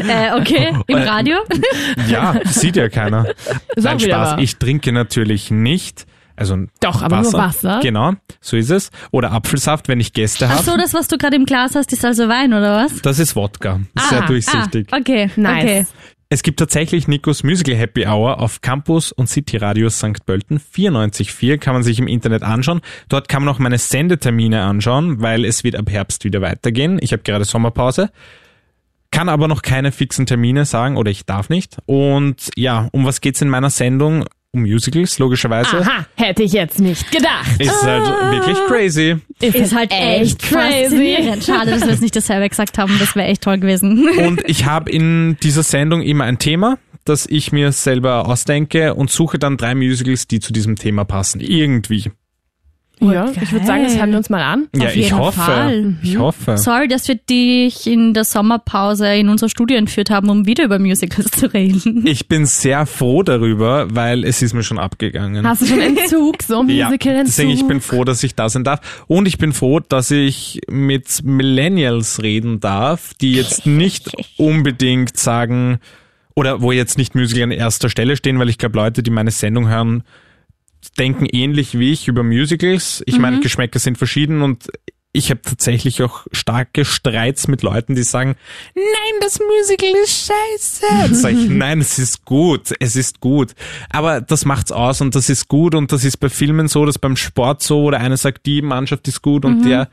Äh, 0.08 0.40
okay, 0.40 0.72
im 0.86 0.96
Äh, 0.96 1.02
Radio. 1.02 1.36
ja, 2.08 2.40
sieht 2.44 2.76
ja 2.76 2.88
keiner. 2.88 3.26
Auch 3.76 3.82
Nein, 3.82 4.00
Spaß. 4.00 4.10
wahr. 4.10 4.38
Ich 4.38 4.56
trinke 4.56 4.92
natürlich 4.92 5.50
nicht. 5.50 6.06
Also 6.36 6.56
Doch, 6.80 7.02
aber 7.02 7.22
nur 7.22 7.32
Wasser. 7.32 7.80
Genau, 7.82 8.12
so 8.40 8.56
ist 8.56 8.70
es. 8.70 8.90
Oder 9.10 9.32
Apfelsaft, 9.32 9.88
wenn 9.88 9.98
ich 10.00 10.12
Gäste 10.12 10.46
Ach 10.46 10.52
habe. 10.54 10.62
so, 10.62 10.76
das, 10.76 10.94
was 10.94 11.08
du 11.08 11.18
gerade 11.18 11.34
im 11.36 11.44
Glas 11.46 11.74
hast, 11.74 11.92
ist 11.92 12.04
also 12.04 12.28
Wein, 12.28 12.52
oder 12.54 12.84
was? 12.84 13.02
Das 13.02 13.18
ist 13.18 13.34
Wodka. 13.34 13.80
Sehr 14.08 14.22
durchsichtig. 14.22 14.86
Ah, 14.92 14.98
okay, 14.98 15.30
Nice. 15.36 15.64
okay. 15.64 15.86
Es 16.30 16.42
gibt 16.42 16.58
tatsächlich 16.58 17.08
Nikos 17.08 17.42
Musical 17.42 17.74
Happy 17.74 18.06
Hour 18.06 18.38
auf 18.40 18.60
Campus 18.60 19.12
und 19.12 19.30
City 19.30 19.56
Radio 19.56 19.88
St. 19.88 20.26
Pölten 20.26 20.60
94.4, 20.60 21.56
kann 21.56 21.72
man 21.72 21.82
sich 21.82 21.98
im 21.98 22.06
Internet 22.06 22.42
anschauen. 22.42 22.82
Dort 23.08 23.30
kann 23.30 23.42
man 23.42 23.54
auch 23.54 23.58
meine 23.58 23.78
Sendetermine 23.78 24.60
anschauen, 24.60 25.22
weil 25.22 25.46
es 25.46 25.64
wird 25.64 25.74
ab 25.74 25.88
Herbst 25.88 26.24
wieder 26.24 26.42
weitergehen. 26.42 26.98
Ich 27.00 27.12
habe 27.12 27.22
gerade 27.22 27.46
Sommerpause, 27.46 28.10
kann 29.10 29.30
aber 29.30 29.48
noch 29.48 29.62
keine 29.62 29.90
fixen 29.90 30.26
Termine 30.26 30.66
sagen 30.66 30.98
oder 30.98 31.10
ich 31.10 31.24
darf 31.24 31.48
nicht. 31.48 31.78
Und 31.86 32.50
ja, 32.56 32.90
um 32.92 33.06
was 33.06 33.22
geht's 33.22 33.40
in 33.40 33.48
meiner 33.48 33.70
Sendung? 33.70 34.26
Um 34.52 34.62
Musicals, 34.62 35.18
logischerweise. 35.18 35.80
Aha, 35.80 36.06
hätte 36.16 36.42
ich 36.42 36.52
jetzt 36.52 36.80
nicht 36.80 37.10
gedacht. 37.10 37.60
Ist 37.60 37.82
halt 37.82 38.06
wirklich 38.32 38.56
crazy. 38.66 39.16
Ist 39.40 39.74
halt 39.74 39.92
echt 39.92 40.42
faszinierend. 40.42 41.44
Schade, 41.44 41.72
dass 41.72 41.82
wir 41.82 41.92
es 41.92 42.00
nicht 42.00 42.16
dasselbe 42.16 42.48
gesagt 42.48 42.78
haben. 42.78 42.96
Das 42.98 43.14
wäre 43.14 43.28
echt 43.28 43.42
toll 43.42 43.58
gewesen. 43.58 44.08
Und 44.26 44.42
ich 44.48 44.64
habe 44.64 44.90
in 44.90 45.36
dieser 45.42 45.62
Sendung 45.62 46.00
immer 46.00 46.24
ein 46.24 46.38
Thema, 46.38 46.78
das 47.04 47.26
ich 47.26 47.52
mir 47.52 47.72
selber 47.72 48.26
ausdenke 48.26 48.94
und 48.94 49.10
suche 49.10 49.38
dann 49.38 49.56
drei 49.56 49.74
Musicals, 49.74 50.26
die 50.26 50.40
zu 50.40 50.52
diesem 50.52 50.76
Thema 50.76 51.04
passen. 51.04 51.40
Irgendwie. 51.40 52.10
Ja, 53.00 53.30
ich 53.30 53.52
würde 53.52 53.66
sagen, 53.66 53.84
das 53.84 53.96
hören 53.96 54.10
wir 54.10 54.18
uns 54.18 54.30
mal 54.30 54.42
an. 54.42 54.68
Ja, 54.74 54.86
Auf 54.86 54.96
ich 54.96 55.04
jeden 55.04 55.18
hoffe. 55.18 55.40
Fall. 55.40 55.94
Ich 56.02 56.16
hoffe. 56.18 56.58
Sorry, 56.58 56.88
dass 56.88 57.06
wir 57.08 57.14
dich 57.14 57.86
in 57.86 58.14
der 58.14 58.24
Sommerpause 58.24 59.14
in 59.14 59.28
unser 59.28 59.48
Studio 59.48 59.76
entführt 59.76 60.10
haben, 60.10 60.28
um 60.30 60.46
wieder 60.46 60.64
über 60.64 60.78
Musicals 60.78 61.30
zu 61.30 61.52
reden. 61.52 62.06
Ich 62.06 62.28
bin 62.28 62.46
sehr 62.46 62.86
froh 62.86 63.22
darüber, 63.22 63.86
weil 63.94 64.24
es 64.24 64.42
ist 64.42 64.54
mir 64.54 64.62
schon 64.62 64.78
abgegangen. 64.78 65.46
Hast 65.46 65.62
du 65.62 65.66
schon 65.66 65.80
Entzug, 65.80 66.42
so 66.42 66.62
ja, 66.68 66.86
Musical-Entzug? 66.86 67.26
deswegen 67.26 67.50
ich 67.50 67.66
bin 67.66 67.80
froh, 67.80 68.04
dass 68.04 68.22
ich 68.22 68.34
da 68.34 68.48
sein 68.48 68.64
darf. 68.64 69.04
Und 69.06 69.26
ich 69.26 69.38
bin 69.38 69.52
froh, 69.52 69.80
dass 69.80 70.10
ich 70.10 70.60
mit 70.68 71.22
Millennials 71.24 72.22
reden 72.22 72.60
darf, 72.60 73.14
die 73.14 73.32
jetzt 73.32 73.66
nicht 73.66 74.10
unbedingt 74.36 75.16
sagen, 75.16 75.78
oder 76.34 76.62
wo 76.62 76.70
jetzt 76.72 76.98
nicht 76.98 77.14
Musical 77.14 77.42
an 77.44 77.50
erster 77.50 77.88
Stelle 77.88 78.16
stehen, 78.16 78.38
weil 78.38 78.48
ich 78.48 78.58
glaube, 78.58 78.76
Leute, 78.76 79.02
die 79.02 79.10
meine 79.10 79.32
Sendung 79.32 79.68
hören, 79.68 80.04
denken 80.98 81.26
ähnlich 81.26 81.78
wie 81.78 81.92
ich 81.92 82.08
über 82.08 82.22
Musicals. 82.22 83.02
Ich 83.06 83.18
meine, 83.18 83.40
Geschmäcker 83.40 83.78
sind 83.78 83.98
verschieden 83.98 84.42
und 84.42 84.68
ich 85.12 85.30
habe 85.30 85.40
tatsächlich 85.42 86.02
auch 86.02 86.26
starke 86.32 86.84
Streits 86.84 87.48
mit 87.48 87.62
Leuten, 87.62 87.94
die 87.94 88.02
sagen, 88.02 88.36
nein, 88.74 89.20
das 89.20 89.40
Musical 89.40 89.90
ist 90.02 90.28
scheiße. 90.28 91.14
Sag 91.14 91.32
ich, 91.32 91.48
nein, 91.48 91.80
es 91.80 91.98
ist 91.98 92.24
gut, 92.24 92.74
es 92.78 92.94
ist 92.94 93.20
gut. 93.20 93.54
Aber 93.90 94.20
das 94.20 94.44
macht's 94.44 94.70
aus 94.70 95.00
und 95.00 95.14
das 95.14 95.30
ist 95.30 95.48
gut 95.48 95.74
und 95.74 95.92
das 95.92 96.04
ist 96.04 96.18
bei 96.18 96.28
Filmen 96.28 96.68
so, 96.68 96.84
das 96.84 96.98
beim 96.98 97.16
Sport 97.16 97.62
so, 97.62 97.84
oder 97.84 98.00
einer 98.00 98.16
sagt, 98.16 98.46
die 98.46 98.62
Mannschaft 98.62 99.08
ist 99.08 99.22
gut 99.22 99.44
und 99.44 99.64
der 99.64 99.88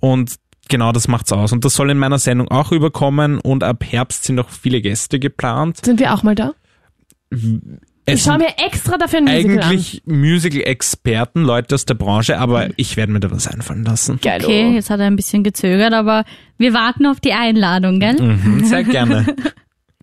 und 0.00 0.36
genau 0.68 0.92
das 0.92 1.08
macht's 1.08 1.32
aus. 1.32 1.52
Und 1.52 1.64
das 1.64 1.74
soll 1.74 1.90
in 1.90 1.98
meiner 1.98 2.18
Sendung 2.18 2.48
auch 2.48 2.72
überkommen 2.72 3.40
und 3.40 3.64
ab 3.64 3.84
Herbst 3.84 4.24
sind 4.24 4.36
noch 4.36 4.50
viele 4.50 4.80
Gäste 4.80 5.18
geplant. 5.18 5.84
Sind 5.84 5.98
wir 6.00 6.14
auch 6.14 6.22
mal 6.22 6.34
da? 6.34 6.54
Ich 8.06 8.14
Es 8.14 8.24
schaue 8.24 8.38
sind 8.38 8.42
mir 8.58 8.64
extra 8.66 8.98
dafür 8.98 9.20
ein 9.20 9.24
Musical 9.24 9.60
eigentlich 9.62 10.02
Musical-Experten, 10.04 11.42
Leute 11.42 11.74
aus 11.74 11.86
der 11.86 11.94
Branche, 11.94 12.38
aber 12.38 12.68
ich 12.76 12.96
werde 12.96 13.12
mir 13.12 13.20
da 13.20 13.30
was 13.30 13.46
einfallen 13.48 13.84
lassen. 13.84 14.12
an. 14.12 14.18
Geil. 14.22 14.40
Okay, 14.44 14.74
jetzt 14.74 14.90
hat 14.90 15.00
er 15.00 15.06
ein 15.06 15.16
bisschen 15.16 15.42
gezögert, 15.42 15.92
aber 15.92 16.24
wir 16.58 16.74
warten 16.74 17.06
auf 17.06 17.20
die 17.20 17.32
Einladung, 17.32 18.00
gell? 18.00 18.20
Mhm, 18.20 18.64
sehr 18.64 18.84
gerne. 18.84 19.26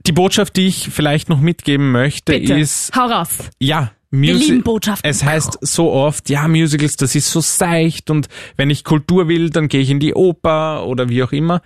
Die 0.08 0.12
Botschaft, 0.14 0.56
die 0.56 0.68
ich 0.68 0.90
vielleicht 0.90 1.30
noch 1.30 1.40
mitgeben 1.40 1.92
möchte, 1.92 2.34
Bitte, 2.34 2.54
ist, 2.60 2.92
hau 2.96 3.06
raus. 3.06 3.38
ja, 3.60 3.92
Wir 4.10 4.34
Musi- 4.36 4.46
lieben 4.48 4.64
Botschaften. 4.64 5.08
Es 5.10 5.24
heißt 5.24 5.60
so 5.62 5.92
oft, 5.92 6.28
ja, 6.30 6.48
Musicals, 6.48 6.96
das 6.96 7.14
ist 7.14 7.30
so 7.32 7.40
seicht 7.40 8.10
und 8.10 8.28
wenn 8.58 8.72
ich 8.72 8.84
Kultur 8.84 9.28
will, 9.28 9.52
dann 9.52 9.68
gehe 9.68 9.82
ich 9.82 9.92
in 9.92 10.00
die 10.00 10.16
Oper 10.16 10.88
oder 10.88 11.08
wie 11.10 11.22
auch 11.24 11.32
immer. 11.32 11.62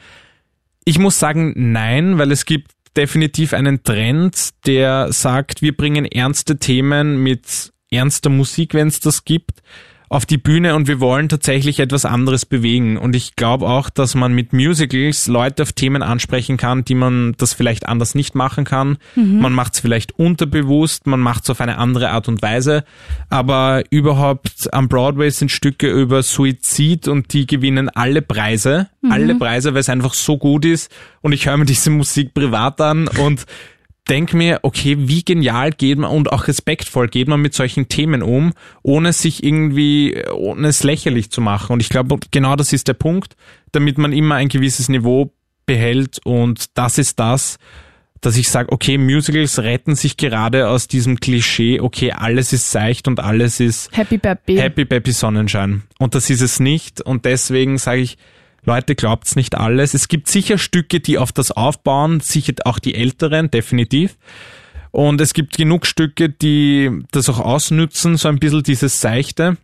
Ich 0.83 0.99
muss 0.99 1.17
sagen, 1.17 1.53
nein, 1.55 2.17
weil 2.17 2.31
es 2.31 2.45
gibt 2.45 2.71
definitiv 2.97 3.53
einen 3.53 3.83
Trend, 3.83 4.49
der 4.65 5.11
sagt, 5.11 5.61
wir 5.61 5.75
bringen 5.75 6.05
ernste 6.05 6.57
Themen 6.57 7.21
mit 7.21 7.73
ernster 7.91 8.29
Musik, 8.29 8.73
wenn 8.73 8.87
es 8.87 8.99
das 8.99 9.25
gibt, 9.25 9.61
auf 10.09 10.25
die 10.25 10.37
Bühne 10.37 10.75
und 10.75 10.87
wir 10.87 10.99
wollen 10.99 11.29
tatsächlich 11.29 11.79
etwas 11.79 12.05
anderes 12.05 12.45
bewegen. 12.45 12.97
Und 12.97 13.15
ich 13.15 13.35
glaube 13.35 13.67
auch, 13.67 13.89
dass 13.89 14.15
man 14.15 14.33
mit 14.33 14.53
Musicals 14.53 15.27
Leute 15.27 15.63
auf 15.63 15.73
Themen 15.73 16.03
ansprechen 16.03 16.57
kann, 16.57 16.85
die 16.85 16.95
man 16.95 17.33
das 17.37 17.53
vielleicht 17.53 17.87
anders 17.87 18.15
nicht 18.15 18.35
machen 18.35 18.65
kann. 18.65 18.97
Man 19.15 19.53
macht 19.53 19.73
es 19.73 19.79
vielleicht 19.79 20.17
unterbewusst, 20.17 21.07
man 21.07 21.19
macht 21.19 21.43
es 21.43 21.49
auf 21.49 21.61
eine 21.61 21.77
andere 21.77 22.11
Art 22.11 22.27
und 22.27 22.41
Weise. 22.41 22.83
Aber 23.29 23.83
überhaupt 23.89 24.73
am 24.73 24.87
Broadway 24.87 25.29
sind 25.29 25.51
Stücke 25.51 25.89
über 25.89 26.23
Suizid 26.23 27.07
und 27.07 27.33
die 27.33 27.47
gewinnen 27.47 27.89
alle 27.89 28.21
Preise. 28.21 28.89
Alle 29.09 29.35
Preise, 29.35 29.73
weil 29.73 29.81
es 29.81 29.89
einfach 29.89 30.13
so 30.13 30.37
gut 30.37 30.65
ist. 30.65 30.91
Und 31.21 31.31
ich 31.31 31.45
höre 31.45 31.57
mir 31.57 31.65
diese 31.65 31.89
Musik 31.89 32.33
privat 32.33 32.81
an 32.81 33.07
und 33.07 33.45
denke 34.09 34.37
mir, 34.37 34.59
okay, 34.63 34.95
wie 34.99 35.23
genial 35.23 35.71
geht 35.71 35.97
man 35.97 36.11
und 36.11 36.31
auch 36.31 36.47
respektvoll 36.47 37.07
geht 37.07 37.27
man 37.27 37.41
mit 37.41 37.53
solchen 37.53 37.87
Themen 37.87 38.21
um, 38.21 38.53
ohne 38.83 39.13
sich 39.13 39.43
irgendwie, 39.43 40.21
ohne 40.31 40.67
es 40.67 40.83
lächerlich 40.83 41.31
zu 41.31 41.41
machen. 41.41 41.73
Und 41.73 41.81
ich 41.81 41.89
glaube, 41.89 42.17
genau 42.31 42.55
das 42.55 42.73
ist 42.73 42.87
der 42.87 42.93
Punkt, 42.93 43.35
damit 43.71 43.97
man 43.97 44.13
immer 44.13 44.35
ein 44.35 44.49
gewisses 44.49 44.89
Niveau 44.89 45.33
behält 45.65 46.19
und 46.23 46.77
das 46.77 46.97
ist 46.97 47.19
das, 47.19 47.57
dass 48.21 48.37
ich 48.37 48.49
sage, 48.49 48.71
okay, 48.71 48.97
Musicals 48.97 49.59
retten 49.59 49.95
sich 49.95 50.17
gerade 50.17 50.67
aus 50.69 50.87
diesem 50.87 51.19
Klischee, 51.19 51.79
okay, 51.79 52.11
alles 52.11 52.53
ist 52.53 52.71
seicht 52.71 53.07
und 53.07 53.19
alles 53.19 53.59
ist 53.59 53.95
Happy 53.95 54.17
Baby. 54.17 54.57
Happy 54.57 54.85
Baby 54.85 55.11
Sonnenschein. 55.11 55.83
Und 55.99 56.15
das 56.15 56.29
ist 56.29 56.41
es 56.41 56.59
nicht. 56.59 57.01
Und 57.01 57.25
deswegen 57.25 57.77
sage 57.77 58.01
ich, 58.01 58.17
Leute, 58.65 58.95
glaubt's 58.95 59.35
nicht 59.35 59.55
alles. 59.55 59.93
Es 59.93 60.07
gibt 60.07 60.27
sicher 60.27 60.57
Stücke, 60.57 60.99
die 60.99 61.17
auf 61.17 61.31
das 61.31 61.51
aufbauen, 61.51 62.19
sicher 62.19 62.53
auch 62.65 62.79
die 62.79 62.95
älteren, 62.95 63.51
definitiv. 63.51 64.17
Und 64.91 65.19
es 65.21 65.33
gibt 65.33 65.57
genug 65.57 65.85
Stücke, 65.85 66.29
die 66.29 66.89
das 67.11 67.29
auch 67.29 67.39
ausnützen, 67.39 68.17
so 68.17 68.29
ein 68.29 68.39
bisschen 68.39 68.63
dieses 68.63 69.01
Seichte. 69.01 69.57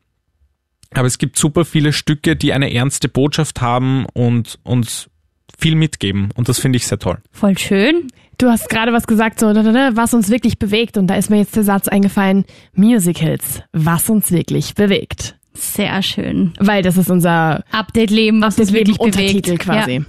Aber 0.93 1.07
es 1.07 1.17
gibt 1.17 1.37
super 1.37 1.63
viele 1.63 1.93
Stücke, 1.93 2.35
die 2.35 2.51
eine 2.53 2.73
ernste 2.73 3.07
Botschaft 3.07 3.61
haben 3.61 4.05
und 4.13 4.59
uns 4.63 5.09
viel 5.57 5.75
mitgeben. 5.75 6.29
Und 6.35 6.49
das 6.49 6.59
finde 6.59 6.77
ich 6.77 6.87
sehr 6.87 6.99
toll. 6.99 7.19
Voll 7.31 7.57
schön. 7.57 8.07
Du 8.37 8.49
hast 8.49 8.69
gerade 8.69 8.91
was 8.91 9.07
gesagt, 9.07 9.39
so, 9.39 9.47
was 9.47 10.13
uns 10.13 10.29
wirklich 10.29 10.59
bewegt. 10.59 10.97
Und 10.97 11.07
da 11.07 11.15
ist 11.15 11.29
mir 11.29 11.37
jetzt 11.37 11.55
der 11.55 11.63
Satz 11.63 11.87
eingefallen, 11.87 12.45
Musicals, 12.73 13.61
was 13.71 14.09
uns 14.09 14.31
wirklich 14.31 14.73
bewegt. 14.75 15.37
Sehr 15.53 16.01
schön. 16.01 16.53
Weil 16.59 16.81
das 16.81 16.97
ist 16.97 17.09
unser 17.09 17.63
Update-Leben, 17.71 18.41
was 18.41 18.57
uns 18.57 18.71
wirklich 18.73 18.99
Untertitel 18.99 19.41
bewegt. 19.41 19.63
quasi. 19.63 19.95
Ja. 19.97 20.01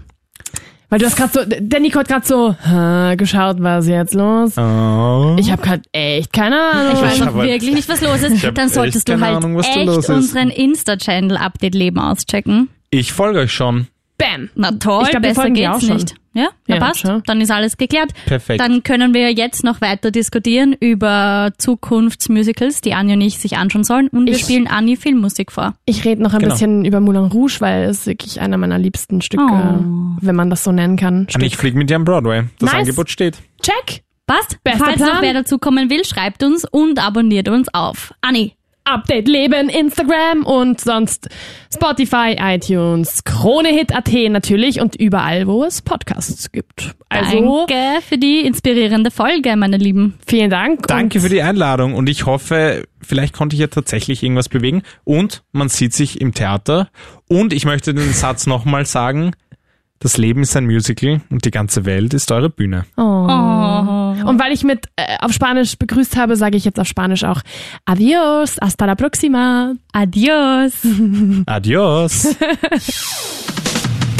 Weil 0.88 0.98
du 0.98 1.06
hast 1.06 1.16
gerade 1.16 1.32
so, 1.32 1.40
der 1.46 1.80
Nico 1.80 1.98
hat 2.00 2.08
gerade 2.08 2.26
so 2.26 2.54
ha, 2.54 3.14
geschaut, 3.14 3.56
was 3.60 3.84
ist 3.86 3.90
jetzt 3.90 4.14
los? 4.14 4.58
Oh. 4.58 5.36
Ich 5.38 5.50
habe 5.50 5.62
gerade 5.62 5.82
echt 5.92 6.32
keine 6.34 6.60
Ahnung. 6.60 6.92
Ich 6.94 7.00
weiß 7.02 7.18
noch 7.20 7.34
halt- 7.34 7.48
wirklich 7.48 7.74
nicht, 7.74 7.88
was 7.88 8.02
los 8.02 8.22
ist. 8.22 8.44
Dann 8.54 8.68
solltest 8.68 9.08
du 9.08 9.18
halt 9.18 9.36
Ahnung, 9.36 9.58
echt 9.58 9.86
los 9.86 10.04
ist. 10.04 10.10
unseren 10.10 10.50
Insta-Channel 10.50 11.38
Update-Leben 11.38 11.98
auschecken. 11.98 12.68
Ich 12.90 13.12
folge 13.14 13.38
euch 13.40 13.52
schon. 13.52 13.88
Bam. 14.22 14.48
Na 14.54 14.70
toll, 14.72 15.02
Ich 15.04 15.10
glaub, 15.10 15.22
wir 15.22 15.28
besser 15.30 15.50
geht's 15.50 15.82
nicht. 15.88 16.14
Ja, 16.34 16.48
na 16.66 16.76
Ja, 16.76 16.80
passt. 16.80 17.00
schon. 17.00 17.22
Dann 17.26 17.40
ist 17.42 17.50
alles 17.50 17.76
geklärt. 17.76 18.10
Perfekt. 18.24 18.58
Dann 18.60 18.82
können 18.82 19.12
wir 19.12 19.30
jetzt 19.32 19.64
noch 19.64 19.80
weiter 19.82 20.10
diskutieren 20.10 20.74
über 20.80 21.50
Zukunftsmusicals, 21.58 22.80
die 22.80 22.94
Anni 22.94 23.12
und 23.14 23.20
ich 23.20 23.38
sich 23.38 23.56
anschauen 23.58 23.84
sollen. 23.84 24.08
Und 24.08 24.26
wir 24.26 24.34
Ich- 24.34 24.40
spielen 24.42 24.66
Anni 24.66 24.96
Filmmusik 24.96 25.52
vor. 25.52 25.74
Ich 25.84 26.04
rede 26.04 26.22
noch 26.22 26.32
ein 26.32 26.40
Genau. 26.40 26.52
bisschen 26.54 26.84
über 26.84 27.00
Moulin 27.00 27.24
Rouge, 27.26 27.56
weil 27.60 27.84
es 27.84 28.06
wirklich 28.06 28.40
einer 28.40 28.56
meiner 28.56 28.78
liebsten 28.78 29.20
Stücke, 29.20 29.42
Oh. 29.42 29.78
wenn 30.20 30.34
man 30.36 30.48
das 30.50 30.64
so 30.64 30.72
nennen 30.72 30.96
kann. 30.96 31.26
Und 31.34 31.42
ich 31.42 31.56
fliege 31.56 31.76
mit 31.76 31.90
dir 31.90 31.96
am 31.96 32.04
Broadway. 32.04 32.44
Das 32.58 32.72
Nice. 32.72 32.80
Angebot 32.80 33.10
steht. 33.10 33.36
Check. 33.62 34.02
Passt? 34.26 34.56
Bester 34.64 34.84
Falls 34.84 34.96
Plan. 34.96 35.14
noch 35.16 35.22
wer 35.22 35.34
dazu 35.34 35.58
kommen 35.58 35.90
will, 35.90 36.04
schreibt 36.04 36.42
uns 36.42 36.64
und 36.70 37.04
abonniert 37.04 37.48
uns 37.48 37.68
auf. 37.74 38.14
Anni, 38.22 38.54
Update 38.84 39.28
Leben, 39.28 39.68
Instagram 39.68 40.44
und 40.44 40.80
sonst 40.80 41.28
Spotify, 41.72 42.36
iTunes, 42.38 43.24
KroneHit.at 43.24 44.12
natürlich 44.30 44.80
und 44.80 44.96
überall, 44.96 45.46
wo 45.46 45.64
es 45.64 45.82
Podcasts 45.82 46.50
gibt. 46.50 46.94
Also 47.08 47.66
danke 47.66 48.02
für 48.02 48.18
die 48.18 48.40
inspirierende 48.40 49.10
Folge, 49.10 49.56
meine 49.56 49.76
Lieben. 49.76 50.14
vielen 50.26 50.50
Dank. 50.50 50.86
Danke 50.86 51.20
für 51.20 51.28
die 51.28 51.42
Einladung 51.42 51.94
und 51.94 52.08
ich 52.08 52.26
hoffe, 52.26 52.84
vielleicht 53.00 53.34
konnte 53.34 53.54
ich 53.54 53.60
ja 53.60 53.68
tatsächlich 53.68 54.22
irgendwas 54.22 54.48
bewegen 54.48 54.82
und 55.04 55.42
man 55.52 55.68
sieht 55.68 55.94
sich 55.94 56.20
im 56.20 56.34
Theater 56.34 56.88
und 57.28 57.52
ich 57.52 57.64
möchte 57.64 57.94
den 57.94 58.12
Satz 58.12 58.46
nochmal 58.46 58.86
sagen, 58.86 59.32
das 60.02 60.16
Leben 60.16 60.42
ist 60.42 60.56
ein 60.56 60.66
Musical 60.66 61.20
und 61.30 61.44
die 61.44 61.52
ganze 61.52 61.84
Welt 61.84 62.12
ist 62.12 62.32
eure 62.32 62.50
Bühne. 62.50 62.84
Oh. 62.96 63.02
Oh. 63.02 64.28
Und 64.28 64.40
weil 64.40 64.52
ich 64.52 64.64
mit 64.64 64.86
äh, 64.96 65.16
auf 65.20 65.32
Spanisch 65.32 65.76
begrüßt 65.78 66.16
habe, 66.16 66.36
sage 66.36 66.56
ich 66.56 66.64
jetzt 66.64 66.80
auf 66.80 66.88
Spanisch 66.88 67.22
auch 67.22 67.40
Adios, 67.84 68.56
hasta 68.60 68.84
la 68.86 68.96
próxima. 68.96 69.74
Adios. 69.92 70.72
Adios! 71.46 72.36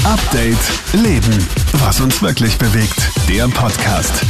Update 0.05 1.03
Leben. 1.05 1.47
Was 1.72 2.01
uns 2.01 2.22
wirklich 2.22 2.57
bewegt. 2.59 2.97
Der 3.28 3.49
Podcast. 3.49 4.24